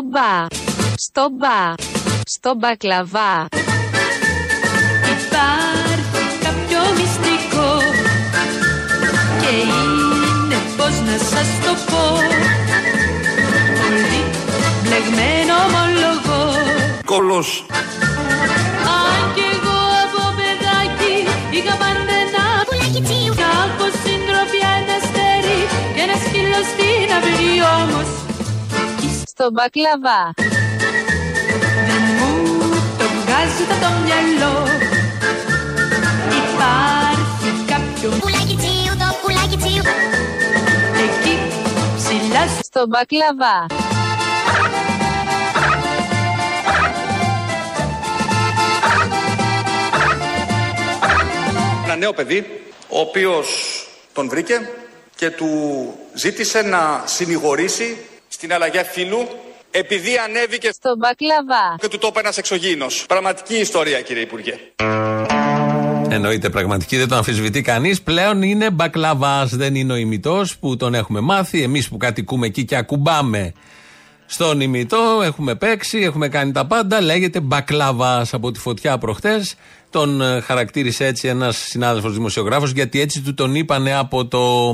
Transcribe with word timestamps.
Στο 0.00 0.08
μπα. 0.08 0.46
Στο 0.96 1.28
μπα. 1.38 1.74
Στο 2.24 2.54
μπακλαβά. 2.58 3.32
Υπάρχει 5.12 6.24
κάποιο 6.44 6.80
μυστικό 6.98 7.70
και 9.40 9.52
είναι 9.76 10.58
πώς 10.76 10.94
να 11.06 11.16
σας 11.30 11.48
το 11.64 11.72
πω 11.90 12.04
πολύ 13.80 14.22
μπλεγμένο 14.82 15.54
ομολογώ 15.66 16.44
Κολός. 17.04 17.64
Αν 18.98 19.34
κι 19.34 19.44
εγώ 19.52 19.78
από 20.04 20.22
παιδάκι 20.36 21.14
είχα 21.56 21.74
πάντα 21.82 22.14
ένα 22.24 22.44
πουλάκι 22.66 23.02
τσίου 23.06 23.34
Κάπως 23.42 23.94
συντροφιά 24.02 24.70
ένα 24.80 24.94
αστέρι 25.00 25.60
και 25.94 26.00
ένα 26.06 26.16
σκύλο 26.24 26.60
στην 26.70 27.08
αυλή 27.16 27.54
όμως 27.78 28.29
Στο 29.40 29.50
μπακλαβά. 29.50 30.32
δεν 31.86 32.02
μου 32.18 32.48
το 32.98 33.04
βγάζει 33.04 33.64
το, 33.68 33.74
το 33.80 33.90
μυαλό 34.04 34.66
Υπάρχει 36.42 37.64
κάποιο 37.66 38.18
Πουλάκι 38.18 38.56
τσίου, 38.56 38.96
το 38.98 39.16
πουλάκι 39.22 39.56
τσίου. 39.56 39.82
εκεί 41.04 41.38
ψηλά 41.96 42.46
Στο 42.62 42.86
μπακλαβά. 42.88 43.66
Ένα 51.84 51.96
νέο 51.96 52.12
παιδί, 52.12 52.62
ο 52.88 53.00
οποίος 53.00 53.48
τον 54.12 54.28
βρήκε 54.28 54.68
και 55.16 55.30
του 55.30 55.48
ζήτησε 56.14 56.62
να 56.62 57.02
συνηγορήσει 57.04 57.96
στην 58.40 58.52
αλλαγή 58.52 58.78
φίλου 58.92 59.28
επειδή 59.70 60.10
ανέβηκε 60.28 60.70
Στο 60.72 60.96
μπακλαβά. 60.98 61.76
και 61.80 61.88
του 61.88 61.98
το 61.98 62.06
είπε 62.10 62.18
ένας 62.20 62.38
εξωγήινος. 62.38 63.04
Πραγματική 63.08 63.54
ιστορία 63.54 64.00
κύριε 64.00 64.22
Υπουργέ. 64.22 64.54
Εννοείται 66.08 66.50
πραγματική, 66.50 66.96
δεν 66.96 67.08
το 67.08 67.16
αμφισβητεί 67.16 67.62
κανείς. 67.62 68.02
Πλέον 68.02 68.42
είναι 68.42 68.70
μπακλαβάς, 68.70 69.56
δεν 69.56 69.74
είναι 69.74 69.92
ο 69.92 69.96
ημιτός 69.96 70.56
που 70.56 70.76
τον 70.76 70.94
έχουμε 70.94 71.20
μάθει. 71.20 71.62
Εμείς 71.62 71.88
που 71.88 71.96
κατοικούμε 71.96 72.46
εκεί 72.46 72.64
και 72.64 72.76
ακουμπάμε 72.76 73.52
στον 74.26 74.60
ημιτό, 74.60 75.20
έχουμε 75.24 75.54
παίξει, 75.54 75.98
έχουμε 75.98 76.28
κάνει 76.28 76.52
τα 76.52 76.66
πάντα. 76.66 77.00
Λέγεται 77.00 77.40
μπακλαβάς 77.40 78.34
από 78.34 78.50
τη 78.50 78.58
φωτιά 78.58 78.98
προχτές. 78.98 79.54
Τον 79.90 80.20
ε, 80.22 80.40
χαρακτήρισε 80.40 81.06
έτσι 81.06 81.28
ένας 81.28 81.56
συνάδελφος 81.56 82.12
δημοσιογράφος, 82.12 82.70
γιατί 82.70 83.00
έτσι 83.00 83.20
του 83.20 83.34
τον 83.34 83.54
είπανε 83.54 83.94
από, 83.94 84.26
το, 84.26 84.68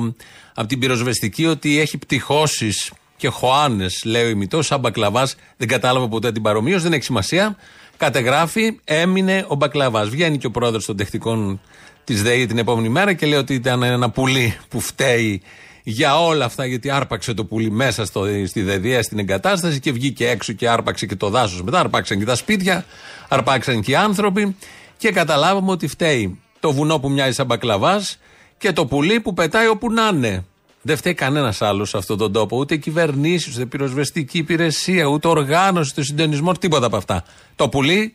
από 0.54 0.68
την 0.68 0.78
πυροσβεστική 0.78 1.46
ότι 1.46 1.80
έχει 1.80 1.98
πτυχώσεις 1.98 2.90
και 3.16 3.28
χωάνε, 3.28 3.86
λέει 4.04 4.24
ο 4.24 4.28
ημιτός, 4.28 4.66
σαν 4.66 4.80
μπακλαβάς. 4.80 5.34
Δεν 5.56 5.68
κατάλαβα 5.68 6.08
ποτέ 6.08 6.32
την 6.32 6.42
παρομοίωση, 6.42 6.82
δεν 6.82 6.92
έχει 6.92 7.04
σημασία. 7.04 7.56
Κατεγράφει, 7.96 8.78
έμεινε 8.84 9.44
ο 9.48 9.54
μπακλαβάς. 9.54 10.08
Βγαίνει 10.08 10.38
και 10.38 10.46
ο 10.46 10.50
πρόεδρος 10.50 10.84
των 10.84 10.96
τεχνικών 10.96 11.60
της 12.04 12.22
ΔΕΗ 12.22 12.46
την 12.46 12.58
επόμενη 12.58 12.88
μέρα 12.88 13.12
και 13.12 13.26
λέει 13.26 13.38
ότι 13.38 13.54
ήταν 13.54 13.82
ένα 13.82 14.10
πουλί 14.10 14.56
που 14.68 14.80
φταίει 14.80 15.42
για 15.82 16.20
όλα 16.20 16.44
αυτά, 16.44 16.66
γιατί 16.66 16.90
άρπαξε 16.90 17.34
το 17.34 17.44
πουλί 17.44 17.70
μέσα 17.70 18.04
στο, 18.04 18.26
στη 18.46 18.62
ΔΕΔΙΑ, 18.62 19.02
στην 19.02 19.18
εγκατάσταση 19.18 19.80
και 19.80 19.92
βγήκε 19.92 20.28
έξω 20.28 20.52
και 20.52 20.68
άρπαξε 20.68 21.06
και 21.06 21.16
το 21.16 21.28
δάσος 21.28 21.62
μετά. 21.62 21.80
Άρπαξαν 21.80 22.18
και 22.18 22.24
τα 22.24 22.34
σπίτια, 22.34 22.84
άρπαξαν 23.28 23.80
και 23.80 23.90
οι 23.90 23.94
άνθρωποι 23.94 24.56
και 24.96 25.10
καταλάβαμε 25.10 25.70
ότι 25.70 25.86
φταίει 25.86 26.38
το 26.60 26.72
βουνό 26.72 26.98
που 26.98 27.10
μοιάζει 27.10 27.32
σαν 27.32 27.46
μπακλαβάς 27.46 28.18
και 28.58 28.72
το 28.72 28.86
πουλί 28.86 29.20
που 29.20 29.34
πετάει 29.34 29.66
όπου 29.66 29.92
να 29.92 30.10
είναι. 30.14 30.44
Δεν 30.86 30.96
φταίει 30.96 31.14
κανένας 31.14 31.62
άλλος 31.62 31.88
σε 31.88 31.96
αυτόν 31.96 32.18
τον 32.18 32.32
τόπο. 32.32 32.56
Ούτε 32.56 32.76
κυβερνήσει, 32.76 33.50
ούτε 33.54 33.66
πυροσβεστική 33.66 34.38
υπηρεσία, 34.38 35.04
ούτε 35.04 35.28
οργάνωση, 35.28 35.90
ούτε 35.92 36.02
συντονισμό, 36.02 36.52
τίποτα 36.52 36.86
από 36.86 36.96
αυτά. 36.96 37.24
Το 37.56 37.68
πουλί, 37.68 38.12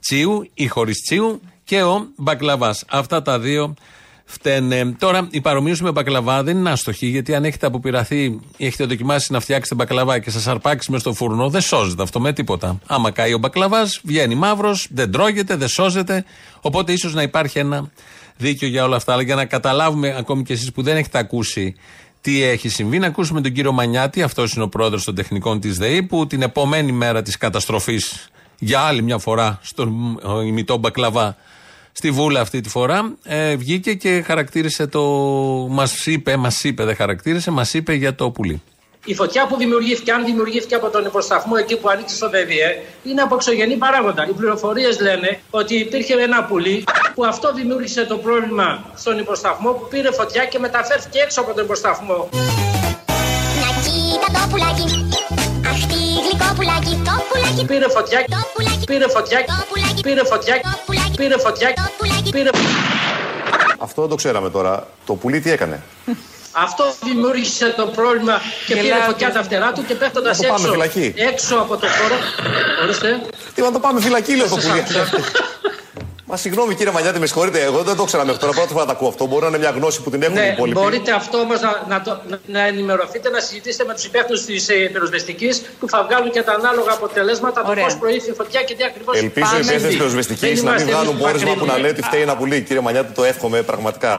τσίου 0.00 0.50
ή 0.54 0.66
χωρίς 0.66 1.02
τσίου 1.02 1.40
και 1.64 1.82
ο 1.82 2.06
μπακλαβάς. 2.16 2.84
Αυτά 2.88 3.22
τα 3.22 3.38
δύο 3.38 3.74
φταίνε. 4.24 4.94
Τώρα, 4.98 5.28
η 5.30 5.40
παρομοίωση 5.40 5.82
με 5.82 5.90
μπακλαβά 5.90 6.42
δεν 6.42 6.56
είναι 6.56 6.70
άστοχη, 6.70 7.06
γιατί 7.06 7.34
αν 7.34 7.44
έχετε 7.44 7.66
αποπειραθεί 7.66 8.24
ή 8.56 8.66
έχετε 8.66 8.84
δοκιμάσει 8.84 9.32
να 9.32 9.40
φτιάξετε 9.40 9.74
μπακλαβά 9.74 10.18
και 10.18 10.30
σας 10.30 10.46
αρπάξει 10.46 10.90
μες 10.90 11.00
στο 11.00 11.12
φουρνό, 11.12 11.48
δεν 11.48 11.60
σώζεται 11.60 12.02
αυτό 12.02 12.20
με 12.20 12.32
τίποτα. 12.32 12.78
Άμα 12.86 13.10
καεί 13.10 13.32
ο 13.32 13.38
μπακλαβάς, 13.38 14.00
βγαίνει 14.04 14.34
μαύρος, 14.34 14.88
δεν 14.90 15.10
τρώγεται, 15.10 15.56
δεν 15.56 15.68
σώζεται. 15.68 16.24
Οπότε 16.60 16.92
ίσως 16.92 17.14
να 17.14 17.22
υπάρχει 17.22 17.58
ένα 17.58 17.90
δίκιο 18.36 18.68
για 18.68 18.84
όλα 18.84 18.96
αυτά. 18.96 19.12
Αλλά 19.12 19.22
για 19.22 19.34
να 19.34 19.44
καταλάβουμε, 19.44 20.14
ακόμη 20.18 20.42
και 20.42 20.52
εσείς 20.52 20.72
που 20.72 20.82
δεν 20.82 20.96
έχετε 20.96 21.18
ακούσει 21.18 21.74
τι 22.26 22.42
έχει 22.42 22.68
συμβεί, 22.68 22.98
να 22.98 23.06
ακούσουμε 23.06 23.40
τον 23.40 23.52
κύριο 23.52 23.72
Μανιάτη, 23.72 24.22
αυτός 24.22 24.52
είναι 24.54 24.64
ο 24.64 24.68
πρόεδρος 24.68 25.04
των 25.04 25.14
τεχνικών 25.14 25.60
της 25.60 25.76
ΔΕΗ, 25.76 26.02
που 26.02 26.26
την 26.26 26.42
επόμενη 26.42 26.92
μέρα 26.92 27.22
της 27.22 27.36
καταστροφής 27.36 28.28
για 28.58 28.80
άλλη 28.80 29.02
μια 29.02 29.18
φορά 29.18 29.58
στον 29.62 30.18
ε, 30.42 30.46
ημιτό 30.46 30.76
μπακλαβά 30.76 31.36
στη 31.92 32.10
Βούλα 32.10 32.40
αυτή 32.40 32.60
τη 32.60 32.68
φορά, 32.68 33.16
ε, 33.22 33.56
βγήκε 33.56 33.94
και 33.94 34.22
χαρακτήρισε 34.26 34.86
το. 34.86 35.02
Μας 35.70 36.06
είπε, 36.06 36.36
μας 36.36 36.64
είπε, 36.64 36.84
δεν 36.84 36.96
χαρακτήρισε, 36.96 37.50
μας 37.50 37.74
είπε 37.74 37.94
για 37.94 38.14
το 38.14 38.30
πουλί. 38.30 38.62
Η 39.08 39.14
φωτιά 39.14 39.46
που 39.46 39.56
δημιουργήθηκε, 39.56 40.12
αν 40.12 40.24
δημιουργήθηκε 40.24 40.74
από 40.74 40.88
τον 40.90 41.04
υποσταθμό 41.04 41.54
εκεί 41.58 41.76
που 41.76 41.88
ανοίξει 41.88 42.16
στο 42.16 42.28
ΔΕΔΙΕ, 42.30 42.82
είναι 43.04 43.22
από 43.22 43.34
εξωγενή 43.34 43.76
παράγοντα. 43.76 44.26
Οι 44.28 44.32
πληροφορίες 44.32 45.00
λένε 45.00 45.40
ότι 45.50 45.74
υπήρχε 45.74 46.14
ένα 46.14 46.44
πουλί 46.44 46.84
που 47.14 47.24
αυτό 47.24 47.52
δημιούργησε 47.54 48.04
το 48.04 48.16
πρόβλημα 48.16 48.84
στον 48.96 49.18
υποσταθμό 49.18 49.70
που 49.72 49.88
πήρε 49.88 50.12
φωτιά 50.12 50.44
και 50.44 50.58
μεταφέρθηκε 50.58 51.18
έξω 51.18 51.40
από 51.40 51.52
τον 51.54 51.64
υποσταθμό. 51.64 52.28
Να 53.62 53.68
κοίτα 53.84 54.28
το 54.40 54.48
πουλάκι. 54.50 54.84
Αχ, 55.70 55.80
τι 55.90 55.98
γλυκό 56.24 56.48
πουλάκι. 56.56 57.02
Το 57.04 57.14
πουλάκι. 57.28 57.64
Πήρε 57.66 57.88
φωτιά, 57.88 58.24
Το 58.28 58.36
πουλάκι. 58.54 58.84
πήρε 58.86 59.08
φωτιά, 59.08 59.38
Το 59.46 59.54
πουλάκι. 59.68 60.00
πήρε 60.02 60.24
φωτιά, 60.24 60.54
Το 60.62 60.70
πουλάκι. 60.86 61.16
πήρε 61.16 61.38
φωτιά, 61.38 61.68
Το 61.74 61.82
πουλάκι. 61.98 62.30
πήρε. 62.30 62.50
Αυτό 63.78 64.00
δεν 64.00 64.10
το 64.10 64.16
ξέραμε 64.16 64.50
τώρα. 64.50 64.86
Το 65.06 65.14
πουλί 65.14 65.40
τι 65.40 65.50
έκανε; 65.50 65.82
Αυτό 66.58 66.84
δημιούργησε 67.04 67.74
το 67.76 67.86
πρόβλημα 67.86 68.40
και 68.66 68.74
πήρε 68.76 68.94
φωτιά 69.06 69.32
τα 69.32 69.42
φτερά 69.42 69.72
του 69.72 69.84
και 69.86 69.94
πέφτοντας 69.94 70.38
Να 70.38 70.42
το 70.46 70.52
πάμε 70.52 70.60
έξω, 70.60 70.72
φυλακή. 70.72 71.14
έξω 71.16 71.54
από 71.56 71.76
το 71.76 71.86
χώρο. 71.86 72.14
Ορίστε. 72.82 73.20
Τι 73.54 73.62
να 73.62 73.72
το 73.72 73.78
πάμε 73.78 74.00
φυλακή, 74.00 74.36
λέω 74.36 74.48
το 74.48 74.56
πουλί. 74.56 74.82
Μα 76.28 76.36
συγγνώμη 76.36 76.74
κύριε 76.74 76.92
Μανιάτη, 76.92 77.18
με 77.18 77.26
συγχωρείτε, 77.26 77.62
εγώ 77.62 77.82
δεν 77.82 77.96
το 77.96 78.02
ήξερα 78.02 78.24
μέχρι 78.24 78.40
τώρα. 78.40 78.52
Πρώτη 78.52 78.72
φορά 78.72 78.84
τα 78.84 78.92
ακούω 78.92 79.08
αυτό. 79.08 79.26
Μπορεί 79.26 79.42
να 79.42 79.48
είναι 79.48 79.58
μια 79.58 79.70
γνώση 79.70 80.02
που 80.02 80.10
την 80.10 80.22
έχουν 80.22 80.36
οι 80.36 80.40
Ναι, 80.40 80.46
υπόλοιποι. 80.46 80.80
μπορείτε 80.80 81.12
αυτό 81.12 81.38
όμως 81.38 81.60
να, 81.60 81.82
να, 81.88 82.02
το- 82.02 82.20
να- 82.28 82.40
να 82.46 82.60
ενημερωθείτε, 82.66 83.30
να 83.30 83.40
συζητήσετε 83.40 83.84
με 83.84 83.94
τους 83.94 84.04
υπεύθυνους 84.04 84.44
της 84.44 84.68
ε, 84.68 84.74
πυροσβεστικής 84.74 85.62
που 85.80 85.88
θα 85.88 86.04
βγάλουν 86.08 86.30
και 86.30 86.42
τα 86.42 86.52
ανάλογα 86.52 86.92
αποτελέσματα 86.92 87.62
το 87.62 87.70
Ωραία. 87.70 87.84
πώς 87.84 87.96
προήλθε 87.96 88.30
η 88.30 88.34
φωτιά 88.34 88.62
και 88.62 88.74
τι 88.74 88.84
ακριβώς. 88.84 89.16
Ελπίζω 89.18 89.56
οι 89.56 89.58
υπεύθυνοι 89.60 89.86
της 89.88 89.96
πυροσβεστικής 89.96 90.62
να 90.62 90.72
μην 90.72 90.86
βγάλουν 90.86 91.18
πόρισμα 91.18 91.54
που 91.54 91.64
να 91.64 91.78
λέει 91.78 91.90
ότι 91.90 92.02
φταίει 92.02 92.20
ένα 92.20 92.36
πουλί. 92.36 92.60
Κύριε 92.62 92.82
Μανιάτη, 92.82 93.12
το 93.12 93.24
εύχομαι 93.24 93.62
πραγματικά. 93.62 94.18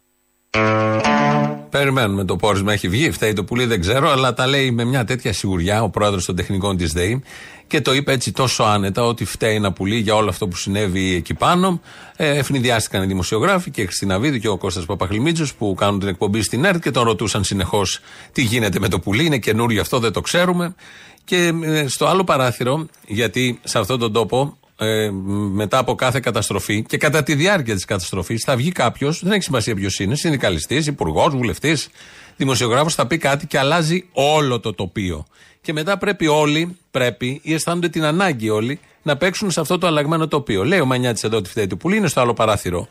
Περιμένουμε 1.78 2.26
το 2.26 2.36
πόρισμα. 2.36 2.74
Έχει 2.74 2.88
βγει, 2.88 3.12
φταίει 3.12 3.34
το 3.34 3.44
πουλί, 3.44 3.66
δεν 3.66 3.82
ξέρω, 3.82 4.10
αλλά 4.10 4.34
τα 4.34 4.48
λέει 4.48 4.72
με 4.72 4.84
μια 4.84 5.04
τέτοια 5.04 5.34
σιγουριά 5.34 5.84
ο 5.84 5.90
πρόεδρος 5.90 6.26
των 6.26 6.36
τεχνικών 6.36 6.78
της 6.78 6.92
ΔΕΗ 6.92 7.24
και 7.68 7.82
το 7.82 7.94
είπε 7.94 8.12
έτσι 8.12 8.32
τόσο 8.32 8.64
άνετα 8.64 9.04
ότι 9.04 9.26
φταίει 9.26 9.56
ένα 9.56 9.72
πουλί 9.72 9.96
για 9.96 10.16
όλο 10.16 10.30
αυτό 10.30 10.48
που 10.48 10.56
συνέβη 10.56 11.16
εκεί 11.16 11.34
πάνω. 11.34 11.82
Ε, 12.16 12.38
ευνηδιάστηκαν 12.38 13.04
οι 13.04 13.06
δημοσιογράφοι 13.06 13.72
και 13.72 13.82
η 13.82 13.86
Χριστίνα 13.86 14.20
Βίδη 14.20 14.40
και 14.40 14.48
ο 14.48 14.58
Κώστας 14.58 14.86
Παπαχλημίτζος 14.86 15.54
που 15.54 15.74
κάνουν 15.78 16.00
την 16.00 16.08
εκπομπή 16.08 16.42
στην 16.42 16.66
ΕΡΤ 16.66 16.82
και 16.82 16.92
τον 16.92 17.04
ρωτούσαν 17.04 17.44
συνεχώς 17.44 18.00
τι 18.32 18.42
γίνεται 18.42 18.80
με 18.80 18.88
το 18.88 19.00
πουλί. 19.00 19.26
Είναι 19.26 19.38
καινούριο 19.38 19.82
αυτό, 19.82 20.00
δεν 20.00 20.12
το 20.12 20.22
ξέρουμε. 20.22 20.76
Και 21.24 21.54
ε, 21.64 21.88
στο 21.88 22.06
άλλο 22.06 22.24
παράθυρο, 22.24 22.86
γιατί 23.08 23.60
σε 23.64 23.80
αυτόν 23.80 24.00
τον 24.00 24.14
τόπο 24.14 24.58
ε, 24.80 25.10
μετά 25.52 25.78
από 25.78 25.96
κάθε 25.96 26.20
καταστροφή 26.20 26.84
και 26.84 26.98
κατά 26.98 27.24
τη 27.24 27.36
διάρκεια 27.36 27.74
της 27.74 27.86
καταστροφής 27.86 28.44
θα 28.44 28.56
βγει 28.56 28.72
κάποιος, 28.72 29.22
δεν 29.24 29.32
έχει 29.32 29.44
σημασία 29.44 29.76
ποιος 29.76 30.00
είναι, 30.00 30.16
συνδικαλιστής, 30.16 30.88
υπουργός, 30.88 31.36
βουλευτής, 31.36 31.90
δημοσιογράφος, 32.36 32.96
θα 32.96 33.08
πει 33.08 33.18
κάτι 33.18 33.48
και 33.48 33.60
αλλάζει 33.60 34.10
όλο 34.12 34.60
το 34.60 34.74
τοπίο. 34.74 35.26
Και 35.62 35.74
μετά 35.74 35.98
πρέπει 35.98 36.28
όλοι, 36.28 36.78
πρέπει 36.92 37.40
ή 37.44 37.54
αισθάνονται 37.54 37.90
την 37.90 38.04
ανάγκη 38.04 38.50
όλοι 38.50 38.80
να 39.02 39.18
παίξουν 39.18 39.52
σε 39.52 39.60
αυτό 39.60 39.78
το 39.78 39.88
αλλαγμένο 39.88 40.28
τοπίο. 40.28 40.64
Λέει 40.64 40.80
ο 40.80 40.86
Μανιάτης 40.86 41.24
εδώ 41.24 41.38
ότι 41.38 41.50
φταίει 41.50 41.68
του 41.68 41.78
πουλί, 41.78 41.98
είναι 41.98 42.08
στο 42.08 42.22
άλλο 42.22 42.34
παράθυρο 42.34 42.88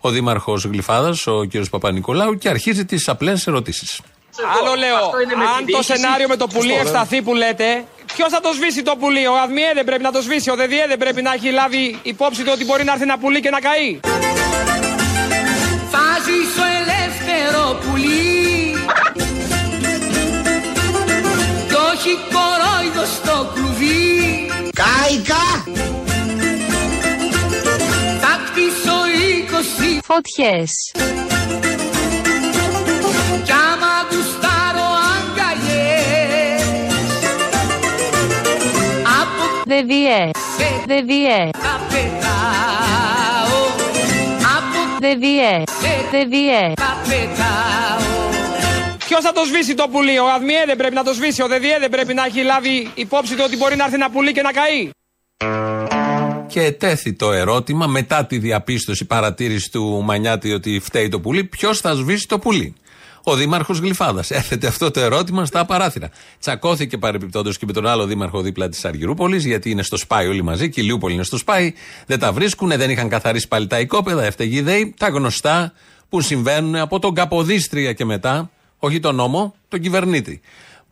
ο 0.00 0.10
Δήμαρχος 0.10 0.64
Γλυφάδας, 0.64 1.26
ο 1.26 1.46
κ. 1.46 1.68
Παπα-Νικολάου, 1.70 2.34
και 2.34 2.48
αρχίζει 2.48 2.84
τις 2.84 3.08
απλές 3.08 3.46
ερωτήσεις. 3.46 4.00
Άλλο 4.58 4.74
λέω, 4.74 4.96
Αυτό 4.96 5.20
είναι 5.20 5.34
με 5.34 5.44
τη 5.44 5.50
αν 5.50 5.58
το 5.58 5.64
διοίκηση. 5.64 5.92
σενάριο 5.92 6.28
με 6.28 6.36
το 6.36 6.46
πουλί 6.46 6.68
Σωστό, 6.68 6.82
ευσταθεί 6.84 7.22
που 7.22 7.34
λέτε, 7.34 7.84
ποιος 8.14 8.28
θα 8.32 8.40
το 8.40 8.50
σβήσει 8.52 8.82
το 8.82 8.96
πουλί, 8.96 9.26
ο 9.26 9.36
ΑΔΜΙΕ 9.42 9.70
δεν 9.74 9.84
πρέπει 9.84 10.02
να 10.02 10.12
το 10.12 10.20
σβήσει, 10.22 10.50
ο 10.50 10.56
ΔΕΔΙΕ 10.56 10.86
δεν 10.86 10.98
πρέπει 10.98 11.22
να 11.22 11.32
έχει 11.32 11.50
λάβει 11.50 11.98
υπόψη 12.02 12.42
του 12.42 12.50
ότι 12.54 12.64
μπορεί 12.64 12.84
να 12.84 12.92
έρθει 12.92 13.02
ένα 13.02 13.18
πουλί 13.18 13.40
και 13.40 13.50
να 13.50 13.60
καεί. 13.60 14.00
Θα 15.94 16.06
ζήσω 16.26 16.64
ελεύθερο 16.80 17.78
πουλί 17.84 18.72
Κι 21.68 21.74
όχι 21.92 22.12
κορόιδο 22.34 23.04
στο 23.16 23.50
κλουβί 23.54 24.50
Κάικα! 24.80 25.44
Θα 28.20 28.40
κτίσω 28.46 28.96
είκοσι 29.28 29.98
Φωτιές. 30.04 30.72
Κι 33.44 33.52
άμα 33.52 33.97
Δε 39.70 39.82
διέ. 39.82 40.30
Δε 40.86 41.00
διέ. 41.02 41.50
Τα 41.52 41.80
πετάω 41.88 43.58
Από 44.56 44.98
Δε 44.98 45.14
διέ. 45.14 45.62
Δε 46.10 46.24
διέ. 46.24 46.72
τα 46.74 46.96
πετάω 47.08 48.06
Ποιος 48.98 49.20
θα 49.20 49.32
το 49.32 49.40
σβήσει 49.44 49.74
το 49.74 49.88
πουλί, 49.92 50.18
ο 50.18 50.32
ΑΔΜΙΕ 50.34 50.62
δεν 50.66 50.76
πρέπει 50.76 50.94
να 50.94 51.04
το 51.04 51.12
σβήσει, 51.12 51.42
ο 51.42 51.46
ΔΔΕ 51.46 51.78
δεν 51.80 51.90
πρέπει 51.90 52.14
να 52.14 52.24
έχει 52.24 52.42
λάβει 52.42 52.90
υπόψη 52.94 53.34
του 53.34 53.42
ότι 53.46 53.56
μπορεί 53.56 53.76
να 53.76 53.84
έρθει 53.84 53.96
ένα 53.96 54.10
πουλί 54.10 54.32
και 54.32 54.42
να 54.42 54.52
καεί. 54.52 54.90
Και 56.46 56.72
τέθη 56.72 57.12
το 57.12 57.32
ερώτημα 57.32 57.86
μετά 57.86 58.26
τη 58.26 58.38
διαπίστωση 58.38 59.04
παρατήρηση 59.04 59.70
του 59.70 60.02
Μανιάτη 60.04 60.52
ότι 60.52 60.80
φταίει 60.80 61.08
το 61.08 61.20
πουλί, 61.20 61.44
ποιος 61.44 61.80
θα 61.80 61.94
σβήσει 61.94 62.28
το 62.28 62.38
πουλί; 62.38 62.74
Ο 63.30 63.34
Δήμαρχος 63.34 63.78
Γλυφάδας. 63.78 64.30
Έθετε 64.30 64.66
αυτό 64.66 64.90
το 64.90 65.00
ερώτημα 65.00 65.46
στα 65.46 65.64
παράθυρα. 65.64 66.10
Τσακώθηκε 66.40 66.98
παρεπιπτόντω 66.98 67.50
και 67.50 67.66
με 67.66 67.72
τον 67.72 67.86
άλλο 67.86 68.06
Δήμαρχο 68.06 68.40
δίπλα 68.40 68.68
της 68.68 68.84
Αργυρούπολης, 68.84 69.44
γιατί 69.44 69.70
είναι 69.70 69.82
στο 69.82 69.96
Σπάι 69.96 70.26
όλοι 70.26 70.42
μαζί, 70.42 70.70
και 70.70 70.80
η 70.80 70.84
Λιούπολη 70.84 71.14
είναι 71.14 71.22
στο 71.22 71.36
Σπάι. 71.36 71.72
Δεν 72.06 72.18
τα 72.18 72.32
βρίσκουν, 72.32 72.68
δεν 72.68 72.90
είχαν 72.90 73.08
καθαρίσει 73.08 73.48
πάλι 73.48 73.66
τα 73.66 73.80
οικόπεδα, 73.80 74.24
έφταιγε 74.24 74.56
η 74.56 74.60
ΔΕΗ. 74.60 74.94
Τα 74.98 75.08
γνωστά 75.08 75.72
που 76.08 76.20
συμβαίνουν 76.20 76.76
από 76.76 76.98
τον 76.98 77.14
Καποδίστρια 77.14 77.92
και 77.92 78.04
μετά, 78.04 78.50
όχι 78.78 79.00
τον 79.00 79.14
νόμο, 79.14 79.54
τον 79.68 79.80
κυβερνήτη. 79.80 80.40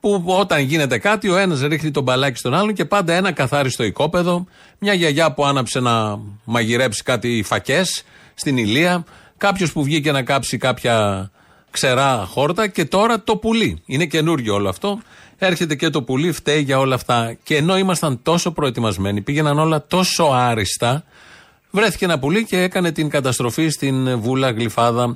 Που 0.00 0.24
όταν 0.26 0.60
γίνεται 0.60 0.98
κάτι, 0.98 1.28
ο 1.28 1.36
ένας 1.36 1.60
ρίχνει 1.60 1.90
τον 1.90 2.02
μπαλάκι 2.02 2.38
στον 2.38 2.54
άλλον 2.54 2.74
και 2.74 2.84
πάντα 2.84 3.12
ένα 3.12 3.32
καθάριστο 3.32 3.84
οικόπεδο. 3.84 4.46
Μια 4.78 4.92
γιαγιά 4.92 5.32
που 5.32 5.46
άναψε 5.46 5.80
να 5.80 6.18
μαγειρέψει 6.44 7.02
κάτι 7.02 7.42
φακές 7.46 8.04
στην 8.34 8.56
ηλία. 8.56 9.04
Κάποιος 9.36 9.72
που 9.72 9.82
βγήκε 9.82 10.12
να 10.12 10.22
κάψει 10.22 10.56
κάποια 10.56 11.30
ξερά 11.76 12.26
χόρτα 12.30 12.66
και 12.68 12.84
τώρα 12.84 13.22
το 13.22 13.36
πουλί. 13.36 13.82
Είναι 13.86 14.06
καινούριο 14.06 14.54
όλο 14.54 14.68
αυτό. 14.68 15.00
Έρχεται 15.38 15.74
και 15.74 15.90
το 15.90 16.02
πουλί, 16.02 16.32
φταίει 16.32 16.60
για 16.60 16.78
όλα 16.78 16.94
αυτά. 16.94 17.36
Και 17.42 17.56
ενώ 17.56 17.76
ήμασταν 17.78 18.22
τόσο 18.22 18.50
προετοιμασμένοι, 18.50 19.20
πήγαιναν 19.20 19.58
όλα 19.58 19.86
τόσο 19.86 20.24
άριστα, 20.24 21.04
βρέθηκε 21.70 22.04
ένα 22.04 22.18
πουλί 22.18 22.44
και 22.44 22.62
έκανε 22.62 22.92
την 22.92 23.08
καταστροφή 23.08 23.68
στην 23.68 24.18
Βούλα 24.20 24.50
Γλυφάδα 24.50 25.14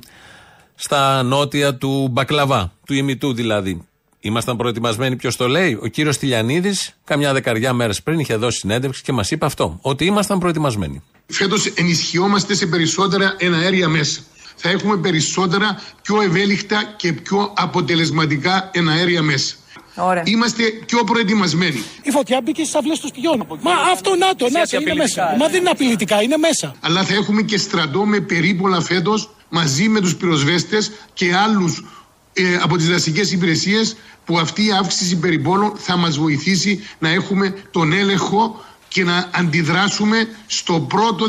στα 0.75 1.23
νότια 1.23 1.75
του 1.75 2.07
Μπακλαβά, 2.11 2.73
του 2.85 2.93
ημιτού 2.93 3.33
δηλαδή. 3.33 3.85
Ήμασταν 4.19 4.57
προετοιμασμένοι, 4.57 5.15
ποιος 5.15 5.35
το 5.35 5.47
λέει; 5.47 5.79
Ο 5.81 5.87
κύριος 5.87 6.17
Τηλιανίδης, 6.17 6.97
καμιά 7.03 7.33
δεκαριά 7.33 7.73
μέρες 7.73 8.03
πριν, 8.03 8.19
είχε 8.19 8.35
δώσει 8.35 8.57
συνέντευξη 8.57 9.03
και 9.03 9.11
μας 9.11 9.31
είπε 9.31 9.45
αυτό. 9.45 9.79
Ότι 9.81 10.05
ήμασταν 10.05 10.39
προετοιμασμένοι. 10.39 11.03
Φέτος 11.25 11.65
ενισχυόμαστε 11.65 12.55
σε 12.55 12.65
περισσότερα 12.65 13.35
εναέρια 13.37 13.87
μέσα. 13.89 14.21
Θα 14.61 14.69
έχουμε 14.69 14.97
περισσότερα 14.97 15.81
πιο 16.01 16.21
ευέλικτα 16.21 16.93
και 16.97 17.13
πιο 17.13 17.53
αποτελεσματικά 17.55 18.69
εναέρια 18.73 19.21
μέσα. 19.21 19.55
Ωραία. 19.95 20.23
Είμαστε 20.25 20.63
πιο 20.85 21.03
προετοιμασμένοι. 21.03 21.83
Η 22.01 22.11
φωτιά 22.11 22.41
μπήκε 22.43 22.63
στις 22.63 22.75
αυλές 22.75 22.99
του 22.99 23.07
σπιτιών. 23.07 23.47
Μα 23.61 23.71
αυτό 23.93 24.15
να 24.15 24.35
το, 24.35 24.49
να 24.49 24.65
το, 24.65 24.77
είναι 24.79 24.93
μέσα. 24.93 25.35
Μα 25.39 25.47
δεν 25.47 25.59
είναι 25.59 25.69
απειλητικά, 25.69 26.21
είναι 26.21 26.37
μέσα. 26.37 26.75
Αλλά 26.79 27.03
θα 27.03 27.13
έχουμε 27.13 27.41
και 27.41 27.57
στρατό 27.57 28.05
με 28.05 28.19
περίπολα 28.19 28.81
φέτος 28.81 29.29
μαζί 29.49 29.87
με 29.89 29.99
τους 29.99 30.15
πυροσβέστες 30.15 30.91
και 31.13 31.35
άλλους 31.35 31.83
ε, 32.33 32.55
από 32.61 32.77
τις 32.77 32.89
δασικές 32.89 33.31
υπηρεσίες 33.31 33.95
που 34.25 34.39
αυτή 34.39 34.65
η 34.65 34.71
αύξηση 34.71 35.17
περιπόλων 35.17 35.73
θα 35.77 35.97
μας 35.97 36.17
βοηθήσει 36.17 36.87
να 36.99 37.09
έχουμε 37.09 37.55
τον 37.71 37.93
έλεγχο 37.93 38.63
και 38.93 39.03
να 39.03 39.29
αντιδράσουμε 39.31 40.27
στο 40.47 40.79
πρώτο 40.79 41.25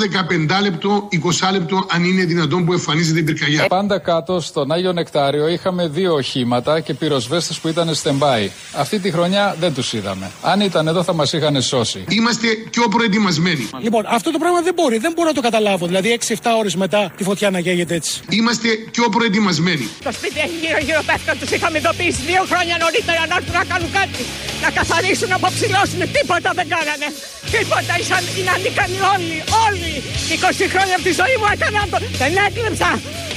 15 0.59 0.63
λεπτό, 0.63 1.09
20 1.13 1.53
λεπτό, 1.53 1.87
αν 1.91 2.05
είναι 2.05 2.25
δυνατόν 2.25 2.65
που 2.65 2.73
εμφανίζεται 2.73 3.19
η 3.19 3.23
πυρκαγιά. 3.23 3.67
Πάντα 3.67 3.99
κάτω 3.99 4.41
στον 4.41 4.73
Άγιο 4.73 4.93
Νεκτάριο 4.93 5.49
είχαμε 5.49 5.89
δύο 5.89 6.13
οχήματα 6.15 6.81
και 6.81 6.95
πυροσβέστες 6.95 7.59
που 7.59 7.69
ήταν 7.69 7.95
stand-by. 8.03 8.49
Αυτή 8.77 8.99
τη 8.99 9.11
χρονιά 9.11 9.57
δεν 9.61 9.75
τους 9.75 9.93
είδαμε. 9.93 10.31
Αν 10.43 10.61
ήταν 10.61 10.89
εδώ 10.89 11.03
θα 11.03 11.13
μας 11.13 11.33
είχαν 11.33 11.63
σώσει. 11.63 12.05
Είμαστε 12.09 12.49
πιο 12.71 12.89
προετοιμασμένοι. 12.89 13.69
Λοιπόν, 13.81 14.05
αυτό 14.09 14.31
το 14.31 14.39
πράγμα 14.39 14.61
δεν 14.61 14.75
μπορεί, 14.75 14.99
δεν 14.99 15.13
μπορώ 15.15 15.29
να 15.29 15.35
το 15.35 15.41
καταλάβω. 15.41 15.87
Δηλαδή 15.87 16.19
6-7 16.27 16.35
ώρες 16.59 16.75
μετά 16.75 17.13
τη 17.17 17.25
φωτιά 17.25 17.51
να 17.51 17.61
καίγεται 17.61 17.95
έτσι. 17.95 18.21
Είμαστε 18.29 18.69
πιο 18.91 19.09
προετοιμασμένοι. 19.09 19.89
Το 20.05 20.13
σπίτι 20.13 20.39
έχει 20.47 20.57
γύρω-γύρω 20.67 21.03
πέφτα, 21.07 21.33
τους 21.41 21.51
είχαμε 21.51 21.79
ειδοποιήσει 21.79 22.23
δύο 22.31 22.43
χρόνια 22.51 22.77
νωρίτερα 22.85 23.27
να 23.31 23.35
έρθουν 23.37 23.55
να 23.61 23.65
κάνουν 23.65 23.91
κάτι. 24.01 24.23
Να 24.65 24.71
καθαρίσουν, 24.79 25.29
να 25.29 25.37
αποψηλώσουν. 25.37 26.01
Τίποτα 26.17 26.51
δεν 26.59 26.67
κάνανε. 26.75 27.07
Τίποτα, 27.55 27.95
ήσαν, 28.01 28.25
είναι 28.39 28.53
ανίκανοι 28.57 28.99
όλοι, 29.15 29.37
όλοι. 29.67 29.93
20 30.37 30.65
χρόνια 30.75 30.95
από 30.99 31.05
τη 31.09 31.13
ζωή 31.21 31.35
μου 31.41 31.49
έκανα 31.55 31.81
το. 31.93 31.97
Δεν 32.23 32.33
έκλεψα. 32.47 32.91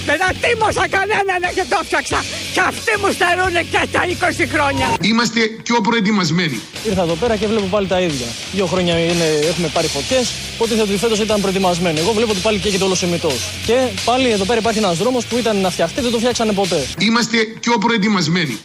Δεν 0.09 0.19
ατίμωσα 0.29 0.85
κανέναν 0.95 1.41
και 1.57 1.65
το 1.71 1.79
φτιάξα. 1.88 2.19
Και 2.53 2.62
αυτοί 2.71 2.91
μου 3.01 3.09
στερούν 3.15 3.56
και 3.73 3.81
τα 3.95 4.01
20 4.44 4.45
χρόνια. 4.53 4.88
Είμαστε 5.01 5.39
πιο 5.67 5.77
προετοιμασμένοι. 5.88 6.59
Ήρθα 6.88 7.01
εδώ 7.01 7.15
πέρα 7.21 7.35
και 7.35 7.47
βλέπω 7.47 7.67
πάλι 7.75 7.88
τα 7.88 8.00
ίδια. 8.07 8.27
Δύο 8.53 8.65
χρόνια 8.65 8.95
είναι, 9.00 9.27
έχουμε 9.51 9.67
πάρει 9.67 9.88
φωτιές. 9.88 10.25
Ό,τι 10.57 10.73
θα 10.75 10.81
ότι 10.81 10.97
φέτος 10.97 11.19
ήταν 11.19 11.41
προετοιμασμένοι. 11.41 12.00
Εγώ 12.00 12.12
βλέπω 12.12 12.31
ότι 12.31 12.39
πάλι 12.39 12.57
καίγεται 12.59 12.83
όλος 12.83 13.03
ο 13.03 13.07
μητό. 13.07 13.31
Και 13.65 13.77
πάλι 14.06 14.29
εδώ 14.29 14.45
πέρα 14.45 14.59
υπάρχει 14.59 14.79
ένας 14.79 14.97
δρόμος 14.97 15.25
που 15.25 15.38
ήταν 15.38 15.56
να 15.57 15.69
φτιαχτεί, 15.69 16.01
δεν 16.01 16.12
το 16.12 16.17
φτιάξανε 16.17 16.53
ποτέ. 16.53 16.85
Είμαστε 17.00 17.38
πιο 17.59 17.77
προετοιμασμένοι. 17.77 18.57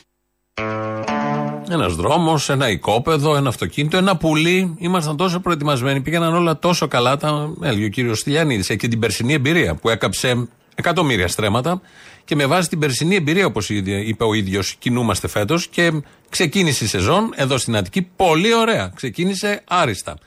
Ένας 1.73 1.95
δρόμος, 1.95 2.49
ένα 2.49 2.71
οικόπεδο, 2.71 3.37
ένα 3.37 3.49
αυτοκίνητο, 3.49 3.97
ένα 3.97 4.17
πουλί. 4.17 4.75
Ήμασταν 4.79 5.17
τόσο 5.17 5.41
προετοιμασμένοι, 5.41 6.01
πήγαιναν 6.01 6.35
όλα 6.35 6.59
τόσο 6.59 6.89
καλά. 6.89 7.17
Τα 7.17 7.51
έλεγε 7.63 7.85
ο 7.85 7.89
κύριος 7.89 8.19
Στυλιανίδης. 8.19 8.71
Έχει 8.71 8.79
και 8.79 8.89
την 8.89 8.99
περσινή 8.99 9.33
εμπειρία 9.33 9.75
που 9.75 9.89
έκαψε 9.89 10.49
εκατομμύρια 10.75 11.29
στρέμματα. 11.29 11.81
Και 12.25 12.35
με 12.35 12.47
βάση 12.47 12.69
την 12.69 12.79
περσινή 12.79 13.15
εμπειρία, 13.15 13.47
όπως 13.47 13.71
είπε 13.71 14.25
ο 14.25 14.35
ίδιος, 14.35 14.75
κινούμαστε 14.79 15.29
φέτος 15.29 15.67
και 15.67 15.93
ξεκίνησε 16.29 16.85
η 16.85 16.87
σεζόν 16.87 17.33
εδώ 17.35 17.59
στην 17.59 17.77
Αττική 17.77 18.03
πολύ 18.17 18.55
ωραία. 18.55 18.93
Ξεκίνησε 18.95 19.63
άριστα. 19.69 20.19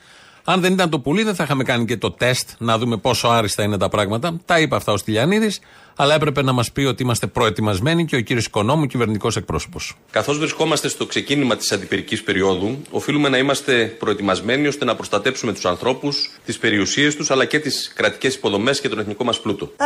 Αν 0.44 0.60
δεν 0.60 0.72
ήταν 0.72 0.90
το 0.90 0.98
πουλί, 0.98 1.22
δεν 1.22 1.34
θα 1.34 1.44
είχαμε 1.44 1.64
κάνει 1.64 1.84
και 1.84 1.96
το 1.96 2.10
τεστ 2.10 2.48
να 2.58 2.78
δούμε 2.78 2.96
πόσο 2.96 3.28
άριστα 3.28 3.62
είναι 3.62 3.76
τα 3.76 3.88
πράγματα. 3.88 4.36
Τα 4.44 4.60
είπε 4.60 4.76
αυτά 4.76 4.92
ο 4.92 4.96
Στυλιανίδης, 4.96 5.60
αλλά 5.96 6.14
έπρεπε 6.14 6.42
να 6.42 6.52
μας 6.52 6.72
πει 6.72 6.82
ότι 6.82 7.02
είμαστε 7.02 7.26
προετοιμασμένοι 7.26 8.04
και 8.04 8.16
ο 8.16 8.20
κύριος 8.20 8.46
Οικονόμου, 8.46 8.86
κυβερνητικός 8.86 9.36
εκπρόσωπος. 9.36 9.96
Καθώς 10.10 10.38
βρισκόμαστε 10.38 10.88
στο 10.88 11.06
ξεκίνημα 11.06 11.56
της 11.56 11.72
αντιπυρικής 11.72 12.22
περίοδου, 12.22 12.82
οφείλουμε 12.90 13.28
να 13.28 13.38
είμαστε 13.38 13.96
προετοιμασμένοι 13.98 14.66
ώστε 14.66 14.84
να 14.84 14.94
προστατέψουμε 14.94 15.52
τους 15.52 15.64
ανθρώπους, 15.64 16.30
τις 16.44 16.58
περιουσίες 16.58 17.16
τους 17.16 17.30
αλλά 17.30 17.44
και 17.44 17.58
τις 17.58 17.92
κρατικές 17.96 18.34
υποδομές 18.34 18.80
και 18.80 18.88
τον 18.88 18.98
εθνικό 18.98 19.24
μας 19.24 19.40
πλούτο. 19.40 19.72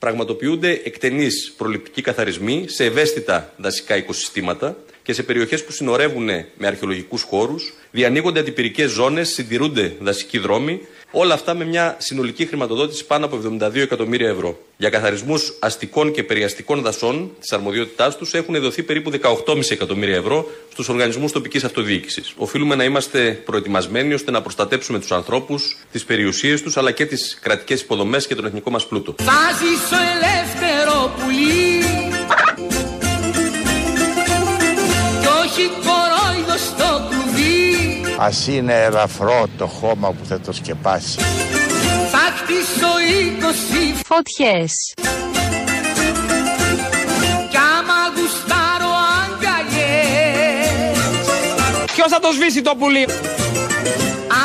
Πραγματοποιούνται 0.00 0.80
εκτενείς 0.84 1.54
προληπτικοί 1.56 2.02
καθαρισμοί 2.02 2.64
σε 2.68 2.84
ευαίσθητα 2.84 3.52
δασικά 3.56 3.96
οικοσυστήματα 3.96 4.76
και 5.02 5.12
σε 5.12 5.22
περιοχές 5.22 5.64
που 5.64 5.72
συνορεύουν 5.72 6.24
με 6.56 6.66
αρχαιολογικούς 6.66 7.22
χώρους, 7.22 7.72
διανοίγονται 7.90 8.40
αντιπυρικές 8.40 8.90
ζώνες, 8.90 9.28
συντηρούνται 9.28 9.96
δασικοί 10.00 10.38
δρόμοι, 10.38 10.80
όλα 11.10 11.34
αυτά 11.34 11.54
με 11.54 11.64
μια 11.64 11.96
συνολική 11.98 12.46
χρηματοδότηση 12.46 13.04
πάνω 13.06 13.24
από 13.24 13.36
72 13.36 13.74
εκατομμύρια 13.74 14.28
ευρώ. 14.28 14.58
Για 14.76 14.90
καθαρισμούς 14.90 15.56
αστικών 15.58 16.12
και 16.12 16.22
περιαστικών 16.22 16.82
δασών 16.82 17.30
της 17.40 17.52
αρμοδιότητάς 17.52 18.16
τους 18.16 18.34
έχουν 18.34 18.60
δοθεί 18.60 18.82
περίπου 18.82 19.10
18,5 19.46 19.70
εκατομμύρια 19.70 20.16
ευρώ 20.16 20.50
στους 20.72 20.88
οργανισμούς 20.88 21.32
τοπικής 21.32 21.64
αυτοδιοίκησης. 21.64 22.32
Οφείλουμε 22.36 22.74
να 22.74 22.84
είμαστε 22.84 23.40
προετοιμασμένοι 23.44 24.14
ώστε 24.14 24.30
να 24.30 24.42
προστατέψουμε 24.42 24.98
τους 24.98 25.12
ανθρώπους, 25.12 25.76
τις 25.92 26.04
περιουσίες 26.04 26.62
τους 26.62 26.76
αλλά 26.76 26.90
και 26.90 27.06
τις 27.06 27.38
κρατικές 27.42 27.80
υποδομές 27.80 28.26
και 28.26 28.34
τον 28.34 28.44
εθνικό 28.44 28.70
μας 28.70 28.86
πλούτο. 28.86 29.14
Θα 29.18 29.50
ζήσω 29.58 29.96
ελεύθερο 30.14 31.14
πουλί 31.18 32.01
Ας 38.18 38.46
είναι 38.46 38.82
ελαφρό 38.82 39.46
το 39.58 39.66
χώμα 39.66 40.08
που 40.08 40.24
θα 40.24 40.40
το 40.40 40.52
σκεπάσει. 40.52 41.18
Θα 42.10 42.18
χτίσω 42.36 42.90
είκοσι 43.18 43.94
Φωτιές. 44.06 44.72
Κι 47.50 47.56
άμα 47.56 48.00
γουστάρω 48.16 48.92
αγκαλιές 49.22 50.98
Ποιος 51.92 52.08
θα 52.08 52.20
το 52.20 52.32
σβήσει 52.32 52.62
το 52.62 52.74
πουλί; 52.78 53.04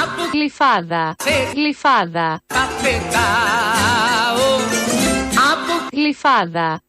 Από 0.02 0.22
Γλυφάδα. 0.34 1.16
Γλυφάδα. 1.54 2.42
τα 2.48 2.70
πετάω 2.82 4.56
Από 5.52 5.74
Γλυφάδα. 5.92 6.82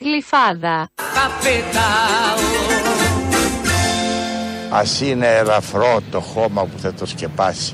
Γλυφάδα. 0.00 0.88
τα 1.14 1.30
πετάω 1.42 3.05
Ας 4.78 5.00
είναι 5.00 5.26
ελαφρό 5.26 6.00
το 6.10 6.20
χώμα 6.20 6.62
που 6.62 6.78
θα 6.78 6.94
το 6.94 7.06
σκεπάσει. 7.06 7.72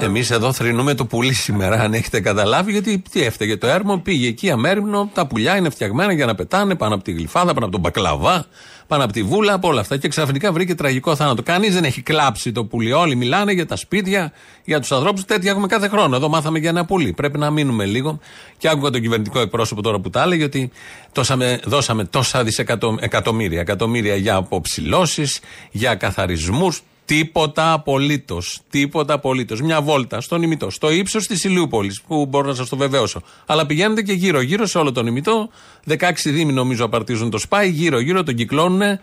Εμείς 0.00 0.30
εδώ 0.30 0.52
θρυνούμε 0.52 0.94
το 0.94 1.06
πουλί 1.06 1.32
σήμερα, 1.32 1.80
αν 1.80 1.94
έχετε 1.94 2.20
καταλάβει, 2.20 2.72
γιατί 2.72 3.02
τι 3.10 3.22
έφταιγε 3.22 3.56
το 3.56 3.66
έρμο, 3.66 3.98
πήγε 3.98 4.28
εκεί 4.28 4.50
αμέριμνο, 4.50 5.10
τα 5.14 5.26
πουλιά 5.26 5.56
είναι 5.56 5.70
φτιαγμένα 5.70 6.12
για 6.12 6.26
να 6.26 6.34
πετάνε 6.34 6.74
πάνω 6.74 6.94
από 6.94 7.04
τη 7.04 7.12
γλυφάδα, 7.12 7.54
πάνω 7.54 7.66
από 7.66 7.70
τον 7.70 7.80
μπακλαβά, 7.80 8.46
πάνω 8.88 9.04
από 9.04 9.12
τη 9.12 9.22
βούλα, 9.22 9.52
από 9.52 9.68
όλα 9.68 9.80
αυτά. 9.80 9.96
Και 9.96 10.08
ξαφνικά 10.08 10.52
βρήκε 10.52 10.74
τραγικό 10.74 11.16
θάνατο. 11.16 11.42
Κανείς 11.42 11.74
δεν 11.74 11.84
έχει 11.84 12.02
κλάψει 12.02 12.52
το 12.52 12.64
πουλί. 12.64 12.92
Όλοι 12.92 13.14
μιλάνε 13.16 13.52
για 13.52 13.66
τα 13.66 13.76
σπίτια, 13.76 14.32
για 14.64 14.80
τους 14.80 14.92
ανθρώπους. 14.92 15.24
Τέτοια 15.24 15.50
έχουμε 15.50 15.66
κάθε 15.66 15.88
χρόνο. 15.88 16.16
Εδώ 16.16 16.28
μάθαμε 16.28 16.58
για 16.58 16.68
ένα 16.68 16.84
πουλί. 16.84 17.12
Πρέπει 17.12 17.38
να 17.38 17.50
μείνουμε 17.50 17.84
λίγο. 17.84 18.18
Και 18.58 18.68
άκουγα 18.68 18.90
τον 18.90 19.00
κυβερνητικό 19.00 19.40
εκπρόσωπο 19.40 19.82
τώρα 19.82 19.98
που 20.00 20.10
τα 20.10 20.22
έλεγε 20.22 20.44
ότι 20.44 20.70
τόσα, 21.12 21.36
δώσαμε 21.64 22.04
τόσα 22.04 22.44
δισεκατομμύρια 22.44 23.60
εκατομμύρια 23.60 24.14
για 24.16 24.34
αποψηλώσεις, 24.34 25.40
για 25.70 25.94
καθαρισμούς. 25.94 26.82
Τίποτα 27.08 27.72
απολύτως. 27.72 28.60
Τίποτα 28.70 29.14
απολύτως. 29.14 29.60
Μια 29.60 29.82
βόλτα 29.82 30.20
στον 30.20 30.42
ημιτό, 30.42 30.70
στο 30.70 30.90
ύψος 30.90 31.26
της 31.26 31.44
Ηλιούπολης, 31.44 32.00
που 32.06 32.26
μπορώ 32.26 32.48
να 32.48 32.54
σας 32.54 32.68
το 32.68 32.76
βεβαιώσω. 32.76 33.22
Αλλά 33.46 33.66
πηγαίνετε 33.66 34.02
και 34.02 34.12
γύρω-γύρω 34.12 34.66
σε 34.66 34.78
όλο 34.78 34.92
τον 34.92 35.06
ημιτό. 35.06 35.48
16 35.86 36.30
δήμοι 36.30 36.52
νομίζω 36.52 36.84
απαρτίζουν 36.84 37.30
το 37.30 37.38
σπάι, 37.38 37.68
γύρω-γύρω 37.68 38.22
τον 38.22 38.34
κυκλώνουν. 38.34 38.98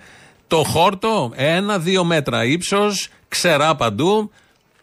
Το 0.48 0.64
χόρτο, 0.64 1.32
ένα-δύο 1.36 2.04
μέτρα 2.04 2.46
ύψος, 2.46 3.10
ξερά 3.28 3.76
παντού. 3.76 4.32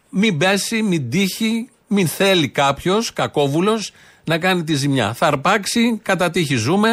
Μην 0.09 0.37
πέσει, 0.37 0.81
μην 0.81 1.09
τύχει, 1.09 1.69
μην 1.87 2.07
θέλει 2.07 2.49
κάποιος, 2.49 3.13
κακόβουλος, 3.13 3.91
να 4.23 4.37
κάνει 4.37 4.63
τη 4.63 4.75
ζημιά. 4.75 5.13
Θα 5.13 5.27
αρπάξει, 5.27 5.99
κατά 6.03 6.29
τύχη 6.29 6.55
ζούμε. 6.55 6.89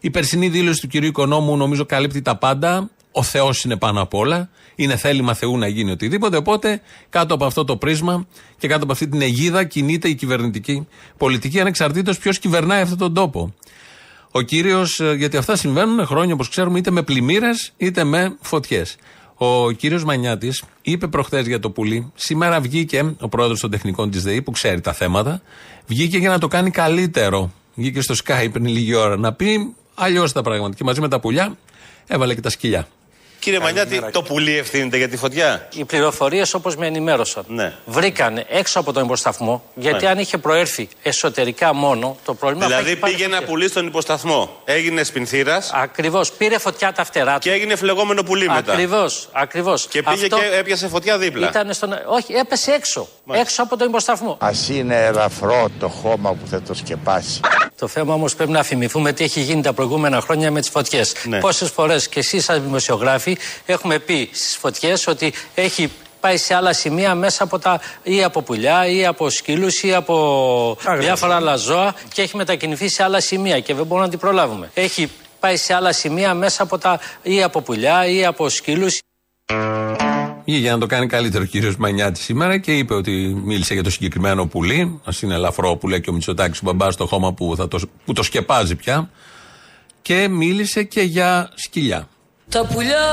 Η 0.00 0.10
περσινή 0.10 0.48
δήλωση 0.48 0.80
του 0.80 0.86
κυρίου 0.86 1.08
Οικονόμου 1.08 1.56
νομίζω 1.56 1.84
καλύπτει 1.84 2.22
τα 2.22 2.36
πάντα. 2.36 2.90
Ο 3.12 3.22
Θεός 3.22 3.64
είναι 3.64 3.76
πάνω 3.76 4.00
απ' 4.00 4.14
όλα. 4.14 4.48
Είναι 4.74 4.96
θέλημα 4.96 5.34
Θεού 5.34 5.58
να 5.58 5.66
γίνει 5.66 5.90
οτιδήποτε. 5.90 6.36
Οπότε 6.36 6.80
κάτω 7.10 7.34
από 7.34 7.44
αυτό 7.44 7.64
το 7.64 7.76
πρίσμα 7.76 8.26
και 8.58 8.68
κάτω 8.68 8.82
από 8.82 8.92
αυτή 8.92 9.08
την 9.08 9.22
αιγίδα 9.22 9.64
κινείται 9.64 10.08
η 10.08 10.14
κυβερνητική 10.14 10.86
πολιτική 11.16 11.60
ανεξαρτήτως 11.60 12.18
ποιος 12.18 12.38
κυβερνάει 12.38 12.82
αυτόν 12.82 12.98
τον 12.98 13.14
τόπο. 13.14 13.54
Ο 14.30 14.40
κύριος, 14.40 15.00
γιατί 15.16 15.36
αυτά 15.36 15.56
συμβαίνουν 15.56 16.06
χρόνια 16.06 16.34
όπως 16.34 16.48
ξέρουμε, 16.48 16.78
είτε 16.78 16.90
με 16.90 17.02
πλημμύρες 17.02 17.72
είτε 17.76 18.04
με 18.04 18.36
φωτιές. 18.40 18.96
Ο 19.36 19.70
κύριος 19.70 20.04
Μανιάτης 20.04 20.62
είπε 20.82 21.06
προχθές 21.06 21.46
για 21.46 21.60
το 21.60 21.70
πουλί. 21.70 22.12
Σήμερα 22.14 22.60
βγήκε 22.60 23.14
ο 23.20 23.28
πρόεδρος 23.28 23.60
των 23.60 23.70
τεχνικών 23.70 24.10
της 24.10 24.22
ΔΕΗ 24.22 24.42
που 24.42 24.50
ξέρει 24.50 24.80
τα 24.80 24.92
θέματα. 24.92 25.42
Βγήκε 25.86 26.18
για 26.18 26.30
να 26.30 26.38
το 26.38 26.48
κάνει 26.48 26.70
καλύτερο. 26.70 27.52
Βγήκε 27.74 28.00
στο 28.00 28.14
Skype 28.24 28.48
πριν 28.52 28.66
λίγη 28.66 28.94
ώρα 28.94 29.16
να 29.16 29.32
πει 29.32 29.74
αλλιώς 29.94 30.32
τα 30.32 30.42
πράγματα. 30.42 30.74
Και 30.74 30.84
μαζί 30.84 31.00
με 31.00 31.08
τα 31.08 31.20
πουλιά 31.20 31.56
έβαλε 32.06 32.34
και 32.34 32.40
τα 32.40 32.50
σκυλιά. 32.50 32.86
Κύριε 33.44 33.58
Μανιάτη, 33.58 34.02
το 34.12 34.22
πουλί 34.22 34.58
ευθύνεται 34.58 34.96
για 34.96 35.08
τη 35.08 35.16
φωτιά; 35.16 35.68
Οι 35.74 35.84
πληροφορίες, 35.84 36.54
όπως 36.54 36.76
με 36.76 36.86
ενημέρωσαν, 36.86 37.44
Ναι. 37.46 37.72
βρήκαν 37.84 38.44
έξω 38.48 38.80
από 38.80 38.92
τον 38.92 39.04
υποσταθμό. 39.04 39.62
Γιατί 39.74 40.04
Ναι. 40.04 40.10
αν 40.10 40.18
είχε 40.18 40.38
προέρθει 40.38 40.88
εσωτερικά 41.02 41.74
μόνο, 41.74 42.16
το 42.24 42.34
πρόβλημα 42.34 42.62
θα 42.62 42.68
Δηλαδή 42.68 42.90
έχει 42.90 42.98
πάρει 42.98 43.12
πήγε 43.12 43.24
ένα 43.24 43.34
φωτιά. 43.34 43.48
πουλί 43.50 43.68
στον 43.68 43.86
υποσταθμό. 43.86 44.60
Έγινε 44.64 45.02
σπινθήρας. 45.02 45.70
Ακριβώς. 45.74 46.32
Πήρε 46.32 46.58
φωτιά 46.58 46.92
τα 46.92 47.04
φτερά 47.04 47.32
του. 47.34 47.38
Και 47.40 47.50
έγινε 47.52 47.76
φλεγόμενο 47.76 48.22
πουλί 48.22 48.48
μετά. 48.48 48.72
Ακριβώς. 48.72 49.28
Ακριβώς. 49.32 49.86
Και 49.86 50.02
πήγε 50.02 50.24
Αυτό 50.24 50.36
και 50.38 50.56
έπιασε 50.56 50.88
φωτιά 50.88 51.18
δίπλα. 51.18 51.48
Ήταν 51.48 51.72
στον... 51.72 51.92
Όχι, 52.06 52.32
έπεσε 52.32 52.72
έξω. 52.72 53.08
Έξω 53.32 53.62
από 53.62 53.76
τον 53.76 53.88
υποσταθμό. 53.88 54.36
Α 54.40 54.50
είναι 54.70 55.04
ελαφρό 55.04 55.68
το 55.78 55.88
χώμα 55.88 56.30
που 56.30 56.46
θα 56.50 56.62
το 56.62 56.74
σκεπάσει. 56.74 57.40
Το 57.78 57.88
θέμα 57.88 58.14
όμως 58.14 58.34
πρέπει 58.34 58.50
να 58.50 58.62
θυμηθούμε 58.62 59.12
τι 59.12 59.24
έχει 59.24 59.40
γίνει 59.40 59.62
τα 59.62 59.72
προηγούμενα 59.72 60.20
χρόνια 60.20 60.50
με 60.50 60.60
τις 60.60 60.68
φωτιές. 60.68 61.12
Ναι. 61.24 61.38
Πόσες 61.38 61.70
φορές 61.70 62.08
και 62.08 62.18
εσείς, 62.18 62.44
σαν 62.44 62.62
δημοσιογράφοι, 62.62 63.36
έχουμε 63.66 63.98
πει 63.98 64.28
στις 64.32 64.56
φωτιές 64.56 65.06
ότι 65.06 65.32
έχει 65.54 65.90
πάει 66.20 66.36
σε 66.36 66.54
άλλα 66.54 66.72
σημεία 66.72 67.14
μέσα 67.14 67.44
από 67.44 67.58
τα 67.58 67.80
ή 68.02 68.22
από 68.22 68.42
πουλιά 68.42 68.86
ή 68.86 69.06
από 69.06 69.30
σκύλους 69.30 69.82
ή 69.82 69.94
από 69.94 70.76
διάφορα 70.98 71.36
άλλα 71.36 71.56
ζώα 71.56 71.94
και 72.12 72.22
έχει 72.22 72.36
μετακινηθεί 72.36 72.88
σε 72.88 73.02
άλλα 73.02 73.20
σημεία 73.20 73.60
και 73.60 73.74
δεν 73.74 73.86
μπορούμε 73.86 74.04
να 74.04 74.10
την 74.10 74.18
προλάβουμε. 74.18 74.70
Έχει 74.74 75.10
πάει 75.40 75.56
σε 75.56 75.74
άλλα 75.74 75.92
σημεία 75.92 76.34
μέσα 76.34 76.62
από 76.62 76.78
τα 76.78 77.00
ή 77.22 77.42
από 77.42 77.60
πουλιά 77.60 78.06
ή 78.06 78.24
από 78.24 78.48
σκύλους. 78.48 78.98
Βγήκε 80.44 80.60
για 80.60 80.72
να 80.72 80.78
το 80.78 80.86
κάνει 80.86 81.06
καλύτερο 81.06 81.44
ο 81.44 81.46
κύριος 81.46 81.76
Μανιάτης 81.76 82.24
σήμερα 82.24 82.58
και 82.58 82.78
είπε 82.78 82.94
ότι 82.94 83.40
μίλησε 83.44 83.74
για 83.74 83.82
το 83.82 83.90
συγκεκριμένο 83.90 84.46
πουλί. 84.46 84.80
Α 84.80 85.12
είναι 85.22 85.34
ελαφρό 85.34 85.76
που 85.76 85.88
λέει 85.88 86.00
και 86.00 86.10
ο 86.10 86.12
Μητσοτάκης 86.12 86.58
ο 86.58 86.62
μπαμπάς 86.64 86.94
στο 86.94 87.06
χώμα 87.06 87.32
που, 87.32 87.54
θα 87.56 87.68
το, 87.68 87.80
που 88.04 88.12
το 88.12 88.22
σκεπάζει 88.22 88.74
πια. 88.74 89.10
Και 90.02 90.28
μίλησε 90.28 90.82
και 90.82 91.00
για 91.00 91.50
σκυλιά. 91.54 92.08
Τα 92.48 92.66
πουλιά 92.66 93.04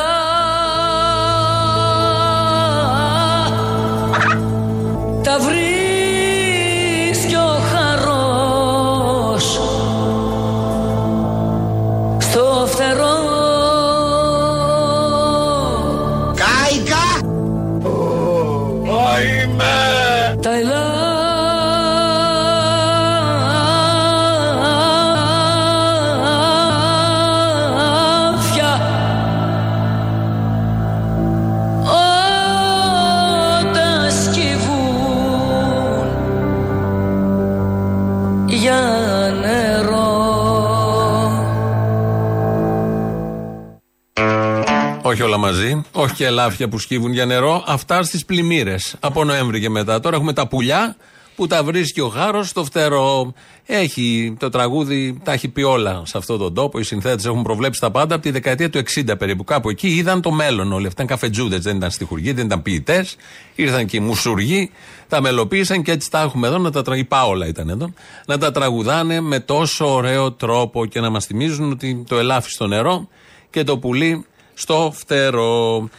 όλα 45.32 45.40
μαζί. 45.40 45.82
Όχι 45.92 46.14
και 46.14 46.26
ελάφια 46.26 46.68
που 46.68 46.80
σκύβουν 46.80 47.14
για 47.14 47.26
νερό. 47.26 47.64
Αυτά 47.68 48.04
στις 48.04 48.26
πλημμύρες. 48.26 48.96
Από 49.00 49.24
Νοέμβρη 49.24 49.60
και 49.60 49.70
μετά. 49.70 50.00
Τώρα 50.00 50.16
έχουμε 50.16 50.34
τα 50.34 50.48
πουλιά 50.48 50.96
που 51.36 51.48
τα 51.48 51.64
βρίσκει 51.64 52.00
ο 52.00 52.08
Χάρος 52.08 52.50
στο 52.50 52.64
φτερό. 52.64 53.34
Έχει 53.66 54.36
το 54.40 54.50
τραγούδι, 54.50 55.20
τα 55.24 55.32
έχει 55.32 55.48
πει 55.48 55.62
όλα 55.62 56.02
σε 56.06 56.18
αυτόν 56.18 56.40
τον 56.40 56.54
τόπο. 56.54 56.80
Οι 56.80 56.84
συνθέτες 56.84 57.26
έχουν 57.26 57.42
προβλέψει 57.42 57.80
τα 57.80 57.92
πάντα 57.92 58.16
από 58.16 58.24
τη 58.24 58.32
δεκαετία 58.32 58.70
του 58.70 58.82
60 58.96 59.18
περίπου. 59.18 59.44
Κάπου 59.44 59.70
εκεί 59.70 59.88
είδαν 59.88 60.22
το 60.22 60.32
μέλλον 60.32 60.74
όλοι. 60.74 60.88
Αυτά 60.88 61.04
ήταν 61.04 61.18
καφετζούδες, 61.18 61.62
δεν 61.62 61.76
ήταν 61.76 61.92
στιχουργοί, 61.92 62.32
δεν 62.32 62.46
ήταν 62.46 62.62
ποιητές. 62.62 63.16
Ήρθαν 63.56 63.86
και 63.86 63.98
οι 63.98 64.00
μουσουργοί, 64.00 64.72
τα 65.08 65.22
μελοποίησαν 65.22 65.84
και 65.84 65.92
έτσι 65.92 66.10
τα 66.10 66.22
έχουμε 66.22 66.48
εδώ. 66.48 66.58
Να 66.58 66.72
τα 66.72 66.82
τρα... 66.82 66.98
Η 66.98 67.04
Πάολα 67.04 67.48
ήταν 67.48 67.70
εδώ. 67.70 67.94
Να 68.26 68.38
τα 68.38 68.52
τραγουδάνε 68.52 69.22
με 69.22 69.40
τόσο 69.40 69.94
ωραίο 69.94 70.32
τρόπο 70.32 70.86
και 70.86 71.00
να 71.00 71.10
μας 71.10 71.26
θυμίζουν 71.26 71.72
ότι 71.72 72.04
το 72.08 72.18
ελάφι 72.18 72.52
στο 72.52 72.68
νερό 72.68 73.08
και 73.50 73.64
το 73.64 73.78
πουλί 73.78 74.26
στο 74.54 74.94
φτερό. 74.96 75.90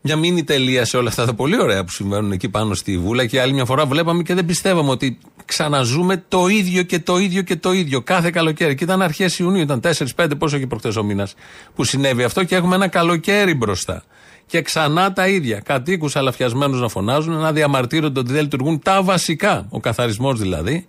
Μια 0.00 0.16
μήνυ 0.16 0.44
τελεία 0.44 0.84
σε 0.84 0.96
όλα 0.96 1.08
αυτά 1.08 1.24
τα 1.24 1.34
πολύ 1.34 1.60
ωραία 1.60 1.84
που 1.84 1.90
συμβαίνουν 1.90 2.32
εκεί 2.32 2.48
πάνω 2.48 2.74
στη 2.74 2.98
Βούλα 2.98 3.26
και 3.26 3.40
άλλη 3.40 3.52
μια 3.52 3.64
φορά 3.64 3.86
βλέπαμε 3.86 4.22
και 4.22 4.34
δεν 4.34 4.44
πιστεύαμε 4.44 4.90
ότι 4.90 5.18
ξαναζούμε 5.44 6.24
το 6.28 6.46
ίδιο 6.46 6.82
και 6.82 6.98
το 6.98 7.18
ίδιο 7.18 7.42
και 7.42 7.56
το 7.56 7.72
ίδιο 7.72 8.00
κάθε 8.00 8.30
καλοκαίρι. 8.30 8.74
Και 8.74 8.84
ήταν 8.84 9.02
αρχές 9.02 9.38
Ιουνίου, 9.38 9.60
ήταν 9.60 9.80
4-5, 10.16 10.30
πόσο 10.38 10.58
και 10.58 10.66
προχθές 10.66 10.96
ο 10.96 11.02
μήνας 11.02 11.34
που 11.74 11.84
συνέβη 11.84 12.22
αυτό 12.22 12.44
και 12.44 12.54
έχουμε 12.54 12.74
ένα 12.74 12.88
καλοκαίρι 12.88 13.54
μπροστά. 13.54 14.04
Και 14.46 14.62
ξανά 14.62 15.12
τα 15.12 15.28
ίδια. 15.28 15.60
Κατοίκους 15.60 16.16
αλαφιασμένους 16.16 16.80
να 16.80 16.88
φωνάζουν, 16.88 17.34
να 17.34 17.52
διαμαρτύρονται 17.52 18.20
ότι 18.20 18.32
δεν 18.32 18.42
λειτουργούν 18.42 18.80
τα 18.80 19.02
βασικά, 19.02 19.66
ο 19.70 19.80
καθαρισμός 19.80 20.40
δηλαδή. 20.40 20.86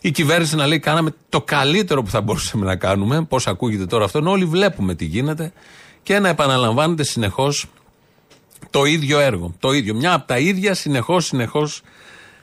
Η 0.00 0.10
κυβέρνηση 0.10 0.56
να 0.56 0.66
λέει: 0.66 0.78
Κάναμε 0.78 1.14
το 1.28 1.42
καλύτερο 1.42 2.02
που 2.02 2.10
θα 2.10 2.20
μπορούσαμε 2.20 2.66
να 2.66 2.76
κάνουμε. 2.76 3.24
Πώς 3.24 3.46
ακούγεται 3.46 3.86
τώρα 3.86 4.04
αυτό, 4.04 4.18
ενώ 4.18 4.30
όλοι 4.30 4.44
βλέπουμε 4.44 4.94
τι 4.94 5.04
γίνεται. 5.04 5.52
Και 6.06 6.18
να 6.18 6.28
επαναλαμβάνεται 6.28 7.04
συνεχώς 7.04 7.66
το 8.70 8.84
ίδιο 8.84 9.18
έργο. 9.18 9.54
Το 9.58 9.72
ίδιο. 9.72 9.94
Μια 9.94 10.12
από 10.12 10.26
τα 10.26 10.38
ίδια 10.38 10.74
συνεχώς, 10.74 11.24
συνεχώς, 11.24 11.82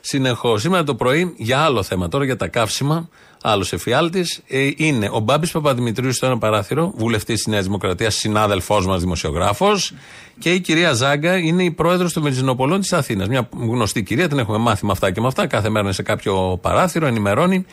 συνεχώς. 0.01 0.61
Σήμερα 0.61 0.83
το 0.83 0.95
πρωί 0.95 1.33
για 1.37 1.59
άλλο 1.59 1.83
θέμα, 1.83 2.07
τώρα 2.07 2.25
για 2.25 2.35
τα 2.35 2.47
καύσιμα, 2.47 3.09
άλλος 3.41 3.73
εφιάλτης, 3.73 4.41
ε, 4.47 4.69
είναι 4.75 5.09
ο 5.11 5.19
Μπάμπης 5.19 5.51
Παπαδημητρίους 5.51 6.15
στο 6.15 6.25
ένα 6.25 6.37
παράθυρο, 6.37 6.93
βουλευτής 6.95 7.35
της 7.35 7.47
Νέας 7.47 7.63
Δημοκρατίας, 7.63 8.15
συνάδελφός 8.15 8.85
μας 8.85 9.01
δημοσιογράφος, 9.01 9.93
και 10.39 10.53
η 10.53 10.59
κυρία 10.59 10.93
Ζάγκα 10.93 11.37
είναι 11.37 11.63
η 11.63 11.71
πρόεδρος 11.71 12.13
των 12.13 12.23
Βενζινοπολών 12.23 12.79
της 12.79 12.93
Αθήνας. 12.93 13.27
Μια 13.27 13.49
γνωστή 13.51 14.03
κυρία, 14.03 14.27
την 14.27 14.39
έχουμε 14.39 14.57
μάθει 14.57 14.85
με 14.85 14.91
αυτά 14.91 15.11
και 15.11 15.21
με 15.21 15.27
αυτά. 15.27 15.47
Κάθε 15.47 15.69
μέρα 15.69 15.83
είναι 15.83 15.93
σε 15.93 16.03
κάποιο 16.03 16.59
παράθυρο, 16.61 17.07
ενημερώνει. 17.07 17.65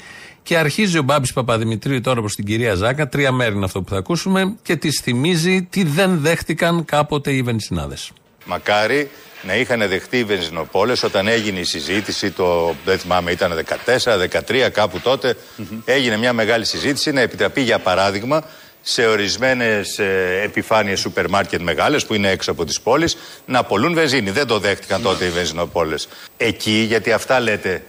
Και 0.43 0.57
αρχίζει 0.57 0.99
ο 0.99 1.03
Μπάμπης 1.03 1.33
Παπαδημητρίου 1.33 2.01
τώρα 2.01 2.21
προ 2.21 2.29
την 2.29 2.45
κυρία 2.45 2.75
Ζάγκα, 2.75 3.09
τρία 3.09 3.33
μέρη 3.33 3.55
είναι 3.55 3.65
αυτό 3.65 3.83
που 3.83 3.91
θα 3.91 3.97
ακούσουμε, 3.97 4.57
και 4.63 4.77
τη 4.77 4.91
θυμίζει 4.91 5.63
τι 5.63 5.85
δεν 5.85 6.19
δέχτηκαν 6.21 6.85
κάποτε 6.85 7.33
οι 7.33 7.43
βενζινάδες. 7.43 8.13
Μακάρι 8.45 9.11
να 9.43 9.57
είχαν 9.57 9.89
δεχτεί 9.89 10.19
οι 10.19 10.25
βενζινοπόλες 10.25 11.03
όταν 11.03 11.29
έγινε 11.29 11.59
η 11.59 11.65
συζήτηση, 11.65 12.31
το, 12.31 12.75
δεν 12.85 12.99
θυμάμαι, 12.99 13.31
ήταν 13.31 13.65
14, 13.87 14.41
13, 14.49 14.69
κάπου 14.73 15.01
τότε. 15.01 15.37
Έγινε 15.85 16.17
μια 16.17 16.33
μεγάλη 16.33 16.65
συζήτηση 16.65 17.13
να 17.13 17.21
επιτραπεί, 17.21 17.61
για 17.61 17.79
παράδειγμα, 17.79 18.45
σε 18.83 19.07
ορισμένες 19.07 19.99
ε, 19.99 20.41
επιφάνειες 20.45 21.01
σούπερ 21.01 21.29
μάρκετ 21.29 21.61
μεγάλες 21.61 22.07
που 22.07 22.15
είναι 22.15 22.31
έξω 22.31 22.51
από 22.51 22.65
τις 22.65 22.81
πόλεις 22.81 23.17
να 23.47 23.63
πολλούν 23.63 23.95
βενζίνη. 23.95 24.31
Δεν 24.31 24.47
το 24.47 24.59
δέχτηκαν 24.59 25.03
τότε 25.03 25.25
οι 25.25 25.29
βενζινοπόλες. 25.29 26.09
Εκεί, 26.37 26.85
γιατί 26.89 27.13
αυτά 27.13 27.41
λέτε, 27.41 27.73
ε, 27.73 27.83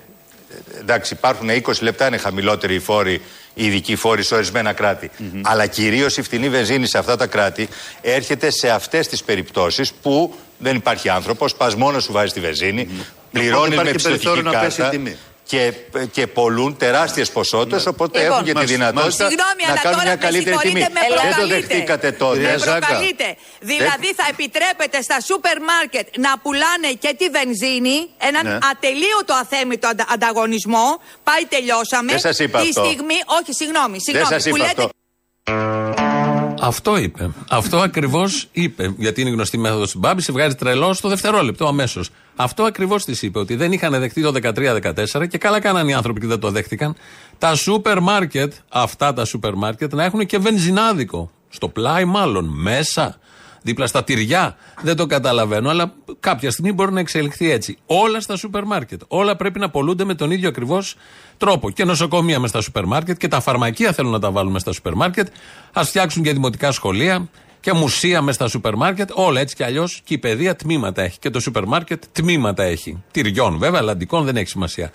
εντάξει, 0.79 1.13
υπάρχουν 1.13 1.49
20 1.49 1.81
λεπτά 1.81 2.07
είναι 2.07 2.17
χαμηλότεροι 2.17 2.75
οι 2.75 2.79
φόροι, 2.79 3.21
οι 3.53 3.65
ειδικοί 3.65 3.95
φόροι 3.95 4.23
σε 4.23 4.35
ορισμένα 4.35 4.73
κράτη. 4.73 5.11
Αλλά 5.41 5.67
κυρίως 5.67 6.17
η 6.17 6.21
φτηνή 6.21 6.49
βενζίνη 6.49 6.87
σε 6.87 6.97
αυτά 6.97 7.15
τα 7.17 7.27
κράτη 7.27 7.67
έρχεται 8.01 8.49
σε 8.49 8.69
αυτές 8.69 9.07
τις 9.07 9.23
περιπτώσεις 9.23 9.93
που 9.93 10.35
δεν 10.57 10.75
υπάρχει 10.75 11.09
άνθρωπος, 11.09 11.55
πας 11.55 11.75
μόνος 11.75 12.03
σου 12.03 12.11
βάζεις 12.11 12.33
τη 12.33 12.39
βενζίνη, 12.39 12.87
πληρώνεις 13.31 13.69
με 13.69 13.73
υπάρχει 13.75 13.93
πιστοτική 13.93 14.23
περιθώριο 14.23 14.51
να 14.51 14.59
πέσει 14.59 14.79
η 14.79 14.83
κάρτα. 14.83 14.89
τιμή. 14.89 15.17
Και, 15.51 15.73
και 16.11 16.27
πολλούν 16.27 16.77
τεράστιες 16.77 17.31
ποσότητες, 17.31 17.85
οπότε 17.85 18.19
Λοιπόν, 18.19 18.33
έχουν 18.33 18.45
και 18.45 18.51
τη 18.51 18.55
μάλιστα. 18.57 18.75
δυνατότητα 18.77 19.27
Συγγνώμη, 19.29 19.61
να 19.65 19.71
αλλά 19.71 19.81
κάνουν 19.81 19.97
τώρα 19.99 20.09
μια 20.09 20.17
με 20.19 20.25
καλύτερη 20.25 20.55
τιμή. 20.57 20.79
συγχωρείτε, 20.79 20.89
με 20.93 20.99
Δεν 20.99 21.09
το 21.09 21.21
προκαλείτε. 21.21 21.55
δεχτήκατε 21.59 22.11
τότε. 22.11 22.39
Με 22.39 22.57
προκαλείτε. 22.69 23.27
Δηλαδή 23.71 24.09
θα 24.19 24.25
επιτρέπετε 24.33 24.97
στα 25.07 25.17
σούπερ 25.27 25.57
μάρκετ 25.71 26.07
να 26.25 26.31
πουλάνε 26.43 26.89
και 27.03 27.11
τη 27.19 27.25
βενζίνη, 27.35 27.97
έναν 28.29 28.43
Ναι. 28.47 28.57
ατελείωτο 28.71 29.33
αθέμητο 29.43 29.85
αντα- 29.91 30.09
ανταγωνισμό. 30.15 30.85
Πάει, 31.27 31.43
τελειώσαμε. 31.55 32.11
Δεν 32.15 32.19
σας 32.27 32.37
είπα 32.43 32.57
Τη 32.61 32.67
αυτό. 32.67 32.83
στιγμή, 32.85 33.17
όχι, 33.37 33.51
συγγνώμη, 33.61 33.97
Δεν 33.97 34.05
συγγνώμη. 34.07 34.33
σας 34.33 34.43
που 34.51 34.57
είπα 34.57 34.65
λέτε 34.67 34.83
αυτό. 34.87 36.00
Αυτό 36.63 36.97
είπε. 36.97 37.29
Αυτό 37.49 37.77
ακριβώς 37.77 38.47
είπε. 38.51 38.93
Γιατί 38.97 39.21
είναι 39.21 39.29
γνωστή 39.29 39.57
η 39.57 39.59
μέθοδος 39.59 39.91
του 39.91 39.99
Μπάμπης, 39.99 40.23
σε 40.23 40.31
βγάζει 40.31 40.55
τρελό 40.55 40.93
στο 40.93 41.09
δευτερόλεπτο 41.09 41.67
αμέσως. 41.67 42.09
Αυτό 42.35 42.63
ακριβώς 42.63 43.05
της 43.05 43.21
είπε. 43.21 43.39
Ότι 43.39 43.55
δεν 43.55 43.71
είχαν 43.71 43.99
δεχτεί 43.99 44.21
το 44.21 44.31
13-14 44.31 45.27
και 45.27 45.37
καλά 45.37 45.59
κάναν 45.59 45.87
οι 45.87 45.93
άνθρωποι 45.93 46.19
και 46.19 46.27
δεν 46.27 46.39
το 46.39 46.51
δέχτηκαν. 46.51 46.95
Τα 47.37 47.55
σούπερ 47.55 47.99
μάρκετ, 47.99 48.53
αυτά 48.69 49.13
τα 49.13 49.25
σούπερ 49.25 49.53
μάρκετ, 49.53 49.93
να 49.93 50.03
έχουν 50.03 50.25
και 50.25 50.37
βενζινάδικο. 50.37 51.31
Στο 51.49 51.69
πλάι, 51.69 52.05
μάλλον. 52.05 52.45
Μέσα. 52.45 53.19
Δίπλα 53.61 53.87
στα 53.87 54.03
τυριά. 54.03 54.55
Δεν 54.81 54.95
το 54.95 55.05
καταλαβαίνω, 55.05 55.69
αλλά 55.69 55.93
κάποια 56.19 56.51
στιγμή 56.51 56.71
μπορεί 56.73 56.91
να 56.93 56.99
εξελιχθεί 56.99 57.51
έτσι. 57.51 57.77
Όλα 57.85 58.19
στα 58.19 58.35
σούπερ 58.35 58.63
μάρκετ. 58.63 59.01
Όλα 59.07 59.35
πρέπει 59.35 59.59
να 59.59 59.69
πολλούνται 59.69 60.03
με 60.03 60.15
τον 60.15 60.31
ίδιο 60.31 60.49
ακριβώς 60.49 60.95
τρόπο. 61.41 61.69
Και 61.69 61.85
νοσοκομεία 61.85 62.39
μες 62.39 62.47
στα 62.47 62.61
σούπερ 62.61 62.85
μάρκετ 62.85 63.17
και 63.17 63.27
τα 63.27 63.39
φαρμακεία 63.39 63.91
θέλουν 63.91 64.11
να 64.11 64.19
τα 64.19 64.31
βάλουν 64.31 64.51
μες 64.51 64.59
στα 64.59 64.71
σούπερ 64.71 64.93
μάρκετ. 64.93 65.27
Ας 65.73 65.83
φτιάξουν 65.83 66.23
και 66.23 66.33
δημοτικά 66.33 66.71
σχολεία 66.71 67.29
και 67.59 67.73
μουσεία 67.73 68.21
μες 68.21 68.31
στα 68.31 68.47
σούπερ 68.47 68.75
μάρκετ. 68.75 69.09
Όλα 69.13 69.39
έτσι 69.39 69.55
κι 69.55 69.63
αλλιώς. 69.63 70.01
Και 70.03 70.13
η 70.13 70.17
παιδεία 70.17 70.55
τμήματα 70.55 71.01
έχει. 71.01 71.19
Και 71.19 71.29
το 71.29 71.39
σούπερ 71.39 71.65
μάρκετ 71.65 72.03
τμήματα 72.11 72.63
έχει. 72.63 73.03
Τυριών 73.11 73.57
βέβαια, 73.57 73.79
αλλαντικών 73.79 74.25
δεν 74.25 74.37
έχει 74.37 74.47
σημασία. 74.47 74.91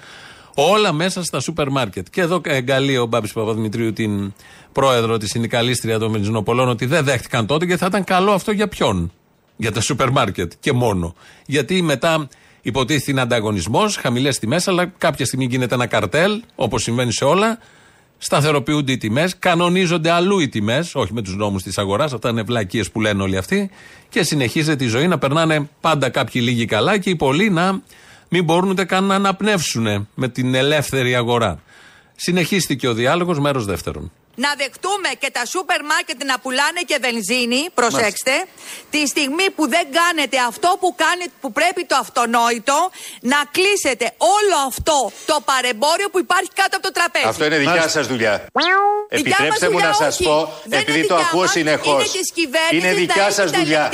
Όλα 0.54 0.92
μέσα 0.92 1.24
στα 1.24 1.40
σούπερ 1.40 1.70
μάρκετ. 1.70 2.06
Και 2.10 2.20
εδώ 2.20 2.40
εγκαλεί 2.44 2.98
ο 2.98 3.06
Μπάμπης 3.06 3.32
Παπαδημητρίου 3.32 3.92
την 3.92 4.32
πρόεδρο 4.72 5.16
της 5.16 5.30
συνδικαλίστρια 5.30 5.98
των 5.98 6.12
βενζινοπωλών 6.12 6.68
ότι 6.68 6.86
δεν 6.86 7.04
δέχτηκαν 7.04 7.46
τότε 7.46 7.66
και 7.66 7.76
θα 7.76 7.86
ήταν 7.86 8.04
καλό 8.04 8.32
αυτό 8.32 8.52
για 8.52 8.68
ποιον; 8.68 9.12
Για 9.56 9.72
τα 9.72 9.80
σούπερ 9.80 10.10
μάρκετ 10.10 10.52
και 10.60 10.72
μόνο. 10.72 11.14
Γιατί 11.46 11.82
μετά 11.82 12.28
υποτίθεται 12.66 13.10
είναι 13.10 13.20
ανταγωνισμός, 13.20 13.96
χαμηλές 13.96 14.38
τιμές, 14.38 14.68
αλλά 14.68 14.92
κάποια 14.98 15.24
στιγμή 15.24 15.44
γίνεται 15.44 15.74
ένα 15.74 15.86
καρτέλ, 15.86 16.42
όπως 16.54 16.82
συμβαίνει 16.82 17.12
σε 17.12 17.24
όλα. 17.24 17.58
Σταθεροποιούνται 18.18 18.92
οι 18.92 18.96
τιμές, 18.96 19.38
κανονίζονται 19.38 20.10
αλλού 20.10 20.38
οι 20.38 20.48
τιμές, 20.48 20.94
όχι 20.94 21.12
με 21.12 21.22
τους 21.22 21.36
νόμους 21.36 21.62
της 21.62 21.78
αγοράς, 21.78 22.12
αυτά 22.12 22.28
είναι 22.28 22.42
βλακίες 22.42 22.90
που 22.90 23.00
λένε 23.00 23.22
όλοι 23.22 23.36
αυτοί. 23.36 23.70
Και 24.08 24.22
συνεχίζεται 24.22 24.84
η 24.84 24.86
ζωή 24.88 25.06
να 25.06 25.18
περνάνε 25.18 25.68
πάντα 25.80 26.08
κάποιοι 26.08 26.42
λίγοι 26.44 26.64
καλά 26.64 26.98
και 26.98 27.10
οι 27.10 27.16
πολλοί 27.16 27.50
να 27.50 27.80
μην 28.28 28.44
μπορούν 28.44 28.70
ούτε 28.70 28.84
καν 28.84 29.04
να 29.04 29.14
αναπνεύσουν 29.14 30.08
με 30.14 30.28
την 30.28 30.54
ελεύθερη 30.54 31.14
αγορά. 31.14 31.60
Συνεχίστηκε 32.16 32.88
ο 32.88 32.94
διάλογος, 32.94 33.38
μέρος 33.38 33.64
δεύτερον. 33.64 34.12
Να 34.44 34.50
δεχτούμε 34.60 35.10
και 35.22 35.30
τα 35.36 35.44
σούπερ 35.52 35.80
μάρκετ 35.90 36.18
να 36.30 36.36
πουλάνε 36.42 36.80
και 36.90 36.98
βενζίνη, 37.06 37.62
προσέξτε, 37.74 38.34
τη 38.90 39.00
στιγμή 39.12 39.46
που 39.56 39.64
δεν 39.74 39.86
κάνετε 40.00 40.36
αυτό 40.50 40.68
που, 40.80 40.88
κάνετε, 41.04 41.30
που 41.42 41.52
πρέπει 41.58 41.82
το 41.90 41.96
αυτονόητο, 42.04 42.78
να 43.32 43.40
κλείσετε 43.56 44.06
όλο 44.34 44.56
αυτό 44.70 44.98
το 45.30 45.36
παρεμπόριο 45.50 46.08
που 46.12 46.18
υπάρχει 46.26 46.50
κάτω 46.60 46.74
από 46.78 46.84
το 46.88 46.92
τραπέζι. 46.98 47.26
Αυτό 47.32 47.44
είναι 47.48 47.58
δικιά 47.64 47.88
σας 47.96 48.06
δουλειά. 48.12 48.34
Δικιά 48.36 48.76
μας 49.08 49.20
Επιτρέψτε 49.20 49.66
μου 49.66 49.72
δουλειά, 49.72 49.88
να 49.88 49.94
σας 49.94 50.14
όχι. 50.14 50.24
πω, 50.28 50.38
Δεν 50.64 50.78
επειδή 50.80 50.98
είναι 50.98 51.06
το 51.06 51.14
δικιά 51.14 51.28
ακούω 51.28 51.40
μας, 51.40 51.50
συνεχώς. 51.50 52.02
είναι 52.04 52.20
της 52.20 52.28
κυβέρνησης, 52.38 52.78
Είναι 52.78 52.88
τα 52.92 52.98
δικιά 53.02 53.24
έχει 53.24 53.32
σα 53.32 53.44
τα 53.50 53.58
δουλειά. 53.58 53.84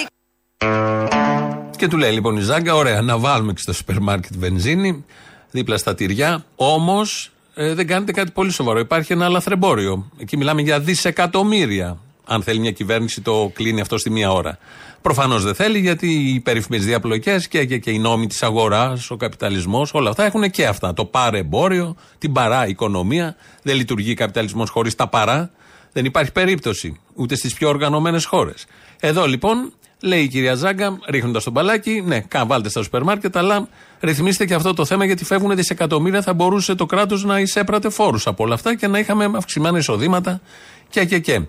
Και 1.77 1.89
του 1.89 1.97
λέει 1.97 2.13
λοιπόν 2.13 2.37
η 2.37 2.41
Ζάγκα, 2.41 2.75
ωραία, 2.75 3.01
να 3.01 3.19
βάλουμε 3.19 3.53
και 3.53 3.61
στο 3.61 3.73
σούπερ 3.73 3.99
μάρκετ 4.01 4.33
βενζίνη, 4.37 5.05
δίπλα 5.51 5.77
στα 5.77 5.95
τυριά. 5.95 6.45
Όμως 6.57 7.31
δεν 7.55 7.87
κάνετε 7.87 8.13
κάτι 8.13 8.31
πολύ 8.31 8.51
σοβαρό. 8.51 8.79
Υπάρχει 8.79 9.13
ένα 9.13 9.29
λαθρεμπόριο. 9.29 10.11
Εκεί 10.19 10.37
μιλάμε 10.37 10.63
για 10.63 10.81
δισεκατομμύρια. 10.81 11.99
Αν 12.25 12.43
θέλει 12.43 12.59
μια 12.59 12.71
κυβέρνηση, 12.71 13.21
το 13.21 13.51
κλείνει 13.55 13.81
αυτό 13.81 13.99
στη 13.99 14.11
μία 14.11 14.33
ώρα. 14.33 14.59
Προφανώς 15.03 15.45
δεν 15.45 15.55
θέλει, 15.55 15.79
γιατί 15.79 16.07
οι 16.07 16.41
περίφημες 16.41 16.85
διαπλοκές 16.85 17.49
και, 17.49 17.65
και, 17.65 17.79
και 17.79 17.91
οι 17.91 17.99
νόμοι 17.99 18.27
της 18.27 18.43
αγοράς, 18.43 19.11
ο 19.11 19.17
καπιταλισμός, 19.17 19.95
όλα 19.95 20.11
αυτά 20.11 20.25
έχουν 20.25 20.51
και 20.51 20.67
αυτά. 20.67 20.95
Το 20.95 21.05
παρεμπόριο, 21.05 21.97
την 22.19 22.33
παρά 22.33 22.67
οικονομία. 22.67 23.37
Δεν 23.63 23.77
λειτουργεί 23.77 24.15
καπιταλισμός 24.15 24.71
χωρίς 24.71 24.95
τα 24.95 25.09
παρά. 25.09 25.51
Δεν 25.93 26.05
υπάρχει 26.05 26.33
περίπτωση 26.33 27.01
ούτε 27.15 27.35
στις 27.35 27.55
πιο 27.55 27.69
οργανωμένες 27.69 28.25
χώρες. 28.25 28.65
Εδώ 29.01 29.27
λοιπόν 29.27 29.73
λέει 30.03 30.23
η 30.23 30.29
κυρία 30.29 30.55
Ζάγκα, 30.55 30.99
ρίχνοντας 31.09 31.45
τον 31.45 31.53
μπαλάκι, 31.53 32.03
ναι, 32.07 32.21
κα, 32.21 32.47
βάλτε 32.47 32.69
στα 32.69 32.83
σούπερ 32.83 33.03
μάρκετ, 33.03 33.37
αλλά 33.37 33.69
ρυθμίστε 34.03 34.47
και 34.47 34.55
αυτό 34.55 34.75
το 34.75 34.85
θέμα 34.85 35.05
γιατί 35.05 35.25
φεύγουν 35.25 35.57
δισεκατομμύρια. 35.57 36.23
Θα 36.23 36.35
μπορούσε 36.35 36.75
το 36.75 36.87
κράτος 36.87 37.25
να 37.25 37.41
εισέπρατε 37.41 37.91
φόρους 37.91 38.27
από 38.27 38.45
όλα 38.45 38.55
αυτά 38.55 38.77
και 38.77 38.87
να 38.87 38.99
είχαμε 38.99 39.31
αυξημένα 39.35 39.79
εισοδήματα 39.79 40.41
και 40.89 41.05
και 41.05 41.19
και. 41.19 41.41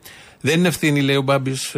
Δεν 0.42 0.60
είναι 0.60 0.68
ευθύνη, 0.68 1.02
λέει 1.02 1.16
ο 1.16 1.22
Μπάμπης, 1.22 1.76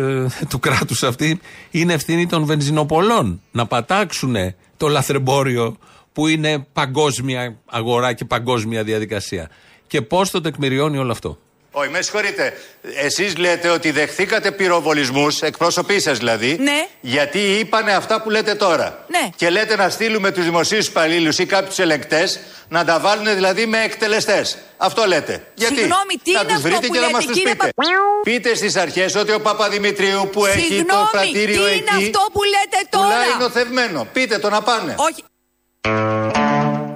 του 0.49 0.59
κράτους 0.59 1.03
αυτή. 1.03 1.39
Είναι 1.71 1.93
ευθύνη 1.93 2.27
των 2.27 2.45
βενζινοπολών 2.45 3.41
να 3.51 3.65
πατάξουν 3.65 4.35
το 4.77 4.88
λαθρεμπόριο 4.88 5.77
που 6.13 6.27
είναι 6.27 6.65
παγκόσμια 6.73 7.57
αγορά 7.65 8.13
και 8.13 8.25
παγκόσμια 8.25 8.83
διαδικασία. 8.83 9.49
Και 9.88 10.01
πώς 10.01 10.31
το 10.31 10.41
τεκμηριώνει 10.41 10.97
όλο 10.97 11.11
αυτό. 11.11 11.38
Όχι, 11.77 11.89
με 11.89 12.01
συγχωρείτε. 12.01 12.53
Εσείς 12.95 13.38
λέτε 13.38 13.69
ότι 13.69 13.91
δεχθήκατε 13.91 14.51
πυροβολισμούς, 14.51 15.41
εκπρόσωποι 15.41 15.99
σας 15.99 16.17
δηλαδή. 16.17 16.57
Ναι. 16.59 16.85
Γιατί 17.01 17.39
είπανε 17.39 17.91
αυτά 17.91 18.21
που 18.21 18.29
λέτε 18.29 18.55
τώρα. 18.55 19.05
Ναι. 19.07 19.29
Και 19.35 19.49
λέτε 19.49 19.75
να 19.75 19.89
στείλουμε 19.89 20.31
τους 20.31 20.43
δημοσίους 20.43 20.88
υπαλλήλους 20.88 21.39
ή 21.39 21.45
κάποιους 21.45 21.79
ελεγκτές 21.79 22.39
να 22.67 22.85
τα 22.85 22.99
βάλουν 22.99 23.35
δηλαδή 23.35 23.65
με 23.65 23.83
εκτελεστές. 23.83 24.57
Αυτό 24.77 25.05
λέτε. 25.05 25.43
Γιατί; 25.53 25.75
Συγγνώμη, 25.75 26.13
τι 26.23 26.31
να 26.31 26.39
είναι 26.39 26.47
τους 26.47 26.57
αυτό 26.57 26.69
βρείτε 26.69 26.88
που 26.88 26.93
και 26.93 26.99
να 26.99 27.05
λέτε, 27.05 27.13
μας 27.17 27.25
τους 27.25 27.35
κύριε 27.38 27.55
πείτε. 27.55 27.69
Πείτε 28.23 28.55
στις 28.55 28.75
αρχές 28.75 29.15
ότι 29.15 29.31
ο 29.31 29.41
Παπαδημητρίου 29.41 30.29
που 30.31 30.45
έχει 30.45 30.57
το 30.57 30.73
Συγγνώμη, 30.73 31.07
πρατήριο 31.11 31.63
τι 31.63 31.69
εκεί. 31.69 31.77
είναι 31.77 32.05
αυτό 32.05 32.19
που 32.33 32.43
λέτε 32.43 32.88
τώρα; 32.89 33.05
Πουλάει 33.05 33.38
νοθευμένο. 33.39 34.07
Πείτε 34.13 34.38
το 34.38 34.49
να 34.49 34.61
πάνε. 34.61 34.95
Όχι. 34.97 35.23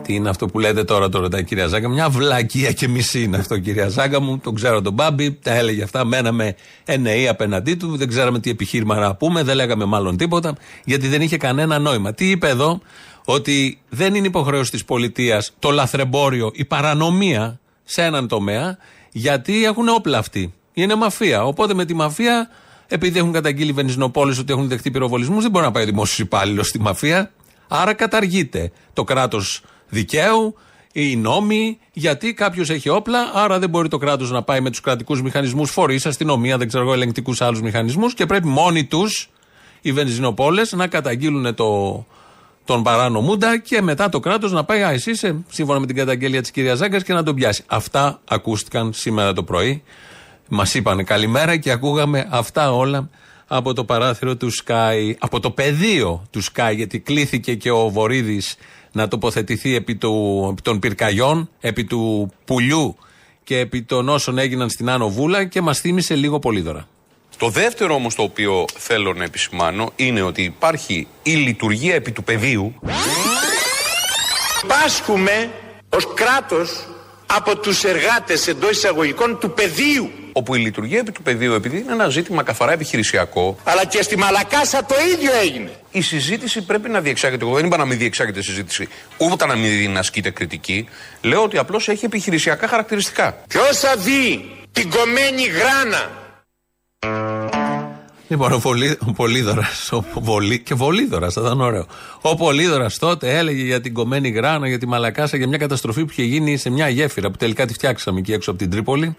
Τι 0.10 0.15
είναι 0.15 0.30
αυτό 0.30 0.45
που 0.45 0.60
λέτε 0.60 0.84
τώρα, 0.84 1.10
το 1.10 1.19
ρωτάει 1.19 1.41
η 1.41 1.43
κυρία 1.43 1.67
Ζάγκα. 1.67 1.89
Μια 1.89 2.10
βλακεία 2.10 2.72
και 2.72 2.88
μισή 2.88 3.24
είναι 3.24 3.38
αυτό, 3.38 3.60
κυρία 3.60 3.88
Ζάγκα 3.88 4.22
μου. 4.22 4.38
Τον 4.38 4.56
ξέρω 4.56 4.82
τον 4.82 4.93
Μπάμπη, 4.93 5.32
τα 5.32 5.54
έλεγε 5.54 5.84
αυτά. 5.84 6.06
Μέναμε 6.06 6.56
εννοεί 6.86 7.28
απέναντί 7.28 7.76
του. 7.76 7.98
Δεν 7.98 8.08
ξέραμε 8.08 8.39
τι 8.39 8.50
επιχείρημα 8.50 8.95
να 8.95 9.15
πούμε. 9.15 9.43
Δεν 9.43 9.56
λέγαμε 9.56 9.86
μάλλον 9.86 10.17
τίποτα. 10.17 10.56
Γιατί 10.86 11.08
δεν 11.08 11.22
είχε 11.22 11.38
κανένα 11.38 11.80
νόημα. 11.80 12.13
Τι 12.13 12.30
είπε 12.30 12.48
εδώ, 12.48 12.82
ότι 13.26 13.80
δεν 13.89 14.15
είναι 14.15 14.28
υποχρέωση 14.28 14.72
της 14.72 14.86
πολιτείας 14.86 15.54
το 15.60 15.72
λαθρεμπόριο, 15.72 16.52
η 16.54 16.65
παρανομία 16.65 17.60
σε 17.84 18.04
έναν 18.04 18.28
τομέα, 18.28 18.78
γιατί 19.12 19.65
έχουν 19.65 19.89
όπλα 19.89 20.17
αυτοί. 20.17 20.54
Είναι 20.74 20.95
μαφία. 20.95 21.45
Οπότε 21.45 21.74
με 21.74 21.86
τη 21.86 21.93
μαφία, 21.93 22.50
επειδή 22.88 23.19
έχουν 23.19 23.32
καταγγείλει 23.32 23.69
οι 23.69 23.74
βενζινοπόλει 23.74 24.39
ότι 24.39 24.54
έχουν 24.54 24.67
δεχτεί 24.67 24.91
πυροβολισμούς, 24.91 25.41
δεν 25.41 25.52
μπορεί 25.52 25.65
να 25.65 25.72
πάει 25.72 25.84
ο 25.84 25.86
δημόσιος 25.86 26.19
υπάλληλος 26.19 26.67
στη 26.67 26.80
μαφία. 26.80 27.32
Άρα 27.67 27.93
καταργείται 27.93 28.72
το 28.93 29.04
κράτος 29.04 29.63
δικαίου, 29.89 30.56
οι 30.93 31.15
νόμοι, 31.15 31.78
γιατί 31.93 32.34
κάποιος 32.34 32.69
έχει 32.69 32.89
όπλα, 32.89 33.32
άρα 33.34 33.60
δεν 33.60 33.69
μπορεί 33.69 33.88
το 33.88 33.97
κράτος 33.97 34.32
να 34.32 34.43
πάει 34.43 34.60
με 34.60 34.69
τους 34.69 34.82
κρατικούς 34.82 35.21
μηχανισμούς, 35.21 35.71
φορείς, 35.71 36.06
αστυνομία, 36.06 36.58
δεν 36.58 36.67
ξέρω 36.67 36.84
εγώ, 36.84 36.93
ελεγκτικούς 36.93 37.41
άλλους 37.41 37.62
μηχανισμούς 37.62 38.13
και 38.13 38.25
πρέπει 38.25 38.47
μόνοι 38.47 38.86
τους 38.86 39.30
οι 39.82 39.91
βενζινοπόλες 39.91 40.71
να 40.71 40.88
καταγγείλουν 40.88 41.56
το, 41.56 42.06
τον 42.65 42.84
παράνομούντα 42.84 43.58
και 43.58 43.82
μετά 43.82 44.10
το 44.10 44.19
κράτος 44.19 44.52
να 44.52 44.63
πάει, 44.63 44.84
Α, 44.84 44.89
εσύ 44.89 45.12
είσαι 45.12 45.43
σύμφωνα 45.49 45.80
με 45.80 45.86
την 45.86 45.95
καταγγελία 45.95 46.41
της 46.41 46.52
κυρίας 46.52 46.78
Ζάγκας 46.78 47.04
και 47.04 47.13
να 47.13 47.23
τον 47.23 47.36
πιάσει. 47.36 47.63
Αυτά 47.67 48.19
ακούστηκαν 48.28 48.93
σήμερα 48.93 49.34
το 49.34 49.43
πρωί. 49.43 49.84
Μας 50.47 50.73
είπαν 50.73 51.06
καλημέρα 51.06 51.58
και 51.58 51.71
ακούγαμε 51.71 52.28
αυτά 52.32 52.73
όλα 52.73 53.10
από 53.47 53.73
το 53.73 53.84
παράθυρο 53.84 54.36
του 54.38 54.52
Sky, 54.54 55.13
από 55.19 55.39
το 55.39 55.52
πεδίο 55.52 56.23
του 56.30 56.43
Sky, 56.43 56.73
γιατί 56.75 56.99
κλήθηκε 56.99 57.56
και 57.56 57.71
ο 57.71 57.89
Βορύδης 57.89 58.56
να 58.91 59.08
τοποθετηθεί 59.08 59.75
επί, 59.75 59.95
του, 59.95 60.47
επί 60.52 60.62
των 60.62 60.80
πυρκαγιών, 60.80 61.49
επί 61.60 61.84
του 61.84 62.32
πουλιού 62.45 62.97
και 63.43 63.58
επί 63.58 63.82
των 63.82 64.10
όσων 64.10 64.38
έγιναν 64.38 64.69
στην 64.69 64.89
Άνω 64.89 65.10
Βούλα 65.10 65.45
και 65.45 65.62
μας 65.62 65.80
θύμισε 65.80 66.15
λίγο 66.15 66.39
πολύδωρα. 66.39 66.88
Το 67.38 67.49
δεύτερο 67.49 67.95
όμως 67.95 68.15
το 68.15 68.21
οποίο 68.21 68.65
θέλω 68.78 69.13
να 69.13 69.23
επισημάνω 69.23 69.91
είναι 69.95 70.21
ότι 70.21 70.41
υπάρχει 70.41 71.08
η 71.23 71.32
λειτουργία 71.32 71.95
επί 71.95 72.12
του 72.12 72.23
πεδίου 72.23 72.73
Πάσχουμε 74.67 75.52
ως 75.89 76.13
κράτος 76.13 76.88
από 77.25 77.58
τους 77.58 77.84
εργάτες 77.84 78.47
εντός 78.47 78.71
εισαγωγικών 78.71 79.39
του 79.39 79.52
πεδίου. 79.52 80.12
Όπου 80.32 80.56
η 80.56 80.60
λειτουργία 80.60 80.99
επί 80.99 81.12
του 81.12 81.21
πεδίου, 81.21 81.54
επειδή 81.54 81.78
είναι 81.78 81.91
ένα 81.91 82.10
ζήτημα 82.10 82.43
καθαρά 82.43 82.71
επιχειρησιακό, 82.71 83.58
Αλλά 83.63 83.86
και 83.86 84.02
στη 84.02 84.17
Μαλακάσα 84.17 84.86
το 84.86 84.95
ίδιο 85.13 85.32
έγινε. 85.41 85.71
Η 85.91 86.02
συζήτηση 86.02 86.62
πρέπει 86.62 86.89
να 86.89 87.02
διεξάγεται. 87.02 87.45
Εγώ 87.45 87.56
δεν 87.56 87.65
είπα 87.65 87.78
να 87.78 87.86
μην 87.86 87.97
διεξάγεται 87.97 88.41
συζήτηση, 88.41 88.88
ούτε 89.17 89.45
να 89.45 89.56
μην 89.56 89.97
ασκείται 89.97 90.30
κριτική. 90.30 90.88
Λέω 91.21 91.43
ότι 91.43 91.58
απλώς 91.58 91.88
έχει 91.89 92.06
επιχειρησιακά 92.06 92.67
χαρακτηριστικά. 92.67 93.38
Ποιος 93.47 93.80
θα 93.80 93.95
δει 93.95 94.52
την 94.71 94.89
κομμένη 94.89 95.43
γράνα; 95.43 96.10
Λοιπόν, 98.32 98.52
ο, 98.52 98.60
Βολί, 98.60 98.98
ο 99.08 99.12
Πολύδωρας, 99.12 99.92
ο 99.92 100.04
Βολί, 100.20 100.60
και 100.60 100.74
Βολίδωρας, 100.74 101.34
θα 101.34 101.42
ήταν 101.42 101.62
ωραίο. 101.62 101.86
Ο 102.22 102.36
Πολύδωρας 102.36 102.98
τότε 102.98 103.38
έλεγε 103.38 103.63
για 103.63 103.82
την 103.82 103.94
κομμένη 103.94 104.30
γράνα, 104.30 104.68
για 104.68 104.78
τη 104.78 104.88
Μαλακάσα, 104.88 105.38
για 105.38 105.48
μια 105.48 105.58
καταστροφή 105.58 106.06
που 106.06 106.12
είχε 106.12 106.24
γίνει 106.24 106.58
σε 106.58 106.70
μια 106.70 106.89
γέφυρα 106.89 107.32
που 107.32 107.38
τελικά 107.38 107.65
τη 107.65 107.74
φτιάξαμε 107.74 108.20
εκεί 108.20 108.32
έξω 108.34 108.50
από 108.50 108.60
την 108.60 108.70
Τρίπολη 108.70 109.15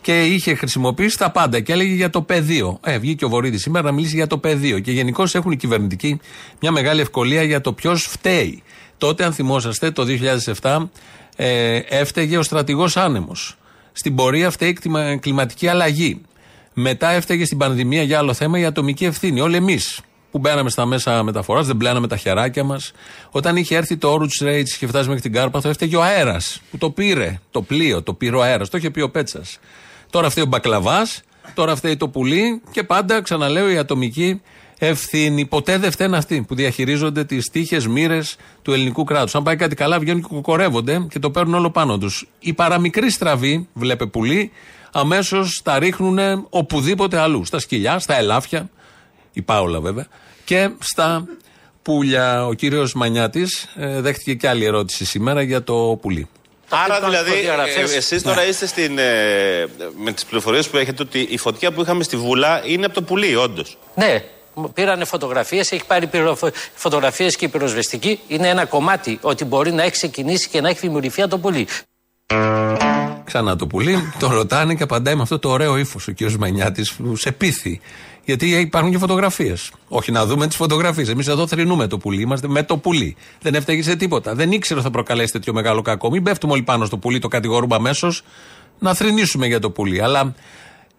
και 0.00 0.24
είχε 0.24 0.54
χρησιμοποιήσει 0.54 1.18
τα 1.18 1.30
πάντα 1.30 1.60
και 1.60 1.72
έλεγε 1.72 1.94
για 1.94 2.10
το 2.10 2.22
πεδίο. 2.22 2.78
Ε, 2.84 2.98
βγήκε 2.98 3.24
ο 3.24 3.28
Βορύδης 3.28 3.60
σήμερα 3.62 3.84
να 3.86 3.92
μιλήσει 3.92 4.14
για 4.16 4.26
το 4.26 4.38
πεδίο 4.38 4.78
και 4.78 4.92
γενικώς 4.92 5.34
έχουν 5.34 5.52
οι 5.52 5.56
κυβερνητικοί 5.56 6.20
μια 6.60 6.70
μεγάλη 6.70 7.00
ευκολία 7.00 7.42
για 7.42 7.60
το 7.60 7.72
ποιος 7.72 8.02
φταίει. 8.02 8.62
Τότε, 8.98 9.24
αν 9.24 9.32
θυμόσαστε, 9.32 9.90
το 9.90 10.04
2007 10.60 10.76
ε, 11.36 11.76
έφταιγε 11.88 12.36
ο 12.38 12.42
στρατηγός 12.42 12.96
άνεμος. 12.96 13.56
Στην 13.92 14.14
πορεία 14.14 14.50
φταίει 14.50 14.68
η 14.68 14.72
κλιμα- 14.72 15.16
κλιματική 15.16 15.68
αλλαγή. 15.68 16.20
Μετά 16.74 17.10
έφταιγε 17.10 17.44
στην 17.44 17.58
πανδημία 17.58 18.02
για 18.02 18.18
άλλο 18.18 18.34
θέμα 18.34 18.58
η 18.58 18.64
ατομική 18.64 19.04
ευθύνη. 19.04 19.40
Όλοι 19.40 19.56
εμείς 19.56 20.00
που 20.30 20.38
μπαίναμε 20.38 20.70
στα 20.70 20.86
μέσα 20.86 21.22
μεταφοράς, 21.22 21.66
δεν 21.66 21.76
πλέναμε 21.76 22.08
τα 22.08 22.16
χεράκια 22.16 22.64
μας. 22.64 22.92
Όταν 23.30 23.56
είχε 23.56 23.76
έρθει 23.76 23.96
το 23.96 24.14
Orange 24.14 24.46
Rage 24.46 24.64
και 24.64 24.74
είχε 24.74 24.86
φτάσει 24.86 25.06
μέχρι 25.06 25.22
την 25.22 25.32
Κάρπαθο, 25.32 25.68
έφταιγε 25.68 25.96
ο 25.96 26.02
αέρας 26.02 26.60
που 26.70 26.78
το 26.78 26.90
πήρε. 26.90 27.40
Το 27.50 27.62
πλοίο, 27.62 28.02
το 28.02 28.14
πήρε 28.14 28.36
ο 28.36 28.42
αέρας. 28.42 28.68
Το 28.68 28.76
είχε 28.76 28.90
πει 28.90 29.00
ο 29.00 29.10
Πέτσας. 29.10 29.58
Τώρα 30.10 30.30
φταίει 30.30 30.44
ο 30.44 30.46
Μπακλαβάς, 30.46 31.22
τώρα 31.54 31.76
φταίει 31.76 31.96
το 31.96 32.08
πουλί 32.08 32.62
και 32.70 32.82
πάντα, 32.82 33.22
ξαναλέω, 33.22 33.70
η 33.70 33.78
ατομική 33.78 34.40
ευθύνη. 34.78 35.46
Ποτέ 35.46 35.78
δεν 35.78 35.90
φταίνουν 35.90 36.14
αυτοί 36.14 36.44
που 36.48 36.54
διαχειρίζονται 36.54 37.24
τις 37.24 37.50
τύχες 37.50 37.86
μοίρες 37.86 38.36
του 38.62 38.72
ελληνικού 38.72 39.04
κράτους. 39.04 39.34
Αν 39.34 39.42
πάει 39.42 39.56
κάτι 39.56 39.74
καλά, 39.74 39.98
βγαίνουν 39.98 40.22
και 40.22 40.28
κοκορεύονται 40.30 41.06
και 41.10 41.18
το 41.18 41.30
παίρνουν 41.30 41.54
όλο 41.54 41.70
πάνω 41.70 41.98
τους. 41.98 42.28
Η 42.38 42.52
παραμικρή 42.52 43.10
στραβή, 43.10 43.68
βλέπε 43.72 44.06
πουλί, 44.06 44.50
αμέσως 44.94 45.60
τα 45.64 45.78
ρίχνουν 45.78 46.46
οπουδήποτε 46.50 47.18
αλλού. 47.18 47.44
Στα 47.44 47.58
σκυλιά, 47.58 47.98
στα 47.98 48.16
ελάφια, 48.16 48.70
η 49.32 49.42
Πάολα 49.42 49.80
βέβαια, 49.80 50.06
και 50.44 50.70
στα 50.78 51.26
πουλιά. 51.82 52.46
Ο 52.46 52.52
κύριος 52.52 52.94
Μανιάτης 52.94 53.66
δέχτηκε 53.76 54.34
και 54.34 54.48
άλλη 54.48 54.64
ερώτηση 54.64 55.04
σήμερα 55.04 55.42
για 55.42 55.62
το 55.62 55.98
πουλί. 56.00 56.28
Άρα 56.68 56.84
Υπάρχουν 56.86 57.08
δηλαδή 57.08 57.30
προδιαγραφές. 57.30 57.92
ε, 57.92 57.96
εσείς 57.96 58.22
τώρα 58.22 58.46
είστε 58.46 58.66
στην, 58.66 58.98
ε, 58.98 59.66
με 60.04 60.12
τις 60.12 60.24
πληροφορίες 60.24 60.68
που 60.68 60.76
έχετε 60.76 61.02
ότι 61.02 61.18
η 61.30 61.36
φωτιά 61.36 61.72
που 61.72 61.80
είχαμε 61.80 62.02
στη 62.02 62.16
Βούλα 62.16 62.62
είναι 62.66 62.84
από 62.84 62.94
το 62.94 63.02
πουλί 63.02 63.36
όντως. 63.36 63.78
Ναι, 63.94 64.24
μου 64.54 64.72
πήρανε 64.72 65.04
φωτογραφίες, 65.04 65.72
έχει 65.72 65.84
πάρει 65.86 66.10
φωτογραφίες 66.74 67.36
και 67.36 67.44
η 67.44 67.48
πυροσβεστική. 67.48 68.20
Είναι 68.28 68.48
ένα 68.48 68.64
κομμάτι 68.64 69.18
ότι 69.22 69.44
μπορεί 69.44 69.72
να 69.72 69.82
έχει 69.82 69.92
ξεκινήσει 69.92 70.48
και 70.48 70.60
να 70.60 70.68
έχει 70.68 70.78
δημιουργηθεί 70.78 71.20
από 71.22 71.30
το 71.30 71.38
πουλί. 71.38 71.66
Ξανά 73.24 73.56
το 73.56 73.66
πουλί, 73.66 73.96
το 74.18 74.28
ρωτάνε 74.32 74.74
και 74.74 74.82
απαντάει 74.82 75.14
με 75.14 75.22
αυτό 75.22 75.38
το 75.38 75.48
ωραίο 75.48 75.76
ύφος 75.76 76.08
ο 76.08 76.12
κύριο 76.12 76.36
Μανιάτης 76.38 76.92
που 76.92 77.16
σε 77.16 77.32
πείθει. 77.32 77.80
Γιατί 78.24 78.46
υπάρχουν 78.46 78.90
και 78.90 78.98
φωτογραφίες. 78.98 79.72
Όχι 79.88 80.12
να 80.12 80.26
δούμε 80.26 80.46
τις 80.46 80.56
φωτογραφίες. 80.56 81.08
Εμείς 81.08 81.28
εδώ 81.28 81.46
θρυνούμε 81.46 81.86
το 81.86 81.98
πουλί, 81.98 82.20
είμαστε 82.20 82.48
με 82.48 82.62
το 82.62 82.76
πουλί. 82.76 83.16
Δεν 83.40 83.54
έφταιγε 83.54 83.82
σε 83.82 83.96
τίποτα. 83.96 84.34
Δεν 84.34 84.52
ήξερε 84.52 84.78
ότι 84.78 84.88
θα 84.88 84.94
προκαλέσει 84.94 85.32
τέτοιο 85.32 85.52
μεγάλο 85.52 85.82
κακό. 85.82 86.10
Μην 86.10 86.22
πέφτουμε 86.22 86.52
όλοι 86.52 86.62
πάνω 86.62 86.84
στο 86.84 86.98
πουλί, 86.98 87.18
το 87.18 87.28
κατηγορούμε 87.28 87.74
αμέσως 87.74 88.22
να 88.78 88.94
θρυνήσουμε 88.94 89.46
για 89.46 89.60
το 89.60 89.70
πουλί. 89.70 90.02
Αλλά 90.02 90.34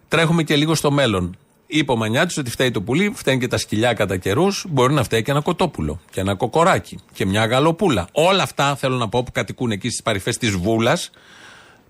τρέχουμε 0.08 0.42
και 0.42 0.56
λίγο 0.56 0.74
στο 0.74 0.90
μέλλον. 0.90 1.36
Είπε 1.66 1.92
ο 1.92 1.96
Μανιάτης 1.96 2.36
ότι 2.36 2.50
φταίει 2.50 2.70
το 2.70 2.82
πουλί, 2.82 3.12
φταίνουν 3.14 3.40
και 3.40 3.48
τα 3.48 3.58
σκυλιά 3.58 3.92
κατά 3.92 4.16
καιρούς. 4.16 4.64
Μπορεί 4.68 4.92
να 4.92 5.02
φταίει 5.02 5.22
και 5.22 5.30
ένα 5.30 5.40
κοτόπουλο 5.40 6.00
και 6.10 6.20
ένα 6.20 6.34
κοκοράκι 6.34 6.98
και 7.12 7.26
μια 7.26 7.46
γαλοπούλα. 7.46 8.08
Όλα 8.12 8.42
αυτά 8.42 8.76
θέλω 8.76 8.96
να 8.96 9.08
πω 9.08 9.22
που 9.22 9.32
κατοικούν 9.32 9.70
εκεί 9.70 9.88
στις 9.88 10.02
παρυφές 10.02 10.38
της 10.38 10.50
Βούλας, 10.50 11.10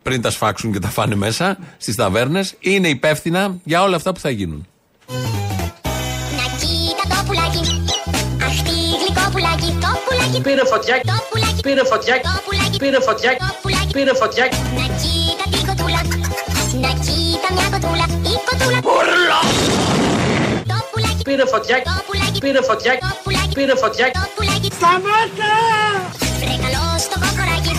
πριν 0.02 0.22
τα 0.22 0.30
σφάξουν 0.30 0.72
και 0.72 0.78
τα 0.78 0.88
φάνε 0.88 1.14
μέσα 1.14 1.58
στις 1.76 1.94
ταβέρνες, 1.94 2.54
είναι 2.58 2.88
υπεύθυνα 2.88 3.56
για 3.64 3.82
όλα 3.82 3.96
αυτά 3.96 4.12
που 4.12 4.20
θα 4.20 4.30
γίνουν. 4.30 4.66
Να 5.08 6.46
κοίτα 6.60 7.04
το 7.14 7.24
πουλάκι. 7.26 7.60
Αχ, 8.46 8.62
τι 8.62 8.76
γλυκό 9.00 9.30
πουλάκι. 9.32 9.78
Το 9.80 9.90
πουλάκι. 10.08 10.40
Πήρε 10.40 10.64
φωτιά. 10.72 11.00
Το 11.10 11.16
πουλάκι. 11.30 11.60
Πήρε 11.60 11.84
φωτιά. 11.84 12.14
Το 12.22 12.32
πουλάκι. 12.44 12.76
Πήρε 12.78 13.00
φωτιά. 13.00 13.30
Το 13.38 13.48
πουλάκι. 13.62 13.92
Πήρε 13.92 14.14
φωτιά. 14.20 14.44
Να 14.78 14.86
κοίτα 15.00 15.44
την 15.52 15.62
κοτούλα. 15.68 16.00
Να 16.84 16.90
κοίτα 17.04 17.48
μια 17.56 17.66
κοτούλα. 17.72 18.06
Η 18.32 18.34
κοτούλα. 18.46 18.78
Το 21.36 21.42
πουλάκι. 21.44 21.44
Πήρε 21.44 21.44
φωτιά. 21.48 21.76
Το 21.84 21.96
πουλάκι. 22.08 22.38
Πήρε 22.40 22.60
φωτιά. 22.70 22.92
Το 23.00 23.12
πουλάκι. 23.24 23.54
Πήρε 23.54 23.74
φωτιά. 23.82 24.06
Το 24.12 24.20
πουλάκι. 24.34 24.68
Σταμάτα! 24.78 25.52
Βρε 26.40 26.54
καλό 26.64 26.84
στο 27.04 27.16
κοκοράκι. 27.24 27.72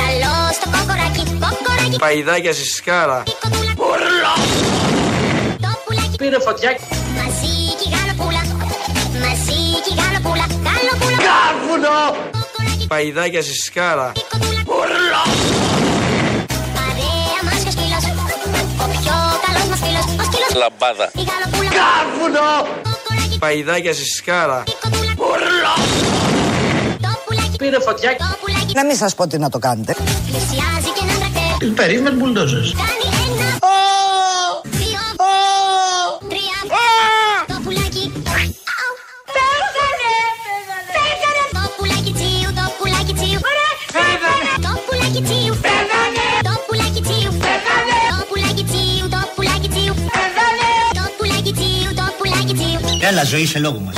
Καλό 0.00 0.34
στο 0.56 0.66
κοκοράκι. 0.74 1.22
Κοκοράκι. 1.44 1.96
Παϊδάκια 2.04 2.52
στη 2.52 2.64
σκάρα. 2.64 3.22
Το 5.64 5.70
πουλάκι. 5.84 6.16
Πήρε 6.16 6.38
φωτιά. 6.46 6.70
Μαζί 7.18 7.54
και 7.78 7.86
η 7.88 7.92
γαλοπούλα. 7.94 8.42
Μαζί 9.24 9.60
και 9.84 9.92
η 9.94 9.96
γαλοπούλα. 10.00 10.46
Γαλοπούλα. 10.66 11.18
Κάρβουνο! 11.26 11.98
Παϊδάκια 12.88 13.42
στη 13.42 13.54
σκάρα. 13.54 14.12
Παρέα 14.66 15.61
Λαμπάδα. 20.56 21.10
Η 21.14 21.22
γαλοπούλα. 21.28 21.70
Κάρβουνο! 21.80 22.48
Παϊδάκια 23.38 23.92
στη 23.92 24.04
σκάρα. 24.04 24.62
Το 27.00 27.08
πουλάκι. 27.24 27.56
Πήρε 27.56 27.80
φωτιά. 27.80 28.10
Το 28.16 28.24
πουλάκι. 28.40 28.74
Να 28.74 28.84
μην 28.84 28.96
σας 28.96 29.14
πω 29.14 29.26
τι 29.26 29.38
να 29.38 29.48
το 29.48 29.58
κάνετε. 29.58 29.96
Πλησιάζει 30.26 30.90
και 30.96 31.04
ένα 31.08 31.14
τρακτέρ. 31.18 31.68
Περίμενε 31.74 32.10
με 32.16 32.16
μπουλντόζες. 32.16 32.74
Τσίου. 53.24 53.36
Έλα 53.36 53.38
ζωή 53.38 53.46
σε 53.46 53.58
λόγο 53.58 53.78
μας. 53.78 53.96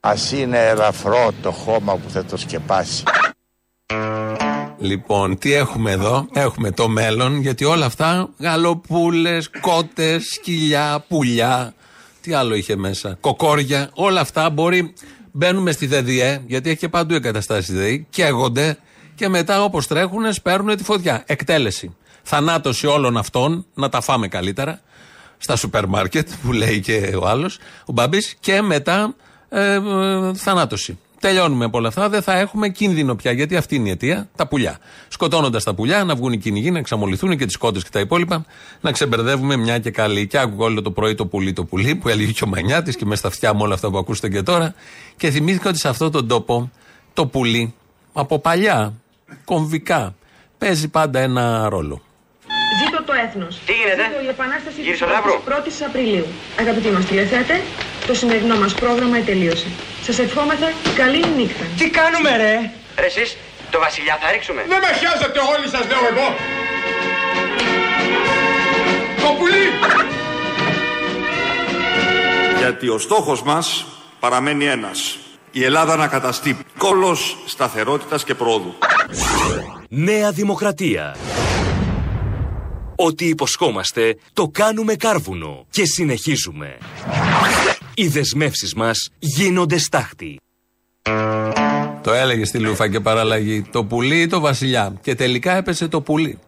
Ας 0.00 0.32
είναι 0.32 0.58
ελαφρό 0.58 1.32
το 1.42 1.50
χώμα 1.50 1.96
που 1.96 2.10
θα 2.10 2.24
το 2.24 2.36
σκεπάσει. 2.36 3.02
Λοιπόν, 4.78 5.38
τι 5.38 5.52
έχουμε 5.52 5.90
εδώ, 5.90 6.28
έχουμε 6.32 6.70
το 6.70 6.88
μέλλον, 6.88 7.40
γιατί 7.40 7.64
όλα 7.64 7.86
αυτά, 7.86 8.28
γαλοπούλες, 8.38 9.50
κότες, 9.60 10.24
σκυλιά, 10.24 11.04
πουλιά, 11.08 11.74
τι 12.20 12.32
άλλο 12.32 12.54
είχε 12.54 12.76
μέσα, 12.76 13.16
κοκόρια, 13.20 13.90
όλα 13.94 14.20
αυτά 14.20 14.50
μπορεί, 14.50 14.94
μπαίνουμε 15.32 15.72
στη 15.72 15.86
ΔΔΕ, 15.86 16.42
γιατί 16.46 16.70
έχει 16.70 16.78
και 16.78 16.88
παντού 16.88 17.14
εγκαταστάσεις 17.14 17.74
ΔΔΕ, 17.74 17.96
καίγονται 17.96 18.78
και 19.14 19.28
μετά 19.28 19.62
όπως 19.62 19.86
τρέχουν 19.86 20.32
σπέρνουν 20.32 20.76
τη 20.76 20.84
φωτιά. 20.84 21.22
Εκτέλεση. 21.26 21.96
Θανάτωση 22.22 22.86
όλων 22.86 23.16
αυτών, 23.16 23.66
να 23.74 23.88
τα 23.88 24.00
φάμε 24.00 24.28
καλύτερα, 24.28 24.80
στα 25.38 25.56
σούπερ 25.56 25.86
μάρκετ, 25.86 26.28
που 26.42 26.52
λέει 26.52 26.80
και 26.80 27.16
ο 27.22 27.26
άλλος, 27.26 27.58
ο 27.84 27.92
Μπαμπής, 27.92 28.36
και 28.40 28.62
μετά 28.62 29.14
ε, 29.48 29.72
ε, 29.74 29.80
θανάτωση. 30.34 30.98
Τελειώνουμε 31.20 31.64
από 31.64 31.78
όλα 31.78 31.88
αυτά, 31.88 32.08
δεν 32.08 32.22
θα 32.22 32.38
έχουμε 32.38 32.68
κίνδυνο 32.68 33.14
πια. 33.14 33.32
Γιατί 33.32 33.56
αυτή 33.56 33.74
είναι 33.74 33.88
η 33.88 33.90
αιτία, 33.90 34.28
τα 34.36 34.46
πουλιά. 34.46 34.78
Σκοτώνοντας 35.08 35.64
τα 35.64 35.74
πουλιά, 35.74 36.04
να 36.04 36.14
βγουν 36.14 36.32
οι 36.32 36.38
κυνηγοί, 36.38 36.70
να 36.70 36.78
εξαμολυθούν 36.78 37.36
και 37.36 37.46
τις 37.46 37.56
κότες 37.56 37.82
και 37.82 37.88
τα 37.92 38.00
υπόλοιπα, 38.00 38.44
να 38.80 38.92
ξεμπερδεύουμε 38.92 39.56
μια 39.56 39.78
και 39.78 39.90
καλή. 39.90 40.26
Και 40.26 40.38
άκουγα 40.38 40.64
όλο 40.64 40.82
το 40.82 40.90
πρωί 40.90 41.14
το 41.14 41.26
πουλί, 41.26 41.52
το 41.52 41.64
πουλί, 41.64 41.94
που 41.94 42.08
έλεγε 42.08 42.32
και 42.32 42.44
ο 42.44 42.46
Μανιάτης 42.46 42.96
και 42.96 43.04
με 43.04 43.16
στα 43.16 43.28
αυτιά 43.28 43.52
μου 43.52 43.60
όλα 43.62 43.74
αυτά 43.74 43.90
που 43.90 43.98
ακούσατε 43.98 44.28
και 44.28 44.42
τώρα. 44.42 44.74
Και 45.16 45.30
θυμήθηκα 45.30 45.68
ότι 45.68 45.78
σε 45.78 45.88
αυτόν 45.88 46.10
τον 46.10 46.28
τόπο 46.28 46.70
το 47.12 47.26
πουλί, 47.26 47.74
από 48.12 48.38
παλιά, 48.38 48.94
κομβικά, 49.44 50.14
παίζει 50.58 50.88
πάντα 50.88 51.20
ένα 51.20 51.68
ρόλο. 51.68 52.00
Ζήτω 53.16 53.28
το 53.32 53.38
έθνος. 53.40 53.60
Τι 53.66 53.72
γίνεται; 53.72 54.02
Ζήτω 54.08 54.22
η 54.24 54.28
επανάσταση 54.28 54.76
Κύριε 54.76 54.90
της 54.90 55.00
Σολάβρου. 55.00 55.34
1η 55.48 55.70
Απριλίου. 55.88 56.26
Αγαπητοί 56.60 56.88
μας 56.88 57.04
τηλεθέτε, 57.04 57.62
το 58.06 58.14
σημερινό 58.14 58.56
μας 58.56 58.74
πρόγραμμα 58.74 59.18
τελείωσε. 59.20 59.68
Σας 60.02 60.18
ευχόμεθα 60.18 60.68
καλή 60.96 61.24
νύχτα. 61.36 61.64
Τι 61.78 61.90
κάνουμε 61.90 62.36
ρε! 62.36 62.54
Ρε 63.00 63.06
εσείς, 63.06 63.36
το 63.70 63.78
βασιλιά 63.78 64.18
θα 64.20 64.30
ρίξουμε. 64.32 64.64
Δεν 64.68 64.78
με 64.84 64.90
χιάζετε 64.98 65.38
όλοι 65.52 65.68
σας 65.74 65.84
λέω 65.90 66.02
εγώ. 66.12 66.26
Το 69.22 69.28
πουλί. 69.38 69.66
Γιατί 72.58 72.88
ο 72.88 72.98
στόχος 72.98 73.42
μας 73.42 73.86
παραμένει 74.20 74.64
ένας. 74.66 75.18
Η 75.50 75.64
Ελλάδα 75.64 75.96
να 75.96 76.06
καταστεί 76.06 76.58
κόλος 76.78 77.36
σταθερότητας 77.46 78.24
και 78.24 78.34
πρόοδου. 78.34 78.74
Νέα 79.88 80.30
Δημοκρατία. 80.30 81.16
Ό,τι 82.96 83.28
υποσχόμαστε 83.28 84.16
το 84.32 84.48
κάνουμε 84.48 84.94
κάρβουνο 84.94 85.66
και 85.70 85.84
συνεχίζουμε. 85.84 86.78
Οι 87.94 88.08
δεσμεύσεις 88.08 88.74
μας 88.74 89.08
γίνονται 89.18 89.78
στάχτη. 89.78 90.40
Το 92.02 92.12
έλεγε 92.12 92.44
στη 92.44 92.58
Λούφα 92.58 92.88
και 92.90 93.00
παραλλαγή. 93.00 93.62
Το 93.62 93.84
πουλί 93.84 94.20
ή 94.20 94.26
το 94.26 94.40
βασιλιά. 94.40 94.94
Και 95.02 95.14
τελικά 95.14 95.56
έπεσε 95.56 95.88
το 95.88 96.00
πουλί. 96.00 96.38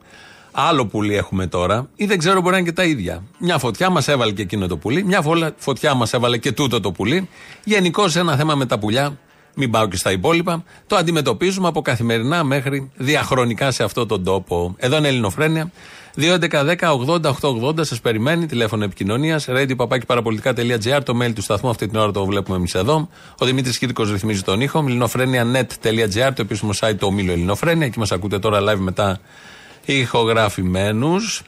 Άλλο 0.52 0.86
πουλί 0.86 1.14
έχουμε 1.16 1.46
τώρα, 1.46 1.88
ή 1.96 2.06
δεν 2.06 2.18
ξέρω, 2.18 2.40
μπορεί 2.40 2.52
να 2.52 2.58
είναι 2.58 2.68
και 2.68 2.74
τα 2.74 2.84
ίδια. 2.84 3.22
Μια 3.38 3.58
φωτιά 3.58 3.90
μας 3.90 4.08
έβαλε 4.08 4.32
και 4.32 4.42
εκείνο 4.42 4.66
το 4.66 4.76
πουλί, 4.76 5.04
μια 5.04 5.22
φωλα- 5.22 5.54
φωτιά 5.56 5.94
μας 5.94 6.12
έβαλε 6.12 6.38
και 6.38 6.52
τούτο 6.52 6.80
το 6.80 6.92
πουλί. 6.92 7.28
Γενικώ 7.64 8.04
ένα 8.14 8.36
θέμα 8.36 8.54
με 8.54 8.66
τα 8.66 8.78
πουλιά, 8.78 9.18
μην 9.58 9.70
πάω 9.70 9.88
και 9.88 9.96
στα 9.96 10.12
υπόλοιπα, 10.12 10.64
το 10.86 10.96
αντιμετωπίζουμε 10.96 11.68
από 11.68 11.82
καθημερινά 11.82 12.44
μέχρι 12.44 12.90
διαχρονικά 12.96 13.70
σε 13.70 13.82
αυτόν 13.82 14.08
τον 14.08 14.24
τόπο. 14.24 14.74
Εδώ 14.78 14.96
είναι 14.96 15.08
Ελληνοφρένια. 15.08 15.70
2.11.10.80.880 16.16 17.84
σας 17.86 18.00
περιμένει, 18.00 18.46
τηλέφωνο 18.46 18.84
επικοινωνίας, 18.84 19.46
radio.parapolitica.gr, 19.48 21.00
το 21.04 21.18
mail 21.22 21.32
του 21.34 21.42
σταθμού, 21.42 21.70
αυτή 21.70 21.88
την 21.88 21.98
ώρα 21.98 22.10
το 22.12 22.24
βλέπουμε 22.24 22.56
εμείς 22.56 22.74
εδώ. 22.74 23.08
Ο 23.38 23.46
Δημήτρης 23.46 23.78
Κύρκο 23.78 24.04
ρυθμίζει 24.04 24.42
τον 24.42 24.60
ήχο, 24.60 24.78
ελληνοφρένια.net.gr, 24.78 26.30
το 26.34 26.42
επίσημο 26.42 26.70
site 26.80 26.96
του 26.98 27.06
ομίλου 27.10 27.32
Ελληνοφρένια, 27.32 27.86
εκεί 27.86 27.98
μας 27.98 28.12
ακούτε 28.12 28.38
τώρα 28.38 28.60
live 28.60 28.78
μετά 28.78 29.20
ηχογραφημένους. 29.84 31.42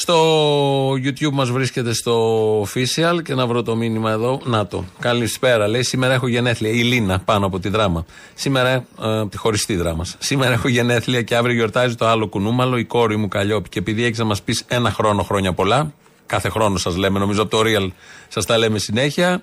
Στο 0.00 0.92
YouTube 0.92 1.32
μας 1.32 1.50
βρίσκεται 1.50 1.92
στο 1.92 2.62
official 2.62 3.22
και 3.24 3.34
να 3.34 3.46
βρω 3.46 3.62
το 3.62 3.76
μήνυμα 3.76 4.10
εδώ. 4.10 4.40
Να 4.44 4.66
το. 4.66 4.84
Καλησπέρα. 4.98 5.68
Λέει 5.68 5.82
σήμερα 5.82 6.14
έχω 6.14 6.28
γενέθλια. 6.28 6.70
Η 6.70 6.82
Λίνα 6.82 7.18
πάνω 7.18 7.46
από 7.46 7.58
τη 7.58 7.68
δράμα. 7.68 8.04
Σήμερα, 8.34 8.70
ε, 8.70 8.84
από 8.98 9.30
τη 9.30 9.36
χωριστή 9.36 9.76
δράμα. 9.76 10.06
Σήμερα 10.18 10.52
έχω 10.52 10.68
γενέθλια 10.68 11.22
και 11.22 11.36
αύριο 11.36 11.54
γιορτάζει 11.54 11.94
το 11.94 12.06
άλλο 12.06 12.28
κουνούμαλο, 12.28 12.78
η 12.78 12.84
κόρη 12.84 13.16
μου 13.16 13.28
Καλλιόπη. 13.28 13.68
Και 13.68 13.78
επειδή 13.78 14.04
έχεις 14.04 14.18
να 14.18 14.24
μας 14.24 14.42
πεις 14.42 14.64
ένα 14.68 14.90
χρόνο 14.90 15.22
χρόνια 15.22 15.52
πολλά, 15.52 15.92
κάθε 16.26 16.48
χρόνο 16.48 16.78
σας 16.78 16.96
λέμε, 16.96 17.18
νομίζω 17.18 17.42
από 17.42 17.50
το 17.50 17.62
Real 17.64 17.90
σας 18.28 18.46
τα 18.46 18.58
λέμε 18.58 18.78
συνέχεια. 18.78 19.42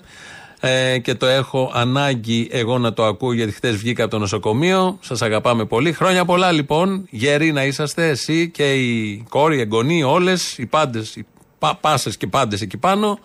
Ε, 0.67 0.97
και 0.97 1.15
το 1.15 1.25
έχω 1.25 1.71
ανάγκη 1.73 2.47
εγώ 2.51 2.77
να 2.77 2.93
το 2.93 3.05
ακούω 3.05 3.33
γιατί 3.33 3.51
χθες 3.51 3.75
βγήκα 3.75 4.03
από 4.03 4.11
το 4.11 4.19
νοσοκομείο. 4.19 4.97
Σας 5.01 5.21
αγαπάμε 5.21 5.65
πολύ. 5.65 5.93
Χρόνια 5.93 6.25
πολλά 6.25 6.51
λοιπόν. 6.51 7.07
Γεροί 7.09 7.51
να 7.51 7.63
είσαστε 7.63 8.07
εσύ 8.07 8.49
και 8.49 8.73
η 8.73 9.25
κόρη, 9.29 9.57
οι 9.57 9.59
εγγονοί, 9.59 10.03
όλες, 10.03 10.57
οι 10.57 10.65
πάντες, 10.65 11.15
οι 11.15 11.25
πα, 11.59 11.77
πάσες 11.81 12.17
και 12.17 12.27
πάντες 12.27 12.61
εκεί 12.61 12.77
πάνω. 12.77 13.19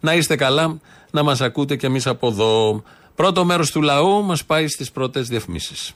Να 0.00 0.14
είστε 0.14 0.36
καλά, 0.36 0.80
να 1.10 1.22
μας 1.22 1.40
ακούτε 1.40 1.76
κι 1.76 1.86
εμείς 1.86 2.06
από 2.06 2.26
εδώ. 2.28 2.82
Πρώτο 3.14 3.44
μέρος 3.44 3.70
του 3.70 3.82
λαού 3.82 4.24
μας 4.24 4.44
πάει 4.44 4.68
στις 4.68 4.90
πρώτες 4.90 5.28
διαφημίσεις. 5.28 5.94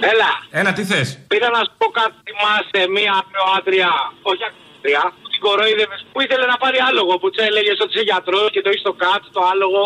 Έλα. 0.00 0.60
Έλα, 0.60 0.72
τι 0.72 0.84
θες; 0.84 1.18
Πήρα 1.26 1.48
να 1.50 1.58
σου 1.58 1.72
πω 1.78 1.86
κάτι. 1.86 2.14
Θυμάσαι 2.24 2.90
μία 2.90 3.12
ακροάτρια, 3.22 3.90
όχι 4.22 4.42
ακροάτρια, 4.48 5.02
που 5.22 5.25
την 5.36 5.44
κοροϊδεύε, 5.46 5.96
που 6.12 6.18
ήθελε 6.24 6.46
να 6.52 6.56
πάρει 6.62 6.78
άλογο, 6.88 7.12
που 7.20 7.28
τη 7.32 7.38
έλεγε 7.48 7.72
ότι 7.82 7.90
είσαι 7.92 8.04
γιατρός 8.10 8.48
και 8.54 8.60
το 8.64 8.68
έχεις 8.70 8.82
στο 8.86 8.92
κάτω 9.04 9.26
το 9.36 9.40
άλογο. 9.52 9.82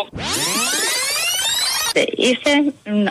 Είστε. 2.25 2.51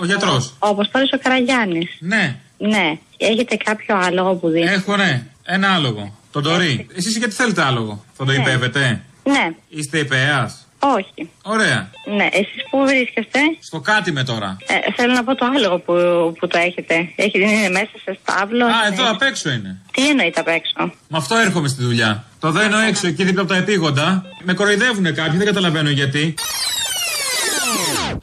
Ο 0.03 0.05
γιατρός. 0.11 0.43
Ο 0.65 0.69
Αποστόλης 0.75 1.13
ο 1.17 1.19
Καραγιάννης. 1.25 1.91
Ναι. 2.13 2.25
Ναι. 2.59 2.87
Έχετε 3.17 3.55
κάποιο 3.57 3.97
άλογο 4.07 4.33
που 4.35 4.49
δίνει; 4.49 4.71
Έχω, 4.71 4.97
ναι. 4.97 5.13
Ένα 5.45 5.75
άλογο. 5.75 6.05
Τον 6.33 6.43
Τωρί. 6.43 6.87
Εσείς 6.97 7.17
γιατί 7.17 7.35
θέλετε 7.35 7.63
άλογο; 7.63 8.05
Θα 8.17 8.25
το 8.25 8.33
Ναι. 8.33 8.39
υπέβετε; 8.39 9.05
Ναι. 9.25 9.45
Είστε 9.69 9.99
υπέας; 9.99 10.67
Όχι. 10.83 11.31
Ωραία. 11.43 11.91
Ναι. 12.17 12.29
Εσείς 12.33 12.63
πού 12.71 12.85
βρίσκεστε; 12.87 13.39
Στο 13.61 13.81
κάτι 13.81 14.13
με 14.13 14.23
τώρα. 14.25 14.57
Ε, 14.67 14.93
θέλω 14.97 15.13
να 15.13 15.25
πω 15.25 15.35
το 15.35 15.47
άλογο 15.55 15.79
που, 15.79 15.95
που 16.39 16.47
το 16.47 16.59
έχετε. 16.59 17.13
Έχει, 17.17 17.41
είναι 17.41 17.69
μέσα 17.69 17.91
σε 18.05 18.19
στάβλο. 18.23 18.65
Α, 18.65 18.69
ναι. 18.69 18.95
εδώ 18.95 19.11
απ' 19.11 19.23
έξω 19.23 19.51
είναι. 19.51 19.81
Τι 19.93 20.09
εννοείται 20.09 20.41
απ' 20.41 20.49
έξω; 20.49 20.93
Με 21.09 21.19
αυτό 21.19 21.37
έρχομαι 21.37 21.69
στη 21.69 21.83
δουλειά. 21.83 22.25
Το 22.41 22.51
δένω 22.51 22.79
έξω 22.79 23.07
εκεί 23.07 23.25
δίπλα 23.25 23.43
από 23.43 23.51
τα 23.51 23.57
επίγοντα. 23.57 24.25
Με 24.43 24.53
κοροϊδεύουν 24.55 25.15
κάποιοι, 25.15 25.37
δεν 25.37 25.47
καταλαβαίνω 25.47 25.91
γιατί. 25.91 26.35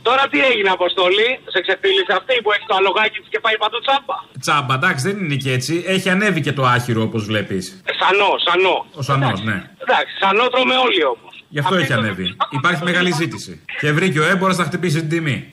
Τώρα 0.02 0.28
τι 0.32 0.40
έγινε, 0.52 0.70
Αποστολή, 0.70 1.30
σε 1.54 1.60
ξεφύλισε 1.66 2.14
αυτή 2.20 2.34
που 2.44 2.52
έχει 2.52 2.66
το 2.68 2.76
αλογάκι 2.76 3.20
της 3.20 3.30
και 3.34 3.40
πάει 3.40 3.58
παντού 3.64 3.80
τσάμπα; 3.86 4.16
Τσάμπα, 4.44 4.74
εντάξει, 4.80 5.02
δεν 5.08 5.18
είναι 5.24 5.36
και 5.44 5.52
έτσι. 5.52 5.84
Έχει 5.88 6.10
ανέβει 6.10 6.42
και 6.42 6.54
το 6.54 6.64
άχυρο 6.66 7.02
όπως 7.02 7.24
βλέπεις. 7.26 7.82
Ε, 7.90 7.92
Σανό, 8.00 8.32
σανό. 8.46 8.86
Ο 9.00 9.02
σανός, 9.02 9.40
ναι. 9.50 9.58
Εντάξει, 9.84 10.14
σανό 10.22 10.46
τρώμε 10.54 10.76
όλοι 10.86 11.04
όμως. 11.14 11.27
Γι' 11.50 11.60
αυτό 11.60 11.76
έχει 11.76 11.94
ανέβει. 11.94 12.36
Υπάρχει 12.50 12.84
μεγάλη 12.84 13.12
ζήτηση. 13.12 13.60
Και 13.80 13.92
βρήκε 13.92 14.20
ο 14.20 14.26
έμπορο 14.26 14.54
να 14.54 14.64
χτυπήσει 14.64 15.00
την 15.00 15.10
τιμή. 15.10 15.52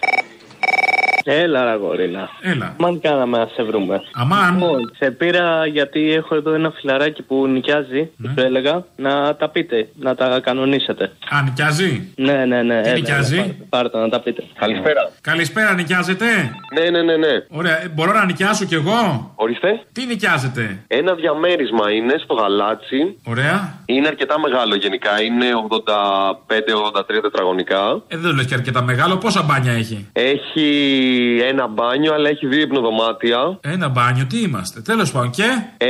Έλα, 1.25 1.65
ρε 1.65 1.77
γορίνα. 1.77 2.29
Έλα. 2.41 2.75
Μαν 2.79 3.01
κάναμε 3.01 3.39
να 3.39 3.47
σε 3.55 3.63
βρούμε. 3.63 4.01
Αμάν. 4.13 4.55
Λοιπόν, 4.55 4.93
σε 4.99 5.11
πήρα 5.11 5.67
γιατί 5.67 6.13
έχω 6.13 6.35
εδώ 6.35 6.53
ένα 6.53 6.71
φιλαράκι 6.71 7.23
που 7.23 7.47
νοικιάζει, 7.47 8.11
Ναι. 8.17 8.29
που 8.29 8.35
σου 8.39 8.45
έλεγα, 8.47 8.85
να 8.97 9.37
τα 9.37 9.49
πείτε, 9.49 9.89
να 9.95 10.15
τα 10.15 10.41
κανονίσετε. 10.43 11.05
Α, 11.05 11.43
νοικιάζει; 11.45 12.13
Ναι, 12.17 12.45
ναι, 12.45 12.63
ναι. 12.63 12.81
Τι 12.81 12.89
έλα, 12.89 12.95
νοικιάζει; 12.99 13.35
έλα, 13.35 13.43
πάρτε, 13.45 13.67
πάρτε 13.69 13.99
να 13.99 14.09
τα 14.09 14.21
πείτε. 14.21 14.43
Καλησπέρα. 14.59 15.11
Καλησπέρα, 15.21 15.75
νοικιάζετε; 15.75 16.27
Ναι, 16.79 16.91
ναι, 16.91 17.03
ναι, 17.03 17.17
ναι. 17.17 17.33
Ωραία, 17.49 17.83
ε, 17.83 17.89
μπορώ 17.95 18.13
να 18.13 18.25
νοικιάσω 18.25 18.65
κι 18.65 18.75
εγώ; 18.75 19.33
Ορίστε. 19.35 19.81
Τι 19.93 20.07
νοικιάζετε; 20.07 20.85
Ένα 20.87 21.15
διαμέρισμα 21.15 21.91
είναι 21.91 22.15
στο 22.25 22.35
γαλάτσι. 22.35 23.19
Ωραία. 23.25 23.79
Είναι 23.87 24.07
αρκετά 24.09 24.41
μεγάλο 24.41 24.75
γενικά. 24.75 25.23
Είναι 25.23 25.47
85-83 25.69 27.21
τετραγωνικά. 27.23 28.03
Ε, 28.09 28.17
δεν 28.17 28.31
το 28.31 28.37
λες 28.37 28.47
και 28.47 28.55
αρκετά 28.55 28.83
μεγάλο. 28.83 29.17
Πόσα 29.17 29.43
μπάνια 29.43 29.73
έχει; 29.73 30.09
Έχει 30.13 30.69
ένα 31.49 31.67
μπάνιο, 31.67 32.15
αλλά 32.15 32.29
έχει 32.29 32.47
δύο 32.47 32.61
υπνοδωμάτια. 32.61 33.59
Ένα 33.61 33.89
μπάνιο, 33.89 34.27
τι 34.29 34.41
είμαστε. 34.43 34.81
Τέλος 34.81 35.13
πάντων, 35.13 35.31
και; 35.31 35.49
Ε, 35.77 35.87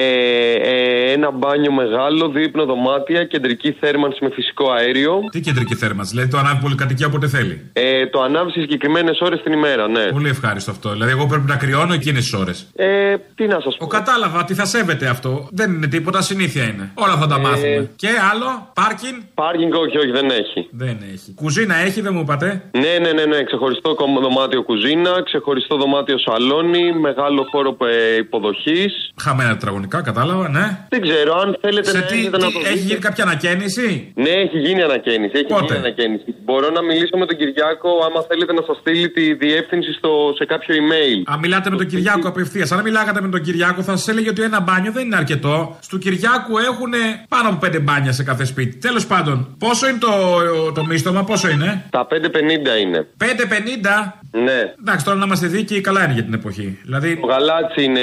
ε, 0.53 1.13
ένα 1.13 1.31
μπάνιο 1.31 1.73
μεγάλο, 1.73 2.29
δύο 2.29 2.43
υπνοδωμάτια, 2.43 3.25
κεντρική 3.25 3.77
θέρμανση 3.81 4.19
με 4.25 4.31
φυσικό 4.33 4.71
αέριο. 4.71 5.19
Τι 5.31 5.41
κεντρική 5.41 5.75
θέρμανση, 5.75 6.11
δηλαδή 6.11 6.31
το 6.31 6.39
ανάβει 6.39 6.61
πολυκατοικία 6.61 7.07
όποτε 7.07 7.27
θέλει. 7.29 7.71
Ε, 7.73 8.07
το 8.07 8.23
ανάβει 8.23 8.51
σε 8.51 8.61
συγκεκριμένες 8.61 9.21
ώρες 9.21 9.43
την 9.43 9.53
ημέρα, 9.53 9.89
ναι. 9.89 10.05
Πολύ 10.11 10.29
ευχάριστο 10.29 10.71
αυτό. 10.71 10.91
Δηλαδή, 10.91 11.11
εγώ 11.11 11.27
πρέπει 11.27 11.47
να 11.47 11.57
κρυώνω 11.57 11.93
εκείνες 11.93 12.23
τις 12.23 12.33
ώρες. 12.33 12.67
Ε, 12.75 13.15
τι 13.35 13.47
να 13.47 13.61
σας 13.61 13.77
πω. 13.77 13.85
Ο 13.85 13.89
κατάλαβα 13.89 14.45
τι 14.45 14.55
θα 14.55 14.65
σέβεται 14.65 15.07
αυτό. 15.07 15.49
Δεν 15.51 15.73
είναι 15.73 15.87
τίποτα, 15.87 16.23
συνήθεια 16.23 16.63
είναι. 16.65 16.91
Όλα 16.95 17.17
θα 17.17 17.27
τα 17.27 17.35
Ε, 17.35 17.39
μάθουμε. 17.39 17.91
Και 17.97 18.09
άλλο, 18.33 18.71
πάρκινγκ; 18.75 19.17
Πάρκινγκ, 19.35 19.73
όχι, 19.75 19.99
όχι, 19.99 20.11
δεν 20.11 20.31
έχει. 20.31 20.69
Δεν 20.71 20.97
έχει. 21.13 21.35
Κουζίνα 21.35 21.77
έχει, 21.77 22.01
δεν 22.01 22.13
μου 22.15 22.21
είπατε; 22.21 22.63
Ναι, 22.71 22.99
ναι, 23.03 23.13
ναι, 23.13 23.25
ναι. 23.25 23.43
Ξεχωριστό 23.45 23.95
κομ- 23.95 24.21
δωμάτιο 24.21 24.63
κουζίνα, 24.63 25.14
ξεχωριστό 25.23 25.77
δωμάτιο 25.77 26.19
σαλόνι, 26.19 26.93
μεγάλο 26.93 27.47
χώρο 27.51 27.77
υποδοχής. 28.19 28.93
Χαμένα 29.23 29.51
τετραγωνικά, 29.51 30.03
κατάλαβα, 30.03 30.49
ναι. 30.49 30.87
Δεν 30.89 31.01
ξέρω, 31.01 31.35
αν 31.43 31.59
θέλετε 31.61 31.89
Σε 31.91 31.97
να 31.99 32.03
τι, 32.05 32.17
έρθετε 32.17 32.37
τι- 32.37 32.43
να 32.45 32.51
το 32.53 32.59
έχει 32.65 32.69
δείτε. 32.79 32.87
γίνει 32.87 32.99
κάποια 33.01 33.25
ανακαίνιση; 33.25 34.13
Ναι, 34.15 34.29
έχει 34.45 34.59
γίνει 34.59 34.83
ανακαίνιση. 34.83 35.33
Έχει 35.35 35.45
Πότε; 35.47 35.65
γίνει 35.65 35.79
ανακαίνιση. 35.79 36.25
Μπορώ 36.45 36.71
να 36.71 36.83
μιλήσω 36.83 37.17
με 37.17 37.27
τον 37.27 37.37
Κυριάκο, 37.37 37.89
άμα 38.07 38.21
θέλετε 38.29 38.53
να 38.53 38.63
σας 38.69 38.77
στείλει 38.77 39.11
τη 39.11 39.35
διεύθυνση 39.35 39.93
στο, 39.93 40.11
σε 40.39 40.45
κάποιο 40.45 40.75
email. 40.81 41.23
Αν 41.33 41.39
μιλάτε 41.39 41.71
με 41.71 41.77
τον 41.77 41.87
Κυριάκο 41.87 42.29
απευθείας. 42.29 42.73
Αν 42.73 42.81
μιλάγατε 42.83 43.21
με 43.21 43.29
τον 43.29 43.41
Κυριάκο, 43.43 43.83
θα 43.83 43.97
σας 43.97 44.09
έλεγε 44.09 44.29
ότι 44.29 44.43
ένα 44.43 44.61
μπάνιο 44.61 44.93
δεν 44.93 45.05
είναι 45.07 45.17
αρκετό. 45.17 45.77
Στου 45.81 45.99
Κυριάκου 45.99 46.59
έχουν 46.59 46.93
πάνω 47.29 47.49
από 47.49 47.59
πέντε 47.59 47.79
μπάνια 47.79 48.13
σε 48.13 48.23
κάθε 48.25 48.45
σπίτι. 48.45 48.77
Τέλος 48.77 49.07
πάντων, 49.07 49.57
πόσο 49.59 49.89
είναι 49.89 49.99
το, 49.99 50.13
το 50.75 50.85
μίστομα, 50.85 51.25
πόσο 51.25 51.49
είναι; 51.51 51.85
Τα 51.91 52.07
5,50 52.11 52.81
είναι. 52.83 53.07
5,50. 53.19 54.19
Ναι. 54.31 54.75
Εντάξει, 54.81 55.04
τώρα 55.05 55.19
να 55.19 55.25
είμαστε 55.25 55.47
δίκαιοι, 55.47 55.81
καλά 55.81 56.05
είναι 56.05 56.13
για 56.13 56.23
την 56.25 56.35
εποχή. 56.35 56.79
Δηλαδή, 56.85 57.17
Το 57.17 57.27
γαλάτσι 57.27 57.83
είναι 57.85 58.01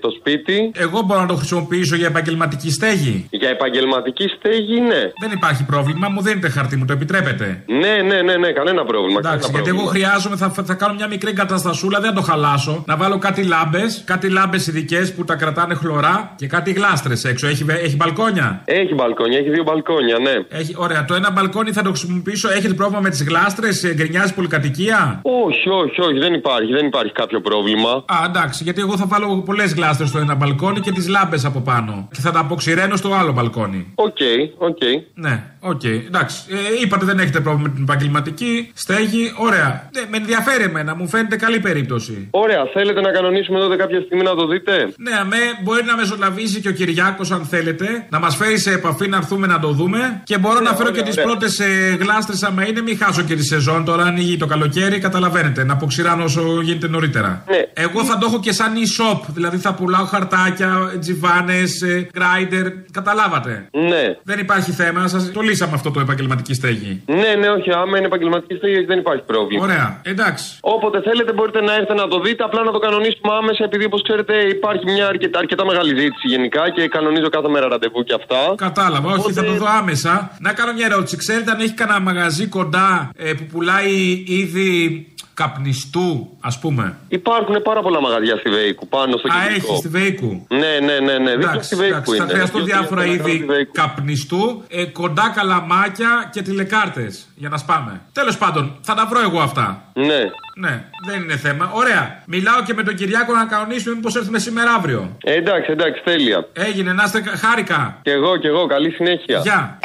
το 0.00 0.10
σπίτι. 0.18 0.70
εγώ 0.74 1.02
μπορώ 1.02 1.20
να 1.20 1.26
το 1.26 1.34
χρησιμοποιήσω 1.34 1.96
για 1.96 2.06
επαγγελματική 2.06 2.70
στέγη. 2.70 3.26
Για 3.30 3.48
επαγγελματική 3.48 4.28
στέγη, 4.38 4.80
ναι. 4.80 5.00
Δεν 5.20 5.30
υπάρχει 5.32 5.64
πρόβλημα, 5.64 6.08
μου 6.08 6.22
δίνετε 6.22 6.48
χαρτί, 6.48 6.76
μου 6.76 6.84
το 6.84 6.92
επιτρέπετε. 6.92 7.62
Ναι, 7.66 7.94
ναι, 8.08 8.22
ναι, 8.22 8.36
ναι, 8.36 8.52
κανένα 8.52 8.84
πρόβλημα. 8.84 9.18
Εντάξει, 9.18 9.38
κανένα 9.38 9.52
γιατί 9.62 9.68
εγώ 9.68 9.82
πρόβλημα. 9.82 10.08
χρειάζομαι, 10.08 10.36
θα, 10.36 10.64
θα 10.64 10.74
κάνω 10.74 10.94
μια 10.94 11.06
μικρή 11.06 11.30
εγκαταστασούλα, 11.30 12.00
δεν 12.00 12.08
θα 12.10 12.16
το 12.16 12.22
χαλάσω. 12.22 12.82
Να 12.86 12.96
βάλω 12.96 13.18
κάτι 13.18 13.42
λάμπες, 13.42 14.02
κάτι 14.04 14.28
λάμπες 14.28 14.66
ειδικές 14.66 15.14
που 15.14 15.24
τα 15.24 15.34
κρατάνε 15.34 15.74
χλωρά 15.74 16.32
και 16.36 16.46
κάτι 16.46 16.72
γλάστρες 16.72 17.24
έξω. 17.24 17.46
Έχει, 17.46 17.64
έχει 17.68 17.96
μπαλκόνια; 17.96 18.62
Έχει 18.64 18.94
μπαλκόνια, 18.94 19.38
έχει 19.38 19.50
δύο 19.50 19.62
μπαλκόνια, 19.62 20.18
ναι. 20.18 20.58
Έχει, 20.58 20.74
ωραία, 20.76 21.04
το 21.04 21.14
ένα 21.14 21.30
μπαλκόνι 21.30 21.72
θα 21.72 21.82
το 21.82 21.88
χρησιμοποιήσω. 21.88 22.48
Έχετε 22.50 22.74
πρόβλημα 22.74 23.00
με 23.00 23.10
τις 23.10 23.22
γλάστρες, 23.22 23.92
γκρινιάζει 23.94 24.34
πολυκατοικία; 24.34 25.20
Όχι, 25.22 25.68
όχι, 25.68 26.00
όχι, 26.00 26.18
δεν 26.18 26.34
υπάρχει, 26.36 26.72
δεν 26.72 26.86
υπάρχει 26.86 27.12
κάποιο 27.12 27.40
πρόβλημα. 27.40 27.90
Α, 27.90 28.16
εντάξει, 28.28 28.62
γιατί 28.62 28.80
εγώ 28.80 28.96
θα 28.96 29.06
βάλω 29.06 29.42
πολλές 29.48 29.74
γλάστρες 29.74 30.08
στο 30.08 30.18
ένα 30.18 30.34
μπαλκόνι 30.34 30.80
και 30.80 30.92
τις 30.92 31.08
λάμπες 31.08 31.44
από 31.44 31.60
πάνω. 31.60 32.08
Και 32.14 32.20
θα 32.20 32.30
τα 32.30 32.40
αποξηραίνω 32.40 32.96
στο 32.96 33.14
άλλο 33.14 33.32
μπαλκόνι. 33.32 33.92
Οκ, 33.94 34.16
οκ. 34.58 34.78
Ναι, 35.14 35.56
Οκ, 35.72 35.84
εντάξει. 35.84 36.36
Ε, 36.50 36.56
είπατε 36.82 37.04
δεν 37.04 37.18
έχετε 37.18 37.40
πρόβλημα 37.40 37.68
με 37.68 37.74
την 37.74 37.82
επαγγελματική 37.82 38.70
στέγη. 38.74 39.32
Ωραία. 39.36 39.88
Ναι, 39.94 40.02
με 40.10 40.16
ενδιαφέρει 40.16 40.62
εμένα, 40.62 40.94
μου 40.94 41.08
φαίνεται 41.08 41.36
καλή 41.36 41.60
περίπτωση. 41.60 42.28
Ωραία, 42.30 42.62
θέλετε 42.72 43.00
να 43.00 43.10
κανονίσουμε 43.10 43.58
τότε 43.58 43.76
κάποια 43.76 44.00
στιγμή 44.00 44.22
να 44.22 44.34
το 44.34 44.46
δείτε; 44.46 44.92
Ναι, 44.96 45.14
αμέ, 45.20 45.36
μπορεί 45.62 45.84
να 45.84 45.96
μεσολαβήσει 45.96 46.60
και 46.60 46.68
ο 46.68 46.72
Κυριάκος 46.72 47.30
αν 47.30 47.44
θέλετε, 47.44 48.06
να 48.10 48.18
μας 48.18 48.36
φέρει 48.36 48.58
σε 48.58 48.72
επαφή 48.72 49.08
να 49.08 49.16
έρθουμε 49.16 49.46
να 49.46 49.58
το 49.58 49.68
δούμε. 49.68 50.20
Και 50.24 50.38
μπορώ 50.38 50.60
να 50.60 50.70
φέρω 50.74 50.88
ωραία, 50.88 51.02
και 51.02 51.08
τις 51.08 51.18
ωραία. 51.18 51.24
πρώτες 51.24 51.60
γλάστρες 52.00 52.42
άμα 52.42 52.66
είναι, 52.68 52.80
μην 52.82 52.98
χάσω 52.98 53.22
και 53.22 53.34
τη 53.34 53.44
σεζόν. 53.44 53.84
Τώρα 53.84 54.02
ανοίγει 54.04 54.36
το 54.36 54.46
καλοκαίρι, 54.46 54.98
καταλαβαίνετε. 54.98 55.64
Να 55.64 55.76
αποξηράνω 56.16 56.24
όσο 56.24 56.60
γίνεται 56.62 56.88
νωρίτερα. 56.88 57.44
Ναι. 57.48 57.60
Εγώ 57.74 58.04
θα 58.04 58.18
το 58.18 58.26
έχω 58.28 58.40
και 58.40 58.52
σαν 58.52 58.72
e-shop, 58.74 59.20
δηλαδή 59.28 59.56
θα 59.56 59.74
πουλάω 59.74 60.04
χαρτάκια, 60.04 60.70
τζιβάνες, 61.00 61.84
γκράιντερ. 62.12 62.66
Καταλάβατε. 62.90 63.68
Ναι. 63.90 64.04
Δεν 64.22 64.38
υπάρχει 64.38 64.70
θέμα, 64.70 65.08
σας 65.08 65.30
το 65.32 65.40
λύσαμε 65.40 65.72
αυτό 65.74 65.90
το 65.90 66.00
επαγγελματική 66.00 66.54
στέγη. 66.54 67.02
Ναι, 67.06 67.32
ναι, 67.40 67.48
όχι. 67.48 67.70
Άμα 67.72 67.96
είναι 67.96 68.06
επαγγελματική 68.06 68.54
στέγη 68.54 68.84
δεν 68.84 68.98
υπάρχει 68.98 69.22
πρόβλημα. 69.22 69.64
Ωραία, 69.64 70.00
εντάξει. 70.02 70.46
Όποτε 70.60 71.00
θέλετε 71.00 71.32
μπορείτε 71.32 71.60
να 71.60 71.72
έρθετε 71.74 71.94
να 71.94 72.08
το 72.08 72.20
δείτε, 72.20 72.44
απλά 72.44 72.62
να 72.62 72.72
το 72.72 72.78
κανονίσουμε 72.78 73.32
άμεσα, 73.40 73.64
επειδή 73.64 73.84
όπως 73.84 74.02
ξέρετε 74.02 74.34
υπάρχει 74.56 74.84
μια 74.84 75.06
αρκετά, 75.06 75.38
αρκετά 75.38 75.64
μεγάλη 75.64 76.00
ζήτηση 76.00 76.26
γενικά 76.34 76.70
και 76.70 76.88
κανονίζω 76.88 77.28
κάθε 77.28 77.48
μέρα 77.48 77.68
ραντεβού 77.68 78.02
και 78.04 78.14
αυτά. 78.20 78.40
Κατάλαβα, 78.56 79.12
όχι, 79.12 79.32
θα 79.32 79.44
το 79.44 79.52
δω 79.52 79.66
άμεσα. 79.80 80.36
Να 80.38 80.52
κάνω 80.52 80.72
μια 80.72 80.86
ερώτηση. 80.90 81.16
Ξέρετε 81.16 81.50
αν 81.50 81.60
έχει 81.60 81.74
κανένα 81.74 82.00
μαγαζί 82.00 82.46
κοντά 82.46 83.10
ε, 83.16 83.32
που 83.32 83.44
πουλάει 83.52 84.24
είδη 84.26 85.06
καπνιστού, 85.40 86.05
ας 86.40 86.58
πούμε. 86.58 86.96
Υπάρχουν 87.08 87.62
πάρα 87.62 87.80
πολλά 87.82 88.00
μαγαζιά 88.00 88.36
στη 88.36 88.50
Βέικου 88.50 88.88
πάνω 88.88 89.16
στο 89.16 89.28
Α, 89.28 89.32
κεντρικό. 89.42 89.66
έχεις 89.66 89.78
στη 89.78 89.88
Βέικου. 89.88 90.46
Ναι, 90.48 90.72
ναι, 90.86 90.98
ναι, 91.06 91.18
ναι. 91.18 91.36
Δίπλα 91.36 91.62
στη 91.62 91.74
Βέικου 91.76 91.92
Εντάξει, 91.94 92.16
θα 92.16 92.24
είναι. 92.24 92.32
χρειαστούν 92.32 92.64
Δύο-τρία 92.64 92.80
διάφορα 92.80 93.00
στενά 93.02 93.22
στη 93.22 93.30
είδη 93.30 93.44
Βέικου. 93.44 93.72
καπνιστού, 93.72 94.64
ε, 94.68 94.84
κοντά 94.84 95.32
καλαμάκια 95.34 96.28
και 96.32 96.42
τηλεκάρτες 96.42 97.26
για 97.36 97.48
να 97.48 97.56
σπάμε. 97.56 98.00
Τέλος 98.12 98.36
πάντων, 98.38 98.76
θα 98.80 98.94
τα 98.94 99.06
βρω 99.10 99.20
εγώ 99.20 99.40
αυτά. 99.40 99.82
Ναι. 99.92 100.20
Ναι, 100.58 100.84
δεν 101.06 101.22
είναι 101.22 101.36
θέμα. 101.36 101.70
Ωραία. 101.74 102.22
Μιλάω 102.26 102.62
και 102.62 102.74
με 102.74 102.82
τον 102.82 102.94
Κυριάκο 102.94 103.32
να 103.34 103.44
κανονίσουμε 103.44 103.94
μήπως 103.94 104.16
έρθουμε 104.16 104.38
σήμερα 104.38 104.70
αύριο. 104.72 105.16
Ε, 105.24 105.34
εντάξει, 105.34 105.70
εντάξει, 105.70 106.02
τέλεια. 106.04 106.48
Έγινε, 106.52 106.92
να 106.92 107.02
είστε 107.04 107.20
κα- 107.20 107.36
χάρηκα. 107.36 107.98
Κι 108.02 108.10
εγώ, 108.10 108.36
κι 108.36 108.46
εγώ. 108.46 108.66
Καλή 108.66 108.90
συνέχεια. 108.90 109.38
Γεια. 109.38 109.78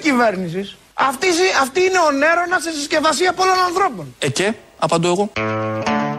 Κυβέρνησης. 0.00 0.76
Αυτή, 0.94 1.26
αυτή 1.62 1.80
είναι 1.80 1.98
ο 2.08 2.10
Νέρονας 2.10 2.62
σε 2.62 2.70
συσκευασία 2.70 3.32
πολλών 3.32 3.58
ανθρώπων. 3.66 4.14
Ε 4.18 4.30
και, 4.30 4.54
απαντώ 4.78 5.08
εγώ. 5.08 5.32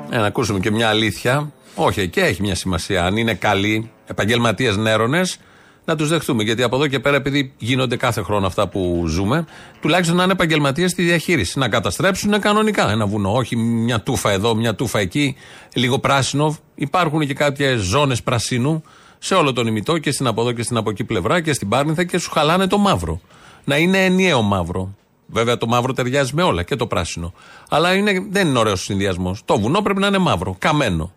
Ε, 0.10 0.18
να 0.18 0.26
ακούσουμε 0.26 0.60
και 0.60 0.72
μια 0.72 0.90
αλήθεια. 0.90 1.52
Όχι, 1.76 2.10
και 2.10 2.22
έχει 2.22 2.42
μια 2.42 2.56
σημασία. 2.56 3.06
Αν 3.06 3.18
είναι 3.18 3.34
καλοί 3.34 3.92
επαγγελματίες 4.06 4.78
νέρονες, 4.78 5.40
να 5.86 5.96
τους 5.96 6.10
δεχτούμε. 6.10 6.44
Γιατί 6.44 6.64
από 6.64 6.76
εδώ 6.76 6.88
και 6.88 7.00
πέρα, 7.00 7.16
επειδή 7.16 7.54
γίνονται 7.58 7.96
κάθε 7.96 8.22
χρόνο 8.22 8.48
αυτά 8.48 8.68
που 8.68 9.04
ζούμε, 9.08 9.46
τουλάχιστον 9.82 10.18
να 10.18 10.24
είναι 10.24 10.32
επαγγελματίες 10.32 10.92
στη 10.92 11.04
διαχείριση. 11.04 11.60
Να 11.60 11.70
καταστρέψουν 11.70 12.40
κανονικά 12.40 12.92
ένα 12.92 13.06
βουνό. 13.06 13.34
Όχι 13.34 13.56
μια 13.56 14.02
τούφα 14.02 14.32
εδώ, 14.32 14.56
μια 14.56 14.76
τούφα 14.76 15.00
εκεί, 15.00 15.36
λίγο 15.74 16.00
πράσινο. 16.00 16.58
Υπάρχουν 16.76 17.28
και 17.28 17.34
κάποιες 17.34 17.80
ζώνες 17.80 18.24
πρασίνου 18.24 18.84
σε 19.20 19.34
όλο 19.36 19.54
τον 19.54 19.68
ημιτό 19.68 19.98
και 19.98 20.12
στην 20.12 20.28
από 20.28 20.42
εδώ 20.42 20.52
και 20.52 20.64
στην 20.64 20.78
από 20.78 20.90
εκεί 20.90 21.04
πλευρά 21.04 21.42
και 21.42 21.54
στην 21.54 21.70
Πάρνηθα 21.70 22.04
και 22.04 22.18
σου 22.18 22.32
χαλάνε 22.32 22.68
το 22.68 22.78
μαύρο. 22.78 23.22
Να 23.64 23.78
είναι 23.78 24.06
ενιαίο 24.06 24.42
μαύρο. 24.42 24.96
Βέβαια 25.28 25.58
το 25.58 25.68
μαύρο 25.68 25.94
ταιριάζει 25.94 26.32
με 26.36 26.44
όλα 26.44 26.64
και 26.64 26.76
το 26.76 26.88
πράσινο. 26.88 27.34
Αλλά 27.70 27.94
είναι, 27.94 28.26
δεν 28.30 28.48
είναι 28.48 28.60
ωραίος 28.60 28.82
συνδυασμός. 28.82 29.42
Το 29.46 29.60
βουνό 29.60 29.82
πρέπει 29.82 30.00
να 30.00 30.08
είναι 30.08 30.18
μαύρο, 30.18 30.56
καμένο. 30.60 31.12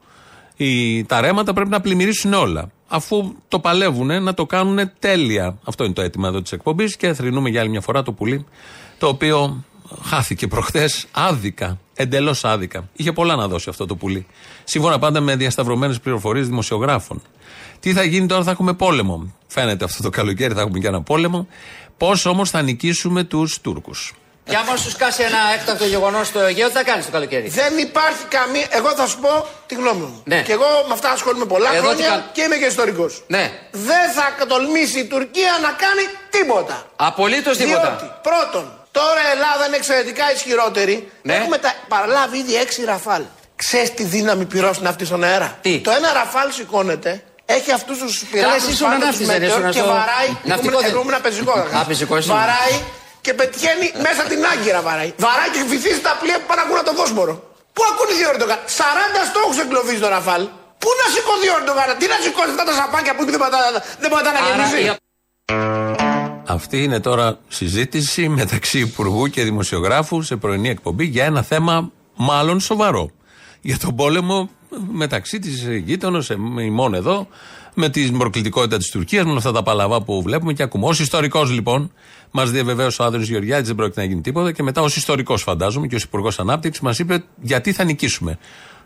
Οι, 0.57 1.05
τα 1.05 1.21
ρέματα 1.21 1.53
πρέπει 1.53 1.71
να 1.71 1.81
πλημμυρίσουν 1.81 2.33
όλα. 2.33 2.71
Αφού 2.89 3.35
το 3.49 3.59
παλεύουν, 3.59 4.23
να 4.23 4.35
το 4.35 4.47
κάνουν 4.47 4.91
τέλεια. 4.99 5.59
Αυτό 5.65 5.85
είναι 5.85 5.93
το 5.93 6.03
αίτημα 6.03 6.29
εδώ 6.29 6.43
της 6.43 6.53
εκπομπής 6.53 6.97
και 6.97 7.13
θρυνούμε 7.13 7.49
για 7.49 7.61
άλλη 7.61 7.71
μια 7.71 7.81
φορά 7.81 8.03
το 8.03 8.13
πουλί, 8.13 8.45
το 8.99 9.09
οποίο 9.09 9.65
χάθηκε 10.03 10.47
προχθές 10.47 11.07
άδικα. 11.11 11.79
Εντελώς 11.95 12.45
άδικα. 12.45 12.89
Είχε 12.93 13.13
πολλά 13.13 13.37
να 13.37 13.49
δώσει 13.49 13.69
αυτό 13.69 13.87
το 13.87 13.97
πουλί. 13.97 14.27
Σύμφωνα 14.65 14.99
πάντα 14.99 15.21
με 15.21 15.37
διασταυρωμένες 15.37 16.01
πληροφορίες 16.01 16.49
δημοσιογράφων. 16.49 17.23
Τι 17.81 17.93
θα 17.93 18.05
γίνει 18.05 18.27
τώρα, 18.27 18.43
θα 18.43 18.51
έχουμε 18.51 18.73
πόλεμο. 18.73 19.33
Φαίνεται 19.47 19.85
αυτό 19.85 20.03
το 20.03 20.11
καλοκαίρι 20.11 20.55
θα 20.55 20.61
έχουμε 20.61 20.79
και 20.79 20.87
ένα 20.87 21.03
πόλεμο. 21.03 21.47
Πώς 21.97 22.27
όμως 22.27 22.51
θα 22.51 22.63
νικήσουμε 22.63 23.25
τους 23.25 23.61
Τούρκους; 23.61 24.13
Και 24.45 24.57
άμα 24.57 24.77
σου 24.77 24.91
σκάσει 24.91 25.23
ένα 25.23 25.39
έκτακτο 25.55 25.85
γεγονός 25.85 26.27
στο 26.27 26.41
Αιγαίο, 26.41 26.67
τι 26.69 26.73
θα 26.75 26.83
κάνεις 26.83 27.05
το 27.05 27.11
καλοκαίρι; 27.11 27.49
Δεν 27.49 27.79
υπάρχει 27.79 28.25
καμία. 28.29 28.67
Εγώ 28.71 28.91
θα 28.95 29.07
σου 29.07 29.19
πω 29.19 29.47
τη 29.67 29.75
γνώμη 29.75 30.01
μου. 30.01 30.23
Ναι. 30.25 30.43
Και 30.43 30.53
εγώ 30.53 30.67
με 30.89 30.93
αυτά 30.93 31.11
ασχολούμαι 31.11 31.45
πολλά 31.45 31.75
Εδώ 31.75 31.89
τι 31.89 32.03
χρόνια 32.03 32.09
κα- 32.09 32.31
και 32.33 32.43
είμαι 32.43 32.57
και 32.57 32.65
ιστορικός. 32.65 33.25
Ναι. 33.27 33.53
Δεν 33.71 34.11
θα 34.17 34.47
τολμήσει 34.47 34.99
η 34.99 35.05
Τουρκία 35.05 35.53
να 35.63 35.69
κάνει 35.69 36.03
τίποτα. 36.31 36.87
Απολύτως 36.97 37.57
τίποτα. 37.57 37.81
Διότι, 37.99 38.13
πρώτον, 38.23 38.65
τώρα 38.91 39.21
η 39.29 39.31
Ελλάδα 39.37 39.67
είναι 39.67 39.77
εξαιρετικά 39.77 40.33
ισχυρότερη. 40.35 41.11
Ναι. 41.23 41.35
Έχουμε 41.35 41.59
τα, 41.59 41.75
παραλάβει 41.89 42.39
ήδη 42.39 42.55
έξι 42.55 42.85
ραφάλ. 42.85 43.23
Ξέρεις 43.57 43.95
τι 43.95 44.05
δύναμη 44.05 44.45
πυρώσουν 44.45 44.87
αυτοί 44.87 45.05
στον 45.05 45.25
αέρα; 45.25 45.59
Τι; 45.63 45.79
Το 45.81 45.91
ένα 45.91 46.13
ραφάλ 46.13 46.51
σηκώνεται, 46.53 47.23
έχει 47.57 47.71
αυτούς 47.79 47.97
τους 48.03 48.15
Καλά, 48.19 48.31
πειράτες 48.33 48.63
εσύ 48.63 48.71
ήσουν 48.75 48.87
πάνω 48.87 48.99
τους 48.99 49.07
ναύτης, 49.09 49.27
δεν 49.27 49.41
μετεώρ 49.41 49.61
ήσουν 49.61 49.71
και 49.77 49.83
στο- 49.85 49.93
βαράει. 49.97 50.29
ναυτικό 50.51 50.79
δεν- 50.81 50.91
Εγώ 50.91 51.01
ήμουν 51.05 51.17
πεζικό. 51.27 51.55
Α, 51.79 51.81
πεζικό 51.91 52.13
ήσουν. 52.21 52.33
Βαράει 52.39 52.75
και 53.25 53.33
πετυχαίνει 53.41 53.87
μέσα 54.07 54.23
την 54.31 54.41
άγκυρα 54.53 54.81
βαράει. 54.89 55.11
Βαράει 55.27 55.51
και 55.55 55.61
βυθίζει 55.73 56.01
τα 56.09 56.13
πλοία 56.21 56.37
που 56.41 56.47
πάνε 56.51 56.59
να 56.61 56.65
ακούνε 56.67 56.83
το 56.91 56.95
Βόσπορο. 57.01 57.35
Πού 57.77 57.83
ακούνε 57.91 58.13
οι 58.19 58.23
Ερντογάν; 58.33 58.59
40 58.81 59.21
στόχους 59.31 59.57
εγκλωβίζει 59.63 60.01
το 60.07 60.11
ραφάλ. 60.17 60.43
Πού 60.83 60.89
να 61.01 61.07
σηκωθεί 61.15 61.49
ο 61.55 61.57
Ερντογάν, 61.61 61.89
τι 62.01 62.07
να 62.13 62.17
σηκώσει 62.25 62.51
αυτά 62.55 62.65
τα 62.71 62.75
σαπάκια 62.81 63.13
που 63.17 63.23
δεν 63.35 63.41
πατά- 63.45 63.83
δεν 64.03 64.11
πατά 64.15 64.31
να 64.37 64.41
Άρα 64.41 64.49
γεμίσει; 64.49 64.79
η- 64.89 65.03
Αυτή 66.47 66.83
είναι 66.83 67.01
τώρα 67.01 67.39
συζήτηση 67.49 68.29
μεταξύ 68.29 68.79
Υπουργού 68.79 69.27
και 69.27 69.43
Δημοσιογράφου 69.43 70.23
σε 70.23 70.37
πρωινή 70.37 70.69
εκπομπή 70.69 71.05
για 71.05 71.25
ένα 71.25 71.43
θέμα 71.43 71.91
μάλλον 72.15 72.61
σοβαρό. 72.61 73.11
Για 73.61 73.79
τον 73.79 73.97
πόλεμο 73.97 74.51
μεταξύ 74.93 75.39
της 75.39 75.69
γείτονος, 75.85 76.31
ημών 76.61 76.95
εδώ, 76.95 77.29
με 77.75 77.89
την 77.89 78.19
προκλητικότητα 78.19 78.77
της 78.77 78.91
Τουρκίας, 78.91 79.25
με 79.25 79.29
όλα 79.31 79.39
αυτά 79.39 79.53
τα 79.53 79.63
παλαβά 79.63 80.03
που 80.03 80.23
βλέπουμε 80.23 80.53
και 80.53 80.63
ακούμε. 80.63 80.87
Ω 80.87 80.91
ιστορικός 80.91 81.51
λοιπόν, 81.51 81.93
μας 82.31 82.51
διαβεβαίωσε 82.51 83.03
ο 83.03 83.05
Άδωνης 83.05 83.29
Γεωργιάδης, 83.29 83.67
δεν 83.67 83.77
πρόκειται 83.77 84.01
να 84.01 84.07
γίνει 84.07 84.21
τίποτα. 84.21 84.53
Και 84.53 84.63
μετά 84.63 84.83
ως 84.83 84.97
ιστορικός, 84.97 85.43
φαντάζομαι, 85.43 85.87
και 85.87 85.95
ως 85.95 86.03
Υπουργός 86.03 86.39
Ανάπτυξης, 86.39 86.83
μας 86.83 86.99
είπε 86.99 87.25
γιατί 87.41 87.73
θα 87.73 87.85
νικήσουμε. 87.85 88.39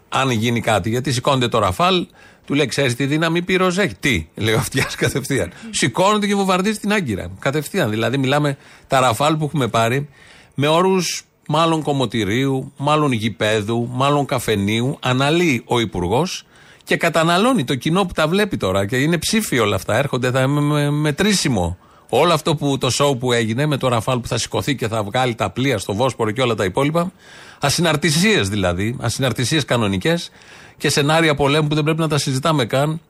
Αν 0.09 0.31
γίνει 0.31 0.61
κάτι, 0.61 0.91
γιατί 0.91 1.13
σηκώνεται 1.13 1.49
το 1.49 1.59
Ραφάλ, 1.59 2.07
του 2.45 2.55
λέει: 2.55 2.67
Ξέρεις 2.67 2.95
τι 2.95 3.07
δύναμη 3.07 3.43
πυρός 3.43 3.79
έχει. 3.79 3.95
Τι, 3.95 4.29
λέει 4.35 4.55
ο 4.55 4.59
αυτιάς 4.59 4.95
κατευθείαν. 5.05 5.53
Σηκώνεται 5.71 6.27
και 6.27 6.35
βομβαρδίζει 6.35 6.79
την 6.79 6.93
Άγκυρα. 6.93 7.31
Κατευθείαν. 7.39 7.91
Δηλαδή, 7.91 8.19
μιλάμε 8.19 8.57
τα 8.87 9.01
Ραφάλ 9.01 9.37
που 9.37 9.45
έχουμε 9.45 9.69
πάρει 9.69 10.09
με 10.55 10.67
όρους 10.67 11.28
μάλλον 11.51 11.83
κομμωτηρίου, 11.83 12.73
μάλλον 12.77 13.13
γηπέδου, 13.13 13.89
μάλλον 13.93 14.27
καφενείου. 14.27 14.99
Αναλύει 15.01 15.63
ο 15.67 15.81
Υπουργός 15.81 16.45
και 16.85 16.97
καταναλώνει 16.97 17.65
το 17.65 17.75
κοινό 17.75 18.05
που 18.05 18.13
τα 18.13 18.29
βλέπει 18.29 18.57
τώρα. 18.57 18.87
Και 18.87 18.97
είναι 18.97 19.19
ψήφοι 19.19 19.59
όλα 19.59 19.77
αυτά. 19.77 19.97
Έρχονται 19.97 20.31
θα, 20.31 20.47
με, 20.47 20.61
με, 20.61 20.91
μετρήσιμο. 20.91 21.79
Όλο 22.09 22.33
αυτό 22.33 22.55
που 22.55 22.79
το 22.79 22.91
σοου 22.91 23.19
που 23.19 23.33
έγινε 23.33 23.67
με 23.67 23.77
το 23.77 23.89
Ραφάλ 23.89 24.19
που 24.19 24.29
θα 24.29 24.39
σηκωθεί 24.39 24.75
και 24.75 24.89
θα 24.89 25.03
βγάλει 25.03 25.35
τα 25.35 25.51
πλοία 25.51 25.79
στο 25.79 25.95
Βόσπορο 25.95 26.31
και 26.31 26.43
όλα 26.43 26.55
τα 26.55 26.65
υπόλοιπα. 26.65 27.13
Ασυναρτησίες 27.61 28.49
δηλαδή. 28.49 28.97
Ασυναρτησίες 29.01 29.65
κανονικές 29.65 30.31
και 30.77 30.89
σενάρια 30.89 31.35
πολέμου 31.35 31.69
που 31.69 31.75
δεν 31.75 31.85
πρέπει 31.85 32.01
να 32.01 32.09
τα 32.09 32.19
συζητάμε 32.19 32.65
καν 32.65 33.01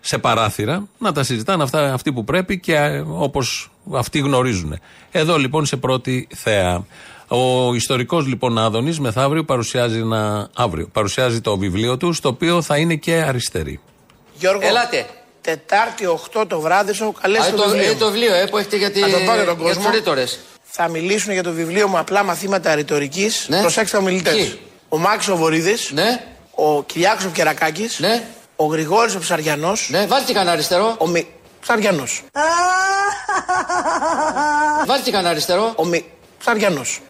σε 0.00 0.18
παράθυρα. 0.18 0.88
Να 0.98 1.12
τα 1.12 1.22
συζητάνε 1.22 1.62
αυτά, 1.62 1.92
αυτοί 1.92 2.12
που 2.12 2.24
πρέπει 2.24 2.60
και 2.60 3.02
όπως 3.06 3.70
αυτοί 3.92 4.18
γνωρίζουν. 4.18 4.78
Εδώ 5.10 5.36
λοιπόν 5.36 5.66
σε 5.66 5.76
πρώτη 5.76 6.28
θέα. 6.34 6.84
Ο 7.34 7.74
ιστορικός 7.74 8.26
λοιπόν 8.26 8.58
Άδωνης 8.58 9.00
μεθαύριο 9.00 9.44
παρουσιάζει 9.44 9.98
ένα. 9.98 10.50
αύριο 10.56 10.88
παρουσιάζει 10.92 11.40
το 11.40 11.58
βιβλίο 11.58 11.96
του, 11.96 12.12
στο 12.12 12.28
οποίο 12.28 12.62
θα 12.62 12.76
είναι 12.76 12.94
και 12.94 13.12
αριστερή. 13.14 13.80
Γιώργο, 14.38 14.66
Ελάτε. 14.66 15.06
Τετάρτη 15.40 16.04
8 16.40 16.44
το 16.48 16.60
βράδυ 16.60 16.92
σου 16.92 17.02
έχω 17.02 17.14
καλέσει 17.22 17.48
Α, 17.48 17.50
το, 17.54 17.62
το, 17.62 17.68
βιβλίο. 17.68 17.90
ε, 17.90 17.94
το 17.94 18.10
βιβλίο 18.10 18.34
ε, 18.34 18.46
που 18.46 18.58
έχετε 18.58 18.76
για, 18.76 18.90
τη, 18.90 19.00
Θα 19.00 19.06
το 19.10 19.18
πάω 19.26 19.34
για 19.34 19.44
τον 19.44 19.56
για 19.56 19.66
τους 19.66 19.74
κόσμο. 19.76 19.90
ρήτορες. 19.90 20.38
Θα 20.62 20.88
μιλήσουν 20.88 21.32
για 21.32 21.42
το 21.42 21.52
βιβλίο 21.52 21.88
μου 21.88 21.98
απλά 21.98 22.24
μαθήματα 22.24 22.74
ρητορικής. 22.74 23.46
Ναι. 23.48 23.60
Προσέξτε 23.60 23.96
ομιλητέ. 23.96 24.30
Ποιοι; 24.30 24.58
Ο 24.88 24.98
Μάξ 24.98 25.28
ο 25.28 25.36
Βορύδης. 25.36 25.90
Ναι. 25.92 26.24
Ο 26.54 26.82
Κυριάκος 26.82 27.24
ο 27.24 27.28
Κερακάκης. 27.28 27.98
Ναι. 27.98 28.22
Ο 28.56 28.64
Γρηγόρης 28.64 29.14
ο 29.14 29.18
Ψαριανός. 29.18 29.88
Ναι, 29.90 30.06
βάλτε 30.06 30.32
κανένα 30.32 30.52
αριστερό. 30.52 30.94
Ο 30.98 31.06
Μι... 31.06 31.26
Ψαριανός. 31.60 32.22
Βάλτε 34.86 35.02
και 35.04 35.10
κανένα 35.10 35.30
αριστερό. 35.30 35.72
Ο 35.76 35.84
Μι... 35.84 36.04
Ψαριανός. 36.38 37.00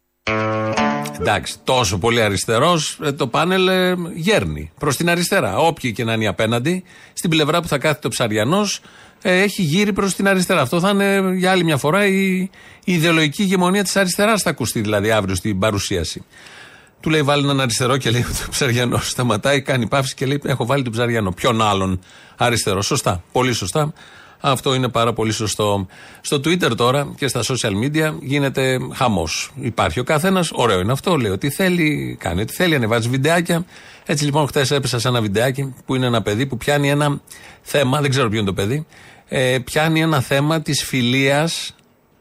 Εντάξει, 1.20 1.54
τόσο 1.64 1.98
πολύ 1.98 2.22
αριστερός, 2.22 2.98
το 3.16 3.26
πάνελ 3.26 3.68
ε, 3.68 3.94
γέρνει 4.14 4.70
προς 4.78 4.96
την 4.96 5.10
αριστερά. 5.10 5.56
Όποιοι 5.56 5.92
και 5.92 6.04
να 6.04 6.12
είναι 6.12 6.24
οι 6.24 6.26
απέναντι, 6.26 6.84
στην 7.12 7.30
πλευρά 7.30 7.60
που 7.60 7.68
θα 7.68 7.78
κάθεται 7.78 8.06
ο 8.06 8.10
ψαριανός, 8.10 8.80
έχει 9.22 9.62
γύρει 9.62 9.92
προς 9.92 10.14
την 10.14 10.28
αριστερά. 10.28 10.60
Αυτό 10.60 10.80
θα 10.80 10.90
είναι 10.90 11.34
για 11.34 11.50
άλλη 11.50 11.64
μια 11.64 11.76
φορά 11.76 12.06
η, 12.06 12.40
η 12.84 12.92
ιδεολογική 12.92 13.42
ηγεμονία 13.42 13.82
της 13.82 13.96
αριστεράς, 13.96 14.42
θα 14.42 14.50
ακουστεί 14.50 14.80
δηλαδή 14.80 15.10
αύριο 15.10 15.34
στην 15.34 15.58
παρουσίαση. 15.58 16.24
Του 17.00 17.10
λέει 17.10 17.22
βάλει 17.22 17.44
έναν 17.44 17.60
αριστερό 17.60 17.96
και 17.96 18.10
λέει 18.10 18.20
ο 18.46 18.50
ψαριανός. 18.50 19.08
Σταματάει, 19.08 19.62
κάνει 19.62 19.88
παύση 19.88 20.14
και 20.14 20.26
λέει: 20.26 20.40
Έχω 20.44 20.66
βάλει 20.66 20.82
τον 20.82 20.92
ψαριανό. 20.92 21.30
Ποιον 21.30 21.62
άλλον 21.62 22.00
αριστερό. 22.36 22.82
Σωστά. 22.82 23.22
Πολύ 23.32 23.52
σωστά. 23.52 23.92
Αυτό 24.44 24.74
είναι 24.74 24.88
πάρα 24.88 25.12
πολύ 25.12 25.32
σωστό. 25.32 25.86
Στο 26.20 26.36
Twitter 26.36 26.76
τώρα 26.76 27.12
και 27.16 27.28
στα 27.28 27.40
social 27.42 27.72
media 27.84 28.14
γίνεται 28.20 28.78
χαμός. 28.94 29.50
Υπάρχει 29.60 30.00
ο 30.00 30.04
καθένας, 30.04 30.50
ωραίο 30.52 30.80
είναι 30.80 30.92
αυτό, 30.92 31.16
λέει 31.16 31.30
ότι 31.30 31.50
θέλει, 31.50 32.16
κάνει 32.20 32.40
ό,τι 32.40 32.52
θέλει, 32.52 32.74
ανεβάζει 32.74 33.08
βιντεάκια. 33.08 33.64
Έτσι 34.06 34.24
λοιπόν, 34.24 34.46
χθες 34.46 34.70
έπεσα 34.70 34.98
σε 34.98 35.08
ένα 35.08 35.20
βιντεάκι 35.20 35.74
που 35.86 35.94
είναι 35.94 36.06
ένα 36.06 36.22
παιδί 36.22 36.46
που 36.46 36.56
πιάνει 36.56 36.90
ένα 36.90 37.20
θέμα, 37.62 38.00
δεν 38.00 38.10
ξέρω 38.10 38.28
ποιο 38.28 38.38
είναι 38.38 38.46
το 38.46 38.54
παιδί, 38.54 38.86
ε, 39.28 39.58
πιάνει 39.64 40.00
ένα 40.00 40.20
θέμα 40.20 40.62
της 40.62 40.84
φιλίας 40.84 41.74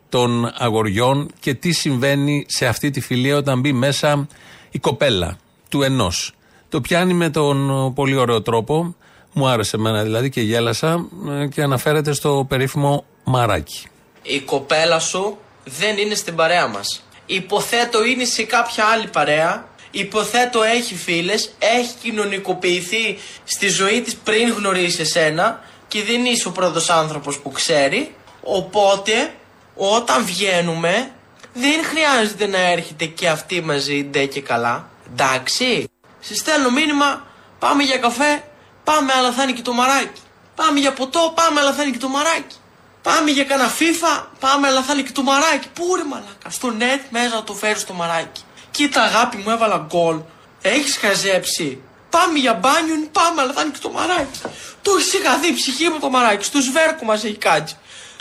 των 0.10 0.52
αγοριών 0.58 1.30
και 1.40 1.54
τι 1.54 1.72
συμβαίνει 1.72 2.46
σε 2.48 2.68
αυτή 2.68 2.90
τη 2.90 3.02
φιλία 3.02 3.38
όταν 3.38 3.60
μπει 3.60 3.74
μέσα 3.74 4.28
η 4.72 4.80
κοπέλα 4.80 5.38
του 5.70 5.82
ενός. 5.82 6.34
Το 6.70 6.82
πιάνει 6.82 7.14
με 7.14 7.30
τον 7.30 7.94
πολύ 7.94 8.16
ωραίο 8.16 8.42
τρόπο. 8.42 8.96
Μου 9.34 9.48
άρεσε 9.48 9.76
εμένα 9.76 10.04
δηλαδή 10.04 10.30
και 10.30 10.42
γέλασα 10.42 11.06
ε, 11.30 11.48
και 11.48 11.62
αναφέρεται 11.62 12.14
στο 12.14 12.46
περίφημο 12.50 13.06
μαράκι. 13.24 13.88
Η 14.22 14.40
κοπέλα 14.40 15.00
σου 15.00 15.38
δεν 15.64 15.98
είναι 15.98 16.16
στην 16.16 16.36
παρέα 16.36 16.68
μας. 16.68 17.04
Υποθέτω 17.26 18.04
είναι 18.06 18.26
σε 18.26 18.44
κάποια 18.44 18.86
άλλη 18.86 19.08
παρέα. 19.08 19.70
Υποθέτω 19.92 20.64
έχει 20.64 20.96
φίλες, 20.96 21.54
έχει 21.60 21.94
κοινωνικοποιηθεί 22.02 23.18
στη 23.44 23.68
ζωή 23.68 24.02
της 24.02 24.16
πριν 24.16 24.54
γνωρίσεις 24.54 25.00
εσένα 25.00 25.60
και 25.88 26.04
δεν 26.04 26.26
είσαι 26.26 26.48
ο 26.48 26.52
πρώτος 26.52 26.90
άνθρωπος 26.90 27.40
που 27.40 27.52
ξέρει. 27.52 28.16
Οπότε 28.44 29.34
όταν 29.76 30.26
βγαίνουμε 30.26 31.12
δεν 31.54 31.84
χρειάζεται 31.84 32.48
να 32.48 32.58
έρχεται 32.58 33.06
και 33.06 33.30
αυτή 33.30 33.62
μαζί 33.62 34.04
ντε 34.04 34.26
και 34.26 34.42
καλά. 34.42 34.90
Εντάξει. 35.12 35.90
Σε 36.20 36.36
στέλνω 36.36 36.70
μήνυμα, 36.72 37.26
πάμε 37.60 37.84
για 37.84 37.98
καφέ, 37.98 38.44
πάμε 38.92 39.14
αλλά 39.14 39.32
θα 39.32 39.44
είναι 39.44 39.52
και 39.52 39.62
το 39.62 39.74
μαράκι. 39.74 40.22
Πάμε 40.56 40.80
για 40.80 40.94
ποτό, 40.94 41.34
πάμε 41.36 41.60
αλλά 41.60 41.74
θα 41.74 41.82
είναι 41.84 41.92
και 41.92 41.98
το 41.98 42.08
μαράκι. 42.08 42.56
Πάμε 43.02 43.32
για 43.32 43.44
κανένα 43.44 43.72
FIFA, 43.80 44.24
πάμε 44.40 44.68
αλλά 44.68 44.82
θα 44.82 44.94
είναι 44.94 45.02
και 45.02 45.12
το 45.12 45.24
μαράκι. 45.24 45.68
Πού 45.74 45.96
ρε 45.96 46.04
μαλάκα, 46.04 46.50
στο 46.50 46.74
net 46.80 47.02
μέσα 47.10 47.36
να 47.36 47.44
το 47.44 47.54
φέρεις 47.54 47.86
το 47.86 47.94
μαράκι. 47.94 48.42
Κοίτα 48.72 49.02
αγάπη 49.02 49.38
μου 49.38 49.50
έβαλα 49.50 49.86
γκολ. 49.88 50.18
Έχεις 50.62 50.98
χαζέψει. 50.98 51.82
Πάμε 52.10 52.40
για 52.40 52.54
μπάνιο, 52.54 52.96
πάμε 53.12 53.42
αλλά 53.42 53.54
θα 53.54 53.62
είναι 53.62 53.72
και 53.72 53.80
το 53.82 53.90
μαράκι. 53.90 54.40
Το 54.82 54.92
έχεις 54.92 55.10
σιγαθεί 55.10 55.48
η 55.48 55.54
ψυχή 55.54 55.90
μου 55.90 56.00
το 56.00 56.10
μαράκι. 56.10 56.44
Στο 56.46 56.62
σβέρκο 56.62 57.06
μας 57.06 57.24
έχει 57.24 57.38
κάτσει. 57.38 57.78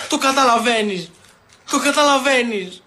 Το 0.09 0.19
καταλαβαίνεις. 0.19 1.11
Το 1.71 1.79
καταλαβαίνεις. 1.79 2.83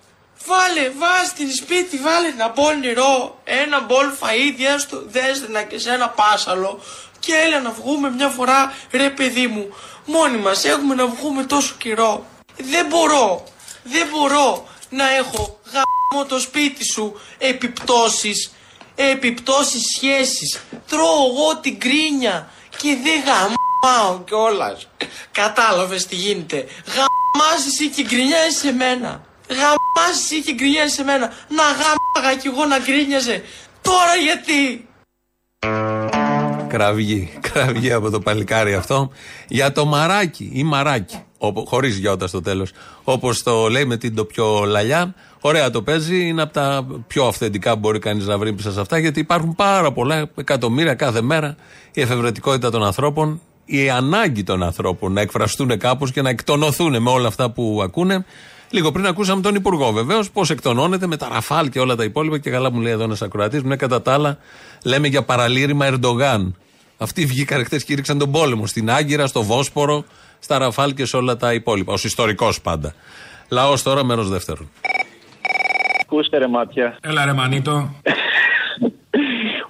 Βάλε, 0.45 0.89
βάζ 0.89 1.27
την 1.35 1.51
σπίτι, 1.55 1.97
βάλε 1.97 2.27
ένα 2.27 2.47
μπολ 2.55 2.79
νερό, 2.79 3.41
ένα 3.43 3.79
μπολ 3.79 4.07
φαΐ, 4.19 4.53
διέστο, 4.55 5.03
δέσδενα 5.07 5.61
και 5.63 5.79
σε 5.79 5.91
ένα 5.91 6.09
πάσαλο 6.09 6.81
και 7.25 7.33
έλα 7.45 7.59
να 7.59 7.71
βγούμε 7.71 8.09
μια 8.09 8.27
φορά, 8.27 8.73
ρε 8.91 9.09
παιδί 9.09 9.47
μου, 9.47 9.73
μόνοι 10.05 10.37
μας 10.37 10.65
έχουμε 10.65 10.95
να 10.95 11.07
βγούμε 11.07 11.43
τόσο 11.43 11.75
καιρό. 11.77 12.25
Δεν 12.57 12.85
μπορώ, 12.85 13.43
δεν 13.83 14.07
μπορώ 14.11 14.67
να 14.89 15.09
έχω 15.09 15.59
γάμο 15.71 16.25
το 16.25 16.39
σπίτι 16.39 16.85
σου 16.93 17.19
επιπτώσεις, 17.37 18.53
επιπτώσεις 18.95 19.81
σχέσεις. 19.95 20.59
Τρώω 20.87 21.25
εγώ 21.29 21.57
την 21.61 21.79
κρίνια 21.79 22.49
και 22.77 22.97
δεν 23.03 23.23
γαμάω 23.25 24.23
κιόλας. 24.23 24.87
Κατάλαβες 25.31 26.05
τι 26.05 26.15
γίνεται. 26.15 26.65
Γαμάς 26.85 27.65
εσύ 27.67 27.89
και 27.89 28.03
γκρινιάζεις 28.03 28.59
σε 28.59 28.71
μένα. 28.71 29.25
Γαμάς 29.49 30.13
εσύ 30.23 30.41
και 30.41 30.53
γκρινιάζεις 30.53 30.93
σε 30.93 31.03
μένα. 31.03 31.33
Να 31.47 31.63
γαμάγα 31.63 32.41
κι 32.41 32.47
εγώ 32.47 32.65
να 32.65 32.79
γκρίνιαζε. 32.79 33.43
Τώρα 33.81 34.15
γιατί; 34.15 34.87
Κραυγή. 36.73 37.29
Κραυγή 37.53 37.91
από 37.91 38.09
το 38.09 38.19
παλικάρι 38.19 38.73
αυτό. 38.73 39.09
Για 39.47 39.71
το 39.71 39.85
μαράκι 39.85 40.49
ή 40.53 40.63
μαράκι. 40.63 41.17
Χωρίς 41.65 41.97
γιώτα 41.97 42.27
στο 42.27 42.41
τέλος. 42.41 42.71
Όπως 43.03 43.43
το 43.43 43.67
λέει 43.67 43.85
με 43.85 43.97
την 43.97 44.15
το 44.15 44.25
πιο 44.25 44.63
λαλιά. 44.65 45.15
Ωραία 45.41 45.69
το 45.69 45.81
παίζει. 45.81 46.27
Είναι 46.27 46.41
από 46.41 46.53
τα 46.53 46.85
πιο 47.07 47.25
αυθεντικά 47.25 47.73
που 47.73 47.79
μπορεί 47.79 47.99
κανείς 47.99 48.25
να 48.25 48.37
βρει 48.37 48.53
πίσω 48.53 48.71
σε 48.71 48.79
αυτά. 48.79 48.97
Γιατί 48.97 49.19
υπάρχουν 49.19 49.55
πάρα 49.55 49.91
πολλά 49.91 50.29
εκατομμύρια 50.35 50.93
κάθε 50.93 51.21
μέρα. 51.21 51.55
Η 51.93 52.01
εφευρετικότητα 52.01 52.71
των 52.71 52.83
ανθρώπων. 52.83 53.41
Η 53.65 53.89
ανάγκη 53.89 54.43
των 54.43 54.63
ανθρώπων 54.63 55.13
να 55.13 55.21
εκφραστούν 55.21 55.77
κάπως 55.77 56.11
και 56.11 56.21
να 56.21 56.29
εκτονωθούν 56.29 57.01
με 57.01 57.09
όλα 57.09 57.27
αυτά 57.27 57.51
που 57.51 57.79
ακούνε. 57.83 58.25
Λίγο 58.69 58.91
πριν 58.91 59.05
ακούσαμε 59.05 59.41
τον 59.41 59.55
Υπουργό 59.55 59.91
βεβαίως 59.91 60.31
πώς 60.31 60.49
εκτονώνεται 60.49 61.07
με 61.07 61.17
τα 61.17 61.29
ραφάλ 61.31 61.69
και 61.69 61.79
όλα 61.79 61.95
τα 61.95 62.03
υπόλοιπα. 62.03 62.39
Και 62.39 62.49
καλά 62.49 62.71
μου 62.71 62.79
λέει 62.81 62.91
εδώ 62.91 63.03
ένας 63.03 63.21
ακροατής 63.21 63.61
μου, 63.61 63.67
ναι, 63.67 63.75
κατά 63.75 64.01
τα 64.01 64.13
άλλα 64.13 64.37
λέμε 64.83 65.07
για 65.07 65.23
παραλήρημα 65.23 65.85
Ερντογάν. 65.85 66.55
Αυτοί 66.97 67.25
βγήκαν 67.25 67.65
χθες 67.65 67.83
και 67.83 67.95
ρίξαν 67.95 68.17
τον 68.17 68.31
πόλεμο 68.31 68.67
στην 68.67 68.91
Άγκυρα, 68.91 69.27
στο 69.27 69.43
Βόσπορο, 69.43 70.03
στα 70.39 70.57
ραφάλ 70.57 70.93
και 70.93 71.05
σε 71.05 71.17
όλα 71.17 71.37
τα 71.37 71.53
υπόλοιπα. 71.53 71.93
Ω 71.93 71.97
ιστορικός 72.03 72.61
πάντα. 72.61 72.93
Λαός 73.49 73.83
τώρα, 73.83 74.03
μέρος 74.03 74.29
δεύτερον. 74.29 74.69
Ακούστε 76.01 76.37
ρε 76.37 76.47
μάτια. 76.47 76.97
Έλα 77.01 77.25
ρε 77.25 77.33
μανίτο. 77.33 77.89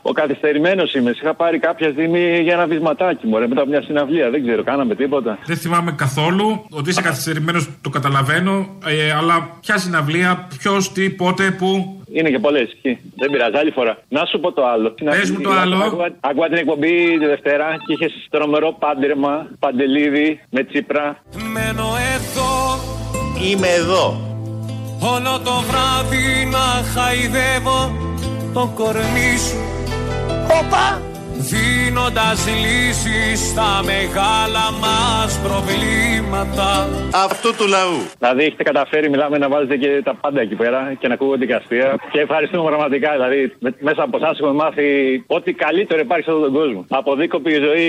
Ο 0.06 0.12
καθυστερημένος 0.12 0.94
είμαι. 0.94 1.12
Σε 1.12 1.20
Είχα 1.24 1.34
πάρει 1.34 1.60
κάποια 1.60 1.90
στιγμή 1.92 2.40
για 2.42 2.54
ένα 2.54 2.66
βυσματάκι 2.66 3.28
μου, 3.28 3.40
μετά 3.40 3.62
από 3.62 3.70
μια 3.70 3.82
συναυλία. 3.82 4.30
Δεν 4.30 4.44
ξέρω, 4.46 4.64
κάναμε 4.64 4.96
τίποτα. 4.96 5.38
Δεν 5.46 5.58
θυμάμαι 5.58 5.92
καθόλου 5.92 6.66
ότι 6.70 6.90
είσαι 6.90 7.02
καθυστερημένος, 7.02 7.70
το 7.82 7.90
καταλαβαίνω. 7.90 8.68
Ε, 8.86 9.12
αλλά 9.12 9.50
ποια 9.62 9.78
συναυλία, 9.78 10.48
ποιος, 10.58 10.92
τι, 10.92 11.10
πότε, 11.10 11.52
πού; 11.52 12.02
Είναι 12.12 12.30
και 12.30 12.40
πολλές. 12.40 12.78
Δεν 13.16 13.30
πειράζει, 13.32 13.58
άλλη 13.58 13.72
φορά. 13.72 13.98
Να 14.10 14.26
σου 14.26 14.40
πω 14.40 14.52
το 14.52 14.66
άλλο. 14.68 14.90
Πες 14.90 15.32
μου 15.32 15.42
το 15.42 15.52
άλλο. 15.52 15.76
Άκουγα 16.20 16.48
την 16.48 16.58
εκπομπή 16.58 17.18
τη 17.20 17.26
Δευτέρα 17.26 17.68
και 17.86 17.94
είχες 17.94 18.28
τρομερό 18.30 18.76
πάντρεμα, 18.80 19.48
παντελίδι 19.60 20.40
με 20.50 20.64
τσίπρα. 20.64 21.18
Μένω 21.54 21.88
εδώ. 22.16 22.52
Είμαι 23.50 23.68
εδώ. 23.68 24.06
Όλο 25.14 25.40
το 25.44 25.64
βράδυ 25.70 26.46
να 26.52 26.84
χαϊδεύω 26.94 27.92
το 28.54 28.72
κορμί 28.76 29.38
σου. 29.48 29.83
Όπα! 30.60 31.02
Δίνοντας 31.52 32.48
λύσεις 32.64 33.40
στα 33.50 33.82
μεγάλα 33.86 34.66
μας 34.84 35.40
προβλήματα 35.48 36.88
Αυτού 37.28 37.50
του 37.58 37.68
λαού. 37.68 37.98
Δηλαδή 38.20 38.44
έχετε 38.44 38.64
καταφέρει, 38.64 39.10
μιλάμε 39.10 39.38
να 39.38 39.50
βάζετε 39.50 39.76
και 39.78 40.02
τα 40.04 40.14
πάντα 40.22 40.42
εκεί 40.42 40.56
πέρα 40.56 40.94
και 41.00 41.08
να 41.08 41.14
ακούγονται 41.14 41.46
και 41.46 41.54
αστεία. 41.54 41.96
Και 42.12 42.20
ευχαριστούμε 42.20 42.70
πραγματικά. 42.70 43.12
Δηλαδή 43.12 43.54
με- 43.60 43.76
μέσα 43.80 44.04
από 44.04 44.18
εσάς 44.18 44.40
έχουμε 44.40 44.54
μάθει 44.64 44.86
ό,τι 45.28 45.54
καλύτερο 45.54 46.00
υπάρχει 46.00 46.24
σε 46.24 46.32
αυτόν 46.32 46.46
τον 46.48 46.54
κόσμο. 46.60 46.86
Από 46.90 47.16
δίκοπη 47.16 47.52
ζωή 47.68 47.88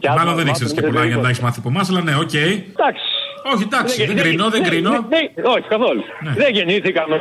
και 0.00 0.08
άλλα. 0.08 0.18
Μάλλον 0.18 0.34
δεν 0.34 0.46
ήξερες 0.46 0.72
και 0.72 0.82
πολλά 0.82 1.04
για 1.04 1.16
να 1.16 1.22
τα 1.22 1.28
έχεις 1.28 1.40
μάθει 1.40 1.58
από 1.58 1.68
εμάς, 1.68 1.88
αλλά 1.90 2.02
ναι, 2.02 2.14
οκ. 2.24 2.34
Εντάξει. 2.34 3.04
Όχι, 3.52 3.62
εντάξει, 3.70 4.04
δεν 4.06 4.16
κρίνω, 4.16 4.48
δεν 4.50 4.62
κρίνω. 4.68 4.90
όχι, 5.54 5.66
καθόλου. 5.74 6.02
Δεν 6.36 6.50
γεννήθηκαμε 6.56 7.16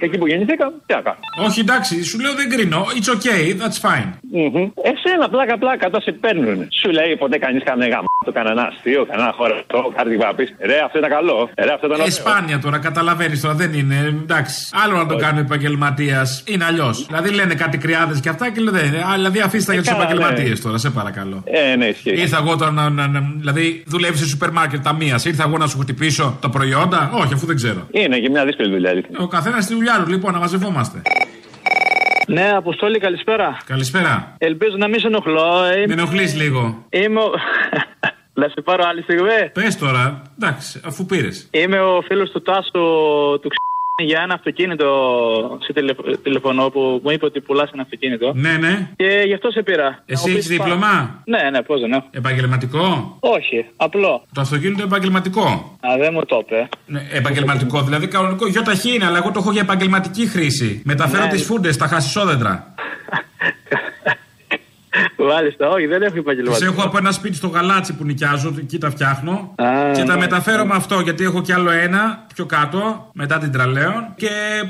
εκεί 0.00 0.18
που 0.18 0.26
γεννηθήκαμε. 0.26 0.72
Τι 0.86 0.94
να 0.94 1.00
κάνουμε. 1.06 1.24
Όχι, 1.46 1.60
εντάξει, 1.60 2.04
σου 2.04 2.20
λέω 2.20 2.34
δεν 2.40 2.48
κρίνω. 2.54 2.80
It's 2.96 3.10
okay, 3.16 3.42
that's 3.60 3.78
fine. 3.86 4.08
Μμμ. 4.32 4.68
Εσένα 4.90 5.28
πλάκα 5.34 5.58
πλάκα 5.58 5.86
όταν 5.86 6.00
σε 6.00 6.12
παίρνουν. 6.12 6.58
Σου 6.80 6.90
λέει 6.90 7.16
ποτέ 7.16 7.38
κανείς 7.38 7.62
κανένα 7.64 7.94
γαμ, 7.94 8.04
το 8.24 8.32
κανένα 8.32 8.62
αστείο, 8.62 9.06
κανένα 9.10 9.32
χωρατό, 9.36 9.92
κάτι 9.96 10.08
που 10.16 10.22
να 10.22 10.34
πεις. 10.34 10.48
Ρε 10.70 10.78
αυτό 10.86 10.98
ήταν 10.98 11.10
καλό. 11.10 11.50
Ρε 11.66 11.72
αυτό 11.72 11.86
ήταν 11.86 11.98
Ε, 11.98 12.02
ωραίο. 12.02 12.10
σπάνια 12.20 12.58
τώρα, 12.58 12.78
καταλαβαίνεις 12.78 13.40
τώρα, 13.40 13.54
δεν 13.54 13.72
είναι. 13.72 13.96
Εντάξει. 14.22 14.68
Άλλο 14.84 14.96
να 14.96 15.06
το 15.06 15.16
κάνει 15.16 15.38
ο 15.38 15.42
επαγγελματία 15.48 16.26
είναι 16.44 16.64
αλλιώς. 16.64 17.06
Δηλαδή 17.06 17.30
λένε 17.30 17.54
κάτι 17.54 17.78
κρυάδες 17.78 18.20
και 18.20 18.28
αυτά 18.28 18.50
και 18.50 18.60
λένε. 18.60 18.78
δεν 18.78 18.86
είναι. 18.86 18.98
Α, 18.98 19.12
Δηλαδή 19.14 19.40
αφήστε 19.40 19.66
τα 19.66 19.72
για 19.72 19.82
τους 19.82 19.90
καλά, 19.92 20.02
επαγγελματίες 20.02 20.58
ναι. 20.58 20.64
τώρα, 20.64 20.78
σε 20.78 20.90
παρακαλώ. 20.90 21.42
Ε, 21.46 21.76
ναι, 21.76 21.84
ισχύει. 21.86 22.10
Ήρθα 22.20 22.36
εγώ 22.36 22.56
τώρα 22.56 22.70
να. 22.70 22.90
να, 22.90 23.06
να 23.08 23.20
δηλαδή 23.38 23.82
δουλεύεις 23.86 24.18
σε 24.20 24.26
σούπερ 24.26 24.50
μάρκετ 24.50 24.82
ταμεία. 24.82 25.20
Ήρθα 25.24 25.42
εγώ 25.50 25.58
να 25.58 25.66
σου 25.66 25.78
χτυπήσω 25.78 26.36
τα 26.40 26.48
προϊόντα; 26.50 27.10
Όχι, 27.14 27.32
αφού 27.34 27.46
δεν 27.46 27.56
ξέρω. 27.56 27.86
Είναι 27.90 28.18
και 28.18 28.30
μια 28.30 28.44
δύσκολη 28.44 28.70
δουλειά. 28.70 28.90
αλήθεια. 28.90 29.18
Ο 29.20 29.26
καθένας 29.26 29.64
στη 29.64 29.74
δουλειά 29.74 30.02
του, 30.04 30.10
λοιπόν, 30.10 30.32
να 30.32 30.38
μαζευόμαστε. 30.38 31.02
Ναι, 32.26 32.50
Αποστόλη, 32.56 32.98
καλησπέρα. 32.98 33.56
Καλησπέρα. 33.66 34.34
Ελπίζω 34.38 34.76
να 34.76 34.88
μην 34.88 35.00
σε 35.00 35.06
ενοχλώ. 35.06 35.72
Είμαι... 35.76 35.86
Με 35.86 35.92
ενοχλείς 35.92 36.34
λίγο. 36.36 36.84
Είμαι 36.90 37.20
ο... 37.20 37.30
να 38.40 38.48
σε 38.48 38.60
πάρω 38.64 38.84
άλλη 38.88 39.02
στιγμή. 39.02 39.50
Πες 39.52 39.76
τώρα, 39.78 40.22
εντάξει, 40.42 40.80
αφού 40.84 41.06
πήρες. 41.06 41.48
Είμαι 41.50 41.80
ο 41.80 42.00
φίλος 42.06 42.30
του 42.30 42.42
Τάσου 42.42 42.70
του 43.40 43.48
ξ... 43.48 43.56
Για 44.04 44.20
ένα 44.24 44.34
αυτοκίνητο 44.34 44.86
σε 45.66 45.72
τηλεφ- 45.72 46.22
τηλεφωνώ 46.22 46.68
που 46.70 47.00
μου 47.04 47.10
είπε 47.10 47.24
ότι 47.24 47.40
πουλάς 47.40 47.70
ένα 47.72 47.82
αυτοκίνητο. 47.82 48.32
Ναι, 48.34 48.52
ναι. 48.56 48.88
Και 48.96 49.22
γι' 49.26 49.34
αυτό 49.34 49.50
σε 49.50 49.62
πήρα. 49.62 50.02
Εσύ 50.06 50.22
Να 50.24 50.30
μου 50.30 50.36
έχεις 50.36 50.48
πεις 50.48 50.56
δίπλωμα; 50.56 50.86
πάνω. 50.86 51.22
Ναι, 51.24 51.50
ναι, 51.50 51.62
πώς 51.62 51.80
δεν 51.80 51.92
έχω. 51.92 52.06
Επαγγελματικό; 52.10 53.16
Όχι, 53.20 53.64
απλό. 53.76 54.22
Το 54.34 54.40
αυτοκίνητο 54.40 54.82
επαγγελματικό; 54.82 55.76
Α, 55.80 55.88
δεν 55.98 56.10
μου 56.12 56.24
το 56.24 56.42
είπε. 56.46 56.68
Ναι, 56.86 57.06
επαγγελματικό, 57.12 57.82
δηλαδή 57.82 58.06
κανονικό. 58.08 58.46
Γιοταχή 58.46 58.94
είναι, 58.94 59.04
αλλά 59.06 59.18
εγώ 59.18 59.30
το 59.30 59.38
έχω 59.38 59.52
για 59.52 59.60
επαγγελματική 59.62 60.26
χρήση. 60.26 60.82
Μεταφέρω 60.84 61.24
Ναι. 61.24 61.30
τις 61.30 61.44
φούντες, 61.44 61.76
τα 61.76 61.86
χασισόδεντρα. 61.86 62.64
Μάλιστα, 65.24 65.68
όχι, 65.68 65.86
δεν 65.86 66.02
έχω 66.02 66.10
Τις 66.12 66.20
επαγγελματικό. 66.20 66.72
έχω 66.72 66.82
από 66.82 66.98
ένα 66.98 67.12
σπίτι 67.12 67.36
στο 67.36 67.48
γαλάτσι 67.48 67.96
που 67.96 68.04
νοικιάζω, 68.04 68.54
εκεί 68.58 68.78
τα 68.78 68.90
φτιάχνω. 68.90 69.54
Α, 69.56 69.90
και 69.92 70.02
τα 70.02 70.14
ναι. 70.14 70.20
μεταφέρω 70.20 70.64
με 70.64 70.74
αυτό, 70.74 71.00
γιατί 71.00 71.24
έχω 71.24 71.42
κι 71.42 71.52
άλλο 71.52 71.70
ένα 71.70 72.24
πιο 72.34 72.44
κάτω, 72.46 73.10
μετά 73.12 73.38
την 73.38 73.52
τραλέον. 73.52 74.12
Και 74.16 74.28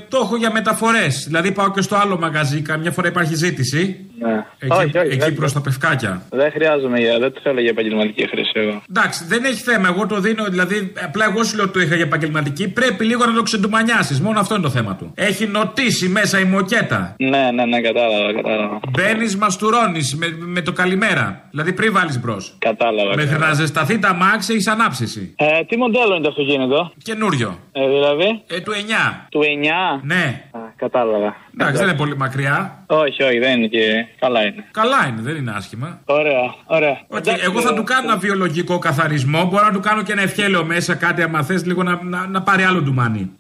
το 0.09 0.18
έχω 0.22 0.36
για 0.36 0.53
μεταφορές. 0.53 1.24
Δηλαδή 1.26 1.53
πάω 1.53 1.70
και 1.70 1.80
στο 1.80 1.96
άλλο 1.96 2.18
μαγαζί, 2.18 2.61
καμιά 2.61 2.90
φορά 2.90 3.09
υπάρχει 3.09 3.34
ζήτηση. 3.34 4.05
Ναι. 4.18 4.44
Εκεί, 4.59 4.72
όχι, 4.72 4.98
όχι, 4.98 5.09
εκεί 5.09 5.16
δεν, 5.18 5.34
προς 5.34 5.53
τα 5.53 5.61
πευκάκια. 5.61 6.22
δεν 6.30 6.51
χρειάζομαι 6.51 6.98
για, 6.98 7.18
δεν 7.18 7.32
το 7.32 7.40
θέλω 7.42 7.61
για 7.61 7.70
επαγγελματική 7.70 8.28
χρήση 8.28 8.51
εγώ. 8.55 8.82
Εντάξει, 8.90 9.24
δεν 9.24 9.44
έχει 9.44 9.62
θέμα. 9.62 9.88
Εγώ 9.88 10.07
το 10.07 10.20
δίνω, 10.20 10.44
δηλαδή, 10.44 10.92
απλά 11.05 11.24
εγώ 11.24 11.44
σου 11.44 11.57
λέω 11.57 11.64
ότι 11.64 11.72
το 11.72 11.80
είχα 11.80 11.94
για 11.94 12.05
επαγγελματική. 12.05 12.68
Πρέπει 12.68 13.05
λίγο 13.05 13.26
να 13.26 13.32
το 13.32 13.42
ξεντουμανιάσεις. 13.42 14.20
Μόνο 14.20 14.40
αυτό 14.40 14.55
είναι 14.55 14.62
το 14.62 14.70
θέμα 14.70 14.96
του. 14.96 15.12
Έχει 15.14 15.46
νοτήσει 15.46 16.09
μέσα 16.09 16.40
η 16.40 16.44
μοκέτα. 16.44 17.14
Ναι, 17.18 17.51
ναι, 17.55 17.64
ναι, 17.64 17.80
κατάλαβα, 17.80 18.32
κατάλαβα. 18.32 18.80
Μπαίνεις, 18.90 19.36
μαστουρώνεις 19.36 20.16
με, 20.16 20.26
με 20.47 20.61
το 20.61 20.72
καλημέρα. 20.72 21.43
Δηλαδή 21.51 21.72
πριν 21.72 21.93
βάλεις 21.93 22.20
μπρος. 22.20 22.55
Κατάλαβα. 22.59 23.14
Μέχρι 23.14 23.38
να 23.38 23.53
ζεσταθεί 23.53 23.99
τα 23.99 24.14
μάξι 24.14 24.53
έχεις 24.53 24.66
ανάψηση. 24.66 25.34
Ε, 25.38 25.64
τι 25.64 25.76
μοντέλο 25.76 26.14
είναι 26.14 26.22
το 26.22 26.28
αυτοκίνητο, 26.28 26.93
Καινούριο. 27.03 27.59
ε, 27.72 27.86
δηλαδή; 27.88 28.43
Ε, 28.47 28.61
του 28.61 28.72
9. 28.72 29.26
Του 29.30 29.41
9. 29.43 30.01
Ναι. 30.03 30.43
Α, 30.51 30.59
κατάλαβα. 30.76 31.36
Εντάξει, 31.55 31.76
δεν 31.78 31.88
είναι 31.88 31.97
πολύ 31.97 32.16
μακριά. 32.16 32.84
Όχι, 32.86 33.22
όχι, 33.22 33.38
δεν 33.38 33.59
είναι 33.59 33.66
και. 33.66 34.07
Καλά 34.20 34.43
είναι. 34.43 34.64
Καλά 34.70 35.07
είναι, 35.09 35.20
δεν 35.20 35.36
είναι 35.36 35.53
άσχημα. 35.57 36.01
Ωραία, 36.05 36.55
ωραία. 36.66 37.01
Οκ, 37.09 37.26
Εντάξει, 37.26 37.45
εγώ 37.45 37.61
θα 37.61 37.70
ε, 37.72 37.76
του 37.76 37.82
κάνω 37.84 38.09
ένα 38.11 38.16
βιολογικό 38.16 38.78
καθαρισμό. 38.78 39.45
Μπορώ 39.45 39.64
να 39.66 39.72
του 39.72 39.80
κάνω 39.80 40.03
και 40.03 40.12
ένα 40.12 40.22
ευχέλαιο 40.22 40.64
μέσα, 40.64 40.95
κάτι 40.95 41.22
άμα 41.22 41.43
θες 41.43 41.66
λίγο 41.66 41.82
να, 41.82 42.01
να, 42.03 42.26
να 42.26 42.43
πάρει 42.43 42.62
άλλο 42.62 42.80
ντουμάνι. 42.80 43.30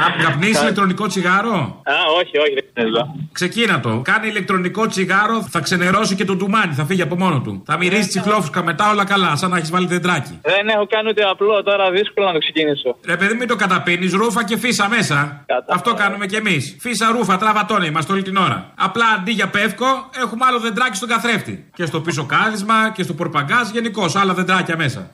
Να- 0.00 0.06
Α, 0.06 0.30
Καπνίσει 0.30 0.62
ηλεκτρονικό 0.62 1.06
τσιγάρο; 1.06 1.82
Α, 1.84 1.94
όχι, 2.20 2.38
όχι, 2.38 2.54
δεν 2.54 2.64
θέλω. 2.74 3.14
Ξεκίνα 3.32 3.80
το. 3.80 4.00
Κάνει 4.04 4.28
ηλεκτρονικό 4.28 4.86
τσιγάρο, 4.86 5.42
θα 5.50 5.60
ξενερώσει 5.60 6.14
και 6.14 6.24
το 6.24 6.34
ντουμάνι, 6.36 6.74
θα 6.74 6.84
φύγει 6.84 7.02
από 7.02 7.16
μόνο 7.16 7.40
του. 7.40 7.62
Θα 7.66 7.76
μυρίσει 7.76 8.08
τσιχλόφουσκα 8.08 8.62
μετά 8.64 8.90
όλα 8.90 9.04
καλά, 9.04 9.36
σαν 9.36 9.50
να 9.50 9.56
έχεις 9.56 9.70
βάλει 9.70 9.86
δεντράκι. 9.86 10.38
Δεν 10.42 10.68
έχω 10.68 10.86
κάνει 10.86 11.08
ούτε 11.08 11.22
απλό, 11.30 11.62
τώρα 11.62 11.90
δύσκολο 11.90 12.26
να 12.26 12.32
το 12.32 12.38
ξεκινήσω. 12.38 12.96
Ρε 13.06 13.16
παιδί, 13.16 13.34
μην 13.34 13.48
το 13.48 13.56
καταπίνεις, 13.56 14.12
ρούφα 14.12 14.44
και 14.44 14.56
φύσα 14.58 14.88
μέσα. 14.88 15.44
Αυτό 15.68 15.94
κάνουμε 15.94 16.26
κι 16.26 16.36
εμείς. 16.36 16.76
Φύσα 16.80 17.10
ρούφα, 17.10 17.36
τραβατώνε 17.36 17.86
είμαστε 17.86 18.12
όλη 18.12 18.22
την 18.22 18.36
ώρα. 18.36 18.72
Απλά 18.78 19.04
αντί 19.18 19.30
για 19.32 19.48
πεύκο, 19.48 19.86
έχουμε 20.22 20.44
άλλο 20.48 20.58
δεντράκι 20.58 20.96
στον 20.96 21.08
καθρέφτη. 21.08 21.70
Και 21.74 21.84
στο 21.84 22.00
πίσω 22.00 22.24
κάδισμα 22.24 22.90
και 22.94 23.02
στο 23.02 23.12
πορπαγκάζ 23.14 23.68
γενικώς, 23.70 24.16
άλλα 24.16 24.34
δεντράκια 24.34 24.76
μέσα. 24.76 25.12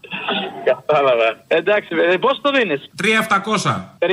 Κατάλαβα. 0.71 1.29
Εντάξει, 1.49 1.89
ε, 2.13 2.17
πώ 2.17 2.41
το 2.41 2.51
δίνεις; 2.57 2.81
3-700. 3.03 3.97
3-700. 3.99 4.07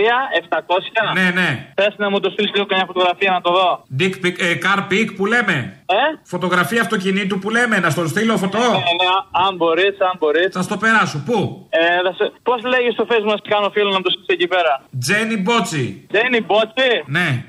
Ναι, 1.13 1.27
ναι. 1.39 1.49
Θες 1.75 1.93
να 1.97 2.09
μου 2.09 2.19
το 2.19 2.29
στείλεις 2.29 2.51
λίγο 2.53 2.65
καμιά 2.65 2.85
φωτογραφία 2.85 3.31
να 3.31 3.41
το 3.41 3.51
δω; 3.51 3.83
Dick 3.99 4.15
pic, 4.25 4.35
ε, 4.47 4.57
car 4.63 4.79
pic 4.91 5.07
που 5.15 5.25
λέμε. 5.25 5.55
Ε; 5.85 6.03
Φωτογραφία 6.23 6.81
αυτοκινήτου 6.81 7.39
που 7.39 7.49
λέμε, 7.49 7.79
να 7.79 7.89
στον 7.89 8.07
στείλω 8.07 8.37
φωτό. 8.37 8.57
Ναι, 8.57 8.65
ναι, 9.01 9.11
αν 9.47 9.55
μπορείς, 9.55 9.95
αν 9.99 10.15
μπορείς. 10.19 10.49
Θα 10.51 10.61
στο 10.61 10.77
περάσω. 10.77 11.23
Πού; 11.25 11.67
Ε, 11.69 11.79
σε... 12.17 12.31
Πώς 12.43 12.63
λέγεις 12.63 12.93
στο 12.93 13.05
facebook 13.09 13.31
να 13.35 13.39
σου 13.41 13.49
κάνω 13.49 13.69
φίλο 13.69 13.89
να 13.89 13.95
μου 13.97 14.01
το 14.01 14.09
στείλεις 14.09 14.27
εκεί 14.27 14.47
πέρα; 14.47 14.73
Τζένι 14.99 15.37
Μπότσι. 15.37 16.07
Τζένι 16.11 16.41
Μπότσι; 16.41 16.91
Ναι. 17.05 17.27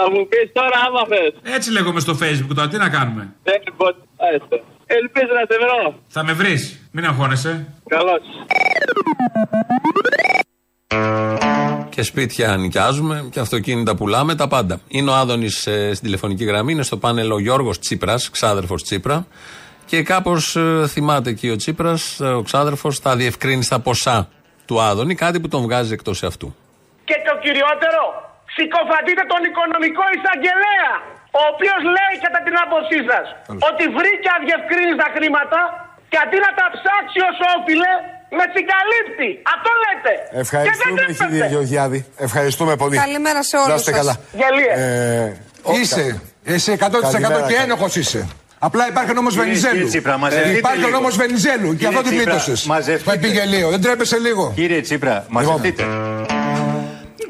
Θα 0.00 0.10
μου 0.10 0.28
πεις 0.28 0.52
τώρα 0.52 0.78
άμα 0.86 1.02
θες. 1.08 1.54
Έτσι 1.56 1.70
λέγομαι 1.72 2.00
στο 2.00 2.12
facebook 2.22 2.54
τώρα, 2.54 2.68
τι 2.68 2.76
να 2.76 2.88
κάνουμε; 2.88 3.34
Τζένι 3.44 3.70
Μπότσι. 3.76 4.02
Άιστε. 4.88 4.94
Ελπίζω 4.94 5.32
να 5.34 5.44
σε 5.48 5.58
βρω. 5.62 5.98
Θα 6.08 6.24
με 6.24 6.32
βρεις. 6.32 6.88
Μην 6.92 7.04
αγχώνεσαι. 7.04 7.66
Καλώς. 7.88 8.20
Και 11.88 12.02
σπίτια 12.02 12.56
νοικιάζουμε 12.56 13.28
και 13.30 13.40
αυτοκίνητα 13.40 13.96
πουλάμε, 13.96 14.34
τα 14.34 14.48
πάντα. 14.48 14.80
Είναι 14.88 15.10
ο 15.10 15.14
Άδωνης 15.14 15.60
στη 15.92 16.00
τηλεφωνική 16.00 16.44
γραμμή, 16.44 16.72
είναι 16.72 16.82
στο 16.82 16.96
πάνελ 16.96 17.30
ο 17.32 17.38
Γιώργος 17.38 17.78
Τσίπρας, 17.78 18.30
ξάδερφος 18.30 18.82
Τσίπρα. 18.82 19.26
Και 19.86 20.02
κάπως 20.02 20.56
θυμάται 20.86 21.30
εκεί 21.30 21.50
ο 21.50 21.56
Τσίπρας, 21.56 22.20
ο 22.20 22.42
ξάδερφος, 22.42 22.98
θα 22.98 23.16
διευκρίνει 23.16 23.62
στα 23.64 23.80
ποσά 23.80 24.28
του 24.66 24.80
Άδωνη, 24.80 25.14
κάτι 25.14 25.40
που 25.40 25.48
τον 25.48 25.62
βγάζει 25.62 25.92
εκτός 25.92 26.22
αυτού. 26.22 26.54
Και 27.04 27.14
το 27.28 27.38
κυριότερο, 27.42 28.02
συκοφαντείτε 28.54 29.22
τον 29.32 29.42
οικονομικό 29.48 30.04
εισαγγελέα, 30.16 30.92
ο 31.40 31.40
οποίος 31.52 31.80
λέει 31.96 32.14
κατά 32.26 32.40
την 32.46 32.54
άποψή 32.64 32.98
σας 33.10 33.26
ότι 33.68 33.84
βρήκε 33.98 34.28
αδιευκρίνηστα 34.36 35.06
χρήματα 35.16 35.60
και 36.10 36.18
αντί 36.24 36.38
να 36.46 36.50
τα 36.58 36.66
ψάξει 36.76 37.18
όσο 37.30 37.44
όφιλε, 37.56 37.92
με 38.38 38.44
συγκαλύπτει. 38.56 39.28
Αυτό 39.54 39.70
λέτε. 39.84 40.12
Ευχαριστούμε, 40.44 41.00
Και 41.00 41.12
δεν 41.12 41.28
κύριε 41.28 41.46
Γεωργιάδη. 41.54 41.98
Ευχαριστούμε 42.28 42.74
πολύ. 42.82 42.96
Καλημέρα 43.04 43.40
σε 43.50 43.56
όλους 43.56 43.68
Να 43.68 43.74
είστε 43.80 43.90
σας. 43.92 44.00
καλά. 44.00 44.14
Γελίε. 44.40 44.72
Ε, 45.24 45.36
Είσαι. 45.80 46.04
Είσαι 46.54 46.72
100% 46.72 46.76
Καλημέρα, 47.12 47.34
και 47.34 47.54
καλή. 47.54 47.54
ένοχος 47.64 47.96
είσαι. 47.96 48.20
Απλά 48.58 48.88
υπάρχει 48.88 49.10
ο 49.10 49.14
νόμος 49.14 49.32
Κύριε- 49.32 49.46
Βενιζέλου. 49.48 49.74
κύριε 49.74 49.88
Τσίπρα, 49.88 50.16
μαζευτείτε 50.18 50.56
υπάρχει 50.58 50.82
ο 50.82 50.86
λίγο. 50.86 50.98
νόμος 50.98 51.16
Βενιζέλου 51.16 51.70
και 51.70 51.76
Κύριε 51.76 51.88
αυτό 51.88 52.00
την 52.02 52.10
Τσίπρα, 52.16 52.34
πλήτωσε. 52.34 52.68
μαζευτείτε. 52.68 53.10
Το 53.10 53.12
επιγελίο. 53.26 53.68
Δεν 53.70 53.80
τρέπεσαι 53.82 54.18
λίγο. 54.18 54.52
Κύριε 54.54 54.80
Τσίπρα, 54.80 55.24
μαζευτείτε. 55.28 55.84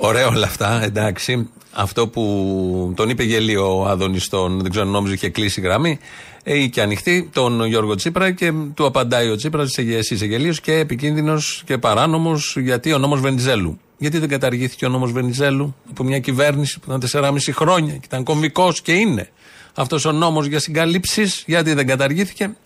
Ωραία 0.01 0.27
όλα 0.27 0.47
αυτά, 0.47 0.83
εντάξει. 0.83 1.49
Αυτό 1.73 2.09
που 2.09 2.93
τον 2.97 3.09
είπε 3.09 3.23
γελίο 3.23 3.79
ο 3.79 3.87
Άδωνη, 3.87 4.21
τον, 4.31 4.61
δεν 4.61 4.71
ξέρω 4.71 4.85
αν 4.85 4.91
νόμιζε 4.91 5.15
είχε 5.15 5.29
κλείσει 5.29 5.61
η 5.61 5.63
γραμμή, 5.63 5.99
ε, 6.43 6.59
ή 6.59 6.69
και 6.69 6.83
ανοιχτή, 6.83 7.29
τον 7.33 7.65
Γιώργο 7.65 7.95
Τσίπρα 7.95 8.31
και 8.31 8.53
του 8.75 8.87
απαντάει 8.87 9.29
ο 9.29 9.37
Τσίπρας, 9.37 9.79
εσύ 9.79 10.15
είσαι 10.15 10.27
γελίος 10.27 10.61
και 10.61 10.73
επικίνδυνος 10.73 11.63
και 11.67 11.79
παράνομος, 11.79 12.57
γιατί 12.59 12.93
ο 12.93 12.99
νόμος 12.99 13.21
Βενιζέλου. 13.21 13.81
Γιατί 13.99 14.19
δεν 14.19 14.29
καταργήθηκε 14.29 14.87
ο 14.87 14.89
νόμος 14.89 15.13
Βενιζέλου 15.13 15.75
από 15.91 16.05
μια 16.05 16.19
κυβέρνηση 16.19 16.79
που 16.79 16.85
ήταν 16.89 17.01
4,5 17.01 17.53
χρόνια 17.53 17.93
και 17.93 18.05
ήταν 18.05 18.25
κομβικό 18.25 18.73
και 18.83 18.93
είναι. 18.93 19.29
Αυτός 19.75 20.05
ο 20.05 20.13
νόμος 20.13 20.47
για 20.47 20.59
συγκαλύψεις, 20.59 21.43
γιατί 21.47 21.75
δεν 21.75 21.87
καταργήθηκε. 21.87 22.57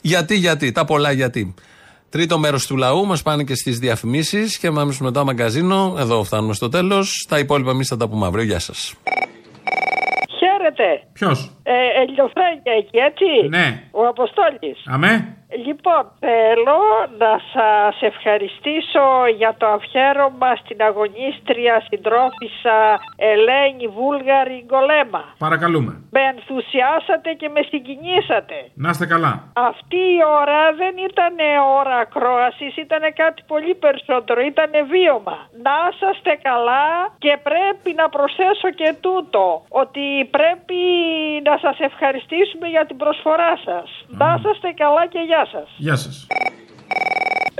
Γιατί, 0.00 0.36
γιατί, 0.36 0.72
τα 0.72 0.84
πολλά 0.84 1.12
γιατί. 1.12 1.54
Τρίτο 2.08 2.38
μέρος 2.38 2.66
του 2.66 2.76
λαού 2.76 3.06
μας 3.06 3.22
πάνε 3.22 3.44
και 3.44 3.54
στις 3.54 3.78
διαφημίσεις 3.78 4.58
και 4.58 4.70
πάμε 4.70 4.94
μετά 5.00 5.24
μαγκαζίνο. 5.24 5.96
Εδώ 5.98 6.24
φτάνουμε 6.24 6.54
στο 6.54 6.68
τέλος. 6.68 7.26
Τα 7.28 7.38
υπόλοιπα 7.38 7.70
εμείς 7.70 7.88
θα 7.88 7.96
τα 7.96 8.08
πούμε 8.08 8.26
αύριο. 8.26 8.44
Γεια 8.44 8.58
σας. 8.58 8.94
Χαίρετε. 10.38 11.08
Ποιος; 11.12 11.55
Ε, 11.68 12.00
Ελιοφρένια 12.02 12.72
εκεί, 12.80 12.98
έτσι. 12.98 13.48
Ναι. 13.48 13.66
Ο 13.90 14.06
Αποστόλης. 14.06 14.78
Αμέ. 14.86 15.36
Λοιπόν, 15.66 16.02
θέλω 16.18 16.80
να 17.18 17.32
σας 17.52 18.02
ευχαριστήσω 18.10 19.06
για 19.36 19.54
το 19.58 19.66
αφιέρωμα 19.66 20.56
στην 20.62 20.78
αγωνίστρια 20.82 21.74
συντρόφισσα 21.88 22.78
Ελένη 23.16 23.86
Βούλγαρη 23.96 24.64
Γκολέμα. 24.66 25.24
Παρακαλούμε. 25.38 25.92
Με 26.10 26.20
ενθουσιάσατε 26.32 27.30
και 27.40 27.48
με 27.48 27.60
συγκινήσατε. 27.70 28.56
Να 28.74 28.88
είστε 28.90 29.06
καλά. 29.06 29.32
Αυτή 29.52 30.00
η 30.18 30.20
ώρα 30.40 30.60
δεν 30.80 30.94
ήταν 31.10 31.34
ώρα 31.78 31.96
ακρόασης, 31.96 32.76
ήταν 32.76 33.02
κάτι 33.22 33.42
πολύ 33.46 33.74
περισσότερο, 33.74 34.40
ήταν 34.40 34.70
βίωμα. 34.92 35.38
Να 35.66 35.76
είσαστε 35.90 36.32
καλά 36.48 36.86
και 37.18 37.32
πρέπει 37.48 37.90
να 38.00 38.08
προσθέσω 38.08 38.68
και 38.80 38.94
τούτο, 39.00 39.64
ότι 39.68 40.04
πρέπει 40.36 40.80
να 41.48 41.55
σας 41.60 41.76
ευχαριστήσουμε 41.78 42.66
για 42.68 42.86
την 42.86 42.96
προσφορά 42.96 43.52
σας. 43.64 43.88
Να 44.08 44.34
είσαστε 44.38 44.68
καλά 44.82 45.06
και 45.06 45.18
γεια 45.26 45.46
σας. 45.52 45.68
Γεια 45.76 45.96
σας. 45.96 46.26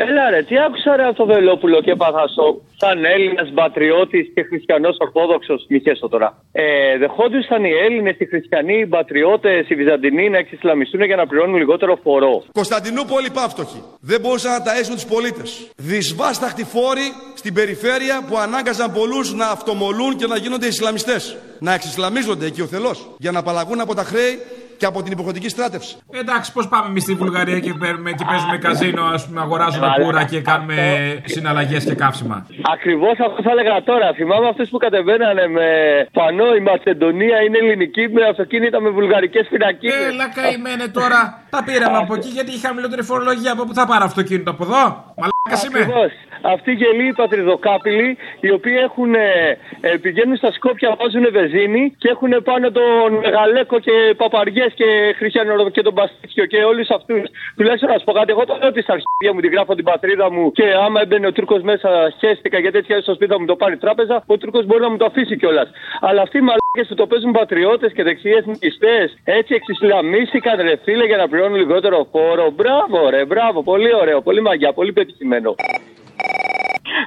Έλα 0.04 0.30
ρε, 0.30 0.42
τι 0.42 0.54
άκουσα 0.66 0.96
ρε 0.96 1.04
από 1.04 1.16
το 1.16 1.26
Βελόπουλο 1.26 1.80
και 1.84 1.90
έπαθα 1.90 2.24
στο 2.28 2.44
σαν 2.76 3.04
Έλληνας 3.04 3.48
πατριώτης 3.54 4.24
και 4.34 4.42
χριστιανός 4.42 4.96
Ορθόδοξος. 4.98 5.66
Μη 5.68 5.78
χέσω 5.80 6.08
τώρα. 6.08 6.28
Ε, 6.52 6.64
δεχόντουσαν 6.98 7.64
οι 7.64 7.72
Έλληνες, 7.86 8.16
οι 8.18 8.26
χριστιανοί, 8.32 8.78
οι 8.78 8.86
πατριώτες, 8.86 9.68
οι 9.68 9.74
Βυζαντινοί 9.74 10.28
να 10.30 10.38
εξισλαμιστούν 10.38 11.02
για 11.04 11.16
να 11.16 11.26
πληρώνουν 11.26 11.56
λιγότερο 11.56 11.98
φορό. 12.02 12.44
Κωνσταντινούπολη 12.52 13.30
πάυτοχη. 13.30 13.80
Δεν 14.00 14.20
μπορούσαν 14.20 14.50
να 14.52 14.60
ταΐσουν 14.66 14.94
τους 15.00 15.06
πολίτες. 15.14 15.70
Δυσβάσταχτοι 15.76 16.64
φόροι 16.64 17.06
στην 17.34 17.52
περιφέρεια 17.54 18.16
που 18.28 18.36
ανάγκαζαν 18.38 18.92
πολλούς 18.92 19.34
να 19.34 19.46
αυτομολούν 19.56 20.16
και 20.16 20.26
να 20.26 20.36
γίνονται 20.36 20.66
Ισλαμιστές. 20.66 21.36
Να 21.60 21.74
εξισλαμίζονται 21.74 22.46
εκεί 22.46 22.60
ο 22.60 22.66
θελός 22.66 22.98
για 23.18 23.30
να 23.30 23.38
απαλλαγούν 23.38 23.80
από 23.80 23.94
τα 23.94 24.02
χρέη 24.02 24.34
και 24.78 24.86
από 24.86 25.02
την 25.02 25.12
υποχρεωτική 25.12 25.48
στράτευση. 25.48 25.96
Εντάξει, 26.22 26.52
πώς 26.52 26.68
πάμε 26.68 26.86
εμείς 26.88 27.02
στη 27.02 27.14
Βουλγαρία 27.14 27.58
και, 27.60 27.72
παίρνουμε, 27.80 28.10
και 28.12 28.24
παίζουμε 28.30 28.58
καζίνο, 28.58 29.02
ας 29.04 29.26
πούμε, 29.26 29.40
αγοράζουμε 29.40 29.88
πουρα 30.00 30.24
και 30.24 30.40
κάνουμε 30.40 30.76
συναλλαγές 31.24 31.84
και 31.84 31.94
καύσιμα. 31.94 32.46
Ακριβώς 32.74 33.16
αυτό 33.26 33.42
θα 33.42 33.50
έλεγα 33.50 33.82
τώρα. 33.82 34.12
Θυμάμαι 34.14 34.48
αυτούς 34.48 34.68
που 34.68 34.78
κατεβαίνανε 34.78 35.46
με 35.56 35.68
πανό 36.12 36.54
η 36.60 36.60
Μακεδονία 36.60 37.36
είναι 37.44 37.58
ελληνική 37.58 38.08
με 38.08 38.22
αυτοκίνητα 38.30 38.80
με 38.80 38.88
βουλγαρικές 38.88 39.46
φυλακίδε. 39.50 40.06
Έλα 40.12 40.28
καημένε 40.28 40.86
τώρα. 40.88 41.20
Τα 41.50 41.60
πήραμε 41.66 41.96
από 41.96 42.14
εκεί 42.14 42.28
γιατί 42.28 42.50
είχαμε 42.50 42.64
χαμηλότερη 42.66 43.02
φορολογία. 43.02 43.52
Από 43.52 43.64
πού 43.64 43.74
θα 43.74 43.86
πάρω 43.86 44.04
αυτοκίνητο 44.04 44.50
από 44.50 44.64
εδώ; 44.64 44.82
Μαλάκας 45.20 45.60
είμαι. 45.66 45.82
Ακριβώς. 46.46 46.54
αυτοί 46.54 46.70
οι 46.70 46.74
γελοί 46.74 47.12
πατριδοκάπηλοι, 47.12 48.16
οι 48.40 48.50
οποίοι 48.50 48.76
έχουν, 48.86 49.14
ε, 49.14 49.58
ε, 49.80 49.96
πηγαίνουν 49.96 50.36
στα 50.36 50.52
Σκόπια, 50.52 50.96
βάζουν 51.00 51.26
βεζίνη 51.32 51.94
και 51.98 52.08
έχουν 52.08 52.32
πάνω 52.44 52.70
τον 52.70 53.12
Μεγαλέκο 53.24 53.78
και 53.78 54.14
Παπαριές 54.16 54.72
και 54.74 55.14
Χριστιανό 55.16 55.70
και 55.70 55.82
τον 55.82 55.94
Παστίτσιο 55.94 56.46
και 56.46 56.58
όλους 56.70 56.88
αυτούς. 56.90 57.22
Τουλάχιστον 57.56 57.88
να 57.90 57.98
σου 57.98 58.04
πω 58.04 58.12
κάτι, 58.12 58.30
εγώ 58.30 58.44
το 58.44 58.56
λέω 58.60 58.68
ότι 58.68 58.82
στα 58.82 58.92
αρχίδια 58.96 59.32
μου 59.34 59.40
την 59.40 59.50
γράφω 59.50 59.74
την 59.74 59.84
πατρίδα 59.84 60.30
μου 60.30 60.52
και 60.52 60.64
άμα 60.84 61.00
έμπαινε 61.00 61.26
ο 61.26 61.32
Τούρκος 61.32 61.62
μέσα, 61.62 61.90
χαίστηκα 62.18 62.58
γιατί 62.58 62.76
έτσι 62.78 63.00
στο 63.00 63.14
σπίτι 63.14 63.32
θα 63.32 63.40
μου 63.40 63.46
το 63.46 63.56
πάρει 63.56 63.76
τράπεζα, 63.76 64.24
ο 64.26 64.36
Τούρκος 64.36 64.66
μπορεί 64.66 64.80
να 64.80 64.90
μου 64.90 64.96
το 64.96 65.04
αφήσει 65.04 65.36
κιόλας. 65.36 65.68
Αλλά 66.00 66.22
αυτοί 66.22 66.36
οι 66.38 66.46
μαλάκες 66.48 66.86
που 66.88 66.94
το 66.94 67.06
παίζουν 67.06 67.32
πατριώτες 67.32 67.92
και 67.92 68.02
δεξιέ 68.02 68.42
νικιστέ, 68.44 69.10
έτσι 69.24 69.54
εξισλαμίστηκαν 69.54 70.60
ρε 70.60 70.76
φίλε 70.84 71.04
για 71.06 71.16
να 71.16 71.28
πληρώνουν 71.28 71.56
λιγότερο 71.56 72.08
φόρο. 72.12 72.50
Μπράβο, 72.50 73.10
ρε, 73.10 73.24
μπράβο, 73.24 73.62
πολύ 73.62 73.94
ωραίο, 73.94 74.20
πολύ 74.20 74.40
μαγιά, 74.40 74.72
πολύ 74.72 74.92
πετυχημένο. 74.92 75.54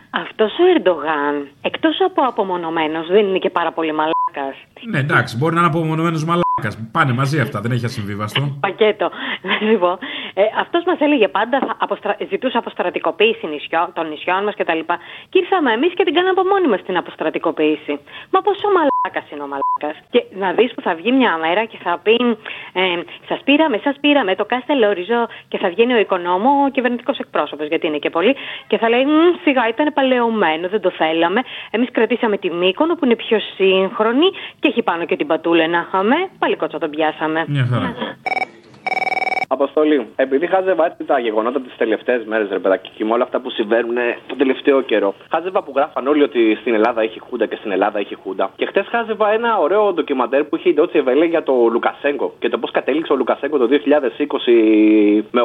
Αυτός 0.10 0.52
ο 0.52 0.64
Ερντογάν, 0.74 1.48
εκτός 1.62 1.98
από 2.06 2.22
απομονωμένος, 2.22 3.08
δεν 3.08 3.28
είναι 3.28 3.38
και 3.38 3.50
πάρα 3.50 3.72
πολύ 3.72 3.94
μαλάκας. 3.94 4.56
Ναι, 4.92 5.00
εντάξει, 5.00 5.38
μπορεί 5.38 5.54
να 5.54 5.60
είναι 5.60 5.70
απομονωμένος 5.70 6.24
μαλάκας. 6.24 6.49
Πάνε 6.91 7.14
μαζί 7.14 7.39
αυτά, 7.39 7.62
δεν 7.62 7.72
έχει 7.72 7.86
ασυμβίβαστο. 7.86 8.57
Πακέτο. 8.60 9.10
Να 9.41 9.53
σου 9.68 9.80
πω. 9.80 9.91
Ε, 10.34 10.43
Αυτός 10.60 10.84
μας 10.86 10.99
έλεγε 10.99 11.28
πάντα, 11.28 11.60
θα 11.60 11.76
αποστρα... 11.78 12.18
ζητούσε 12.30 12.57
αποστρατικοποίηση 12.57 13.47
νησιό, 13.47 13.89
των 13.93 14.10
νησιών 14.10 14.43
μας 14.43 14.55
κτλ. 14.55 14.80
Και, 14.80 14.97
και 15.30 15.39
ήρθαμε 15.39 15.72
εμείς 15.74 15.93
και 15.93 16.03
την 16.03 16.14
κάναμε 16.14 16.34
από 16.39 16.49
μόνοι 16.51 16.68
μας 16.68 16.82
την 16.84 16.97
αποστρατικοποίηση. 16.97 17.99
Μα 18.32 18.41
πόσο 18.41 18.68
μαλάκας 18.76 19.32
είναι 19.32 19.43
ο 19.47 19.49
μαλάκας. 19.53 19.97
Και 20.10 20.24
να 20.41 20.51
δεις 20.57 20.74
που 20.74 20.82
θα 20.82 20.95
βγει 20.95 21.12
μια 21.12 21.38
μέρα 21.38 21.66
και 21.66 21.78
θα 21.84 21.99
πει 22.03 22.16
ε, 22.74 22.84
Σας 23.28 23.39
πήραμε, 23.43 23.78
σας 23.84 23.95
πήραμε 24.01 24.36
το 24.36 24.45
Κάστελ 24.45 24.84
Όριζο 24.84 25.28
και 25.47 25.57
θα 25.57 25.70
βγαίνει 25.70 25.93
ο 25.93 25.99
οικονόμο, 25.99 26.49
ο 26.66 26.70
κυβερνητικός 26.70 27.18
εκπρόσωπος, 27.20 27.68
γιατί 27.68 27.88
είναι 27.88 27.97
και 27.97 28.10
πολύ, 28.10 28.36
και 28.68 28.78
θα 28.78 28.89
λέει 28.89 29.05
«Μμ, 29.05 29.34
Σιγά, 29.43 29.68
ήταν 29.68 29.93
παλαιωμένο, 29.93 30.68
δεν 30.70 30.82
το 30.82 30.91
θέλαμε. 30.91 31.41
Εμείς 31.72 31.89
κρατήσαμε 31.91 32.38
τη 32.38 32.49
Μύκονο 32.51 32.95
που 32.95 33.05
είναι 33.05 33.16
πιο 33.16 33.39
σύγχρονη 33.55 34.28
και 34.60 34.68
έχει 34.68 34.82
πάνω 34.82 35.05
και 35.05 35.16
την 35.16 35.28
Πατούλε 35.28 35.68
να 35.68 35.86
είχαμε. 35.88 36.16
Πάλι 36.50 36.62
κότσα 36.62 36.80
τον 36.80 36.89
πιάσαμε. 36.89 37.45
Μια 37.47 37.66
χαρά. 37.66 37.93
Αποστολή, 39.52 40.08
επειδή 40.16 40.47
χάζευα 40.47 40.86
έτσι 40.86 41.04
τα 41.04 41.20
γεγονότα 41.20 41.62
τις 41.62 41.76
τελευταίες 41.78 42.26
μέρες, 42.26 42.50
ρε 42.50 42.60
παιδάκι, 42.60 42.89
και 42.95 43.06
με 43.06 43.14
όλα 43.14 43.24
αυτά 43.24 43.39
που 43.39 43.50
συμβαίνουν 43.50 43.95
τον 44.28 44.38
τελευταίο 44.38 44.82
καιρό. 44.82 45.14
Χάζευα 45.32 45.64
που 45.64 45.72
γράφαν 45.76 46.08
όλοι 46.08 46.24
ότι 46.24 46.58
στην 46.62 46.74
Ελλάδα 46.74 47.02
έχει 47.02 47.20
χούντα 47.20 47.45
και 47.45 47.56
στην 47.56 47.72
Ελλάδα 47.72 48.00
έχει 48.00 48.16
χούντα. 48.16 48.52
Και 48.56 48.66
χτες 48.66 48.88
χάζευα 48.89 49.32
ένα 49.32 49.58
ωραίο 49.58 49.93
ντοκιμαντέρ 49.93 50.43
που 50.43 50.56
είχε 50.56 50.70
η 50.70 50.74
Ντότσε 50.74 51.02
Βελέ 51.02 51.26
για 51.26 51.43
το 51.43 51.54
Λουκασέγκο 51.72 52.34
και 52.39 52.50
το 52.50 52.58
πώς 52.58 52.72
κατέληξε 52.72 53.14
ο 53.14 53.16
Λουκασέγκο 53.16 53.58
το 53.58 53.68
2020 53.72 55.24
με 55.32 55.41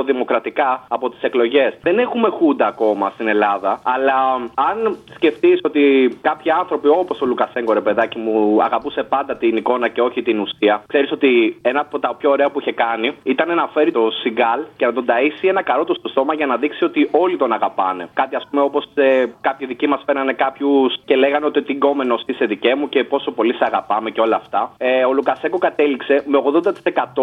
80% 0.00 0.04
δημοκρατικά 0.04 0.84
από 0.88 1.10
τις 1.10 1.22
εκλογές. 1.22 1.74
Δεν 1.82 1.98
έχουμε 1.98 2.28
χούντα 2.28 2.66
ακόμα 2.66 3.10
στην 3.14 3.28
Ελλάδα, 3.28 3.80
αλλά 3.84 4.14
αν 4.54 4.98
σκεφτείς 5.14 5.60
ότι 5.62 6.16
κάποιοι 6.20 6.50
άνθρωποι 6.50 6.88
όπως 6.88 7.20
ο 7.20 7.26
Λουκασέγκο, 7.26 7.72
ρε 7.72 7.80
παιδάκι 7.80 8.18
μου, 8.18 8.62
αγαπούσε 8.62 9.02
πάντα 9.02 9.36
την 9.36 9.56
εικόνα 9.56 9.88
και 9.88 10.00
όχι 10.00 10.22
την 10.22 10.38
ουσία, 10.40 10.82
ξέρεις 10.86 11.12
ότι 11.12 11.58
ένα 11.62 11.80
από 11.80 11.98
τα 11.98 12.14
πιο 12.14 12.30
ωραία 12.30 12.50
που 12.50 12.60
είχε 12.60 12.72
κάνει 12.72 12.92
ήταν 13.22 13.54
να 13.54 13.66
φέρει 13.66 13.92
το 13.92 14.10
Σιγκάλ 14.10 14.60
και 14.76 14.86
να 14.86 14.92
τον 14.92 15.04
ταΐσει 15.08 15.48
ένα 15.48 15.62
καρότο 15.62 15.94
στο 15.94 16.08
στόμα 16.08 16.34
για 16.34 16.46
να 16.46 16.56
δείξει 16.56 16.84
ότι 16.84 17.08
όλοι 17.10 17.36
τον 17.36 17.52
αγαπάνε. 17.52 18.08
Κάτι 18.14 18.36
ας 18.36 18.46
πούμε 18.50 18.62
όπως 18.62 18.88
ε, 18.94 19.24
κάποιοι 19.40 19.66
δικοί 19.66 19.86
μας 19.86 20.02
φέρανε 20.06 20.32
κάποιους 20.32 21.00
και 21.04 21.16
λέγανε 21.16 21.46
ότι 21.46 21.62
την 21.62 21.78
κόμενος 21.78 22.22
είσαι 22.26 22.44
δικέ 22.44 22.74
μου 22.74 22.88
και 22.88 23.04
πόσο 23.04 23.30
πολύ 23.30 23.54
σε 23.54 23.64
αγαπάμε 23.64 24.10
και 24.10 24.20
όλα 24.20 24.36
αυτά. 24.36 24.72
Ε, 24.78 25.04
ο 25.04 25.12
Λουκασέκο 25.12 25.58
κατέληξε 25.58 26.24
με 26.26 26.38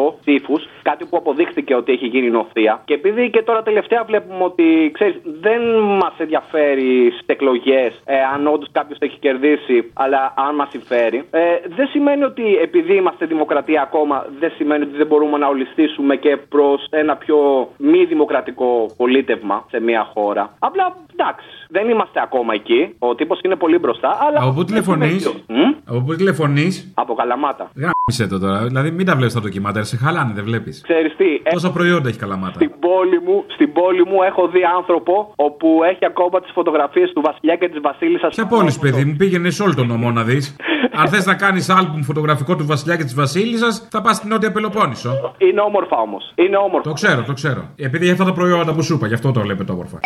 80% 0.01 0.13
ψήφους, 0.19 0.67
κάτι 0.82 1.05
που 1.05 1.17
αποδείχθηκε 1.17 1.76
ότι 1.76 1.91
έχει 1.91 2.05
γίνει 2.05 2.30
νοθεία. 2.30 2.82
Και 2.86 2.93
επειδή 2.93 3.30
και 3.30 3.41
τώρα 3.41 3.63
τελευταία 3.63 4.03
βλέπουμε 4.03 4.43
ότι 4.43 4.91
ξέρεις, 4.93 5.15
δεν 5.24 5.61
μας 5.80 6.13
ενδιαφέρει 6.17 7.11
στις 7.11 7.26
εκλογές 7.26 8.01
ε, 8.05 8.15
αν 8.34 8.47
όντως 8.47 8.67
κάποιος 8.72 8.97
έχει 9.01 9.17
κερδίσει, 9.19 9.91
αλλά 9.93 10.34
αν 10.38 10.55
μας 10.55 10.69
συμφέρει, 10.69 11.24
ε, 11.32 11.39
δεν 11.76 11.88
σημαίνει 11.88 12.24
ότι 12.24 12.55
επειδή 12.55 12.95
είμαστε 12.95 13.26
δημοκρατία 13.26 13.82
ακόμα, 13.82 14.26
δεν 14.39 14.51
σημαίνει 14.55 14.84
ότι 14.84 14.97
δεν 14.97 15.07
μπορούμε 15.07 15.38
να 15.38 15.47
ολιστήσουμε 15.62 16.16
και 16.16 16.38
προς 16.49 16.88
ένα 16.89 17.16
πιο 17.16 17.38
μη 17.78 18.05
δημοκρατικό 18.05 18.89
πολίτευμα 18.97 19.66
σε 19.70 19.80
μια 19.80 20.12
χώρα. 20.14 20.53
Απλά 20.59 20.95
εντάξει, 21.14 21.47
δεν 21.70 21.89
είμαστε 21.89 22.20
ακόμα 22.24 22.53
εκεί. 22.53 22.95
Ο 22.99 23.16
τύπος 23.16 23.39
είναι 23.41 23.55
πολύ 23.55 23.78
μπροστά, 23.78 24.18
αλλά. 24.26 24.39
Από 24.41 24.53
πού 24.53 24.64
τηλεφωνείς; 24.64 25.43
Από 25.86 26.01
πού 26.05 26.16
τηλεφωνείς; 26.16 26.91
Από 26.93 27.14
Καλαμάτα. 27.14 27.72
Γάμισε 27.76 28.28
το 28.28 28.39
τώρα. 28.39 28.57
Δηλαδή 28.68 28.91
μην 28.91 29.05
τα 29.05 29.16
βλέπεις 29.16 29.34
τα 29.34 29.41
ντοκιμαντέρ, 29.41 29.84
σε 29.84 29.97
χαλάνε, 29.97 30.32
δεν 30.36 30.43
βλέπεις. 30.43 30.82
Ξέρεις 30.84 31.16
τι, 31.16 31.30
ε, 31.43 31.49
Πόσα 31.53 31.72
προϊόντα 31.72 32.09
έχει 32.09 32.18
καλαμάτα; 32.18 32.53
στην 32.53 32.72
πόλη, 32.80 33.20
μου, 33.26 33.43
στην 33.47 33.74
πόλη 33.74 34.05
μου 34.05 34.22
έχω 34.30 34.47
δει 34.47 34.62
άνθρωπο 34.78 35.34
όπου 35.36 35.80
έχει 35.91 36.05
ακόμα 36.05 36.41
τις 36.41 36.51
φωτογραφίες 36.53 37.12
του 37.14 37.22
Βασιλιά 37.22 37.55
και 37.55 37.70
της 37.70 37.82
Βασίλισσας. 37.82 38.36
Ποια 38.36 38.45
πόλη, 38.45 38.72
παιδί 38.82 39.03
μου, 39.05 39.16
πήγαινε 39.18 39.49
σε 39.49 39.64
όλο 39.64 39.76
τον 39.76 39.88
νομό 39.88 40.12
να 40.12 40.24
δεις. 40.24 40.55
Αν 40.95 41.07
θες 41.07 41.26
να 41.26 41.36
κάνεις 41.36 41.70
άλμπουμ 41.70 42.01
φωτογραφικό 42.01 42.55
του 42.55 42.66
Βασιλιά 42.66 42.95
και 42.95 43.03
της 43.03 43.14
Βασίλισσας, 43.14 43.88
θα 43.91 44.01
πας 44.01 44.16
στην 44.16 44.30
Νότια 44.30 44.51
Πελοπόννησο. 44.51 45.12
Είναι 45.51 45.61
όμορφα 45.61 45.97
όμως. 45.97 46.33
Είναι 46.35 46.57
όμορφα. 46.57 46.89
Το 46.89 46.93
ξέρω, 46.93 47.23
το 47.23 47.33
ξέρω. 47.33 47.61
Επειδή 47.75 48.03
για 48.03 48.13
αυτά 48.13 48.25
τα 48.25 48.33
προϊόντα 48.33 48.73
που 48.73 48.81
σου 48.81 48.93
είπα, 48.93 49.07
γι' 49.07 49.13
αυτό 49.13 49.31
το 49.31 49.41
βλέπετε 49.41 49.71
όμορφα. 49.71 49.99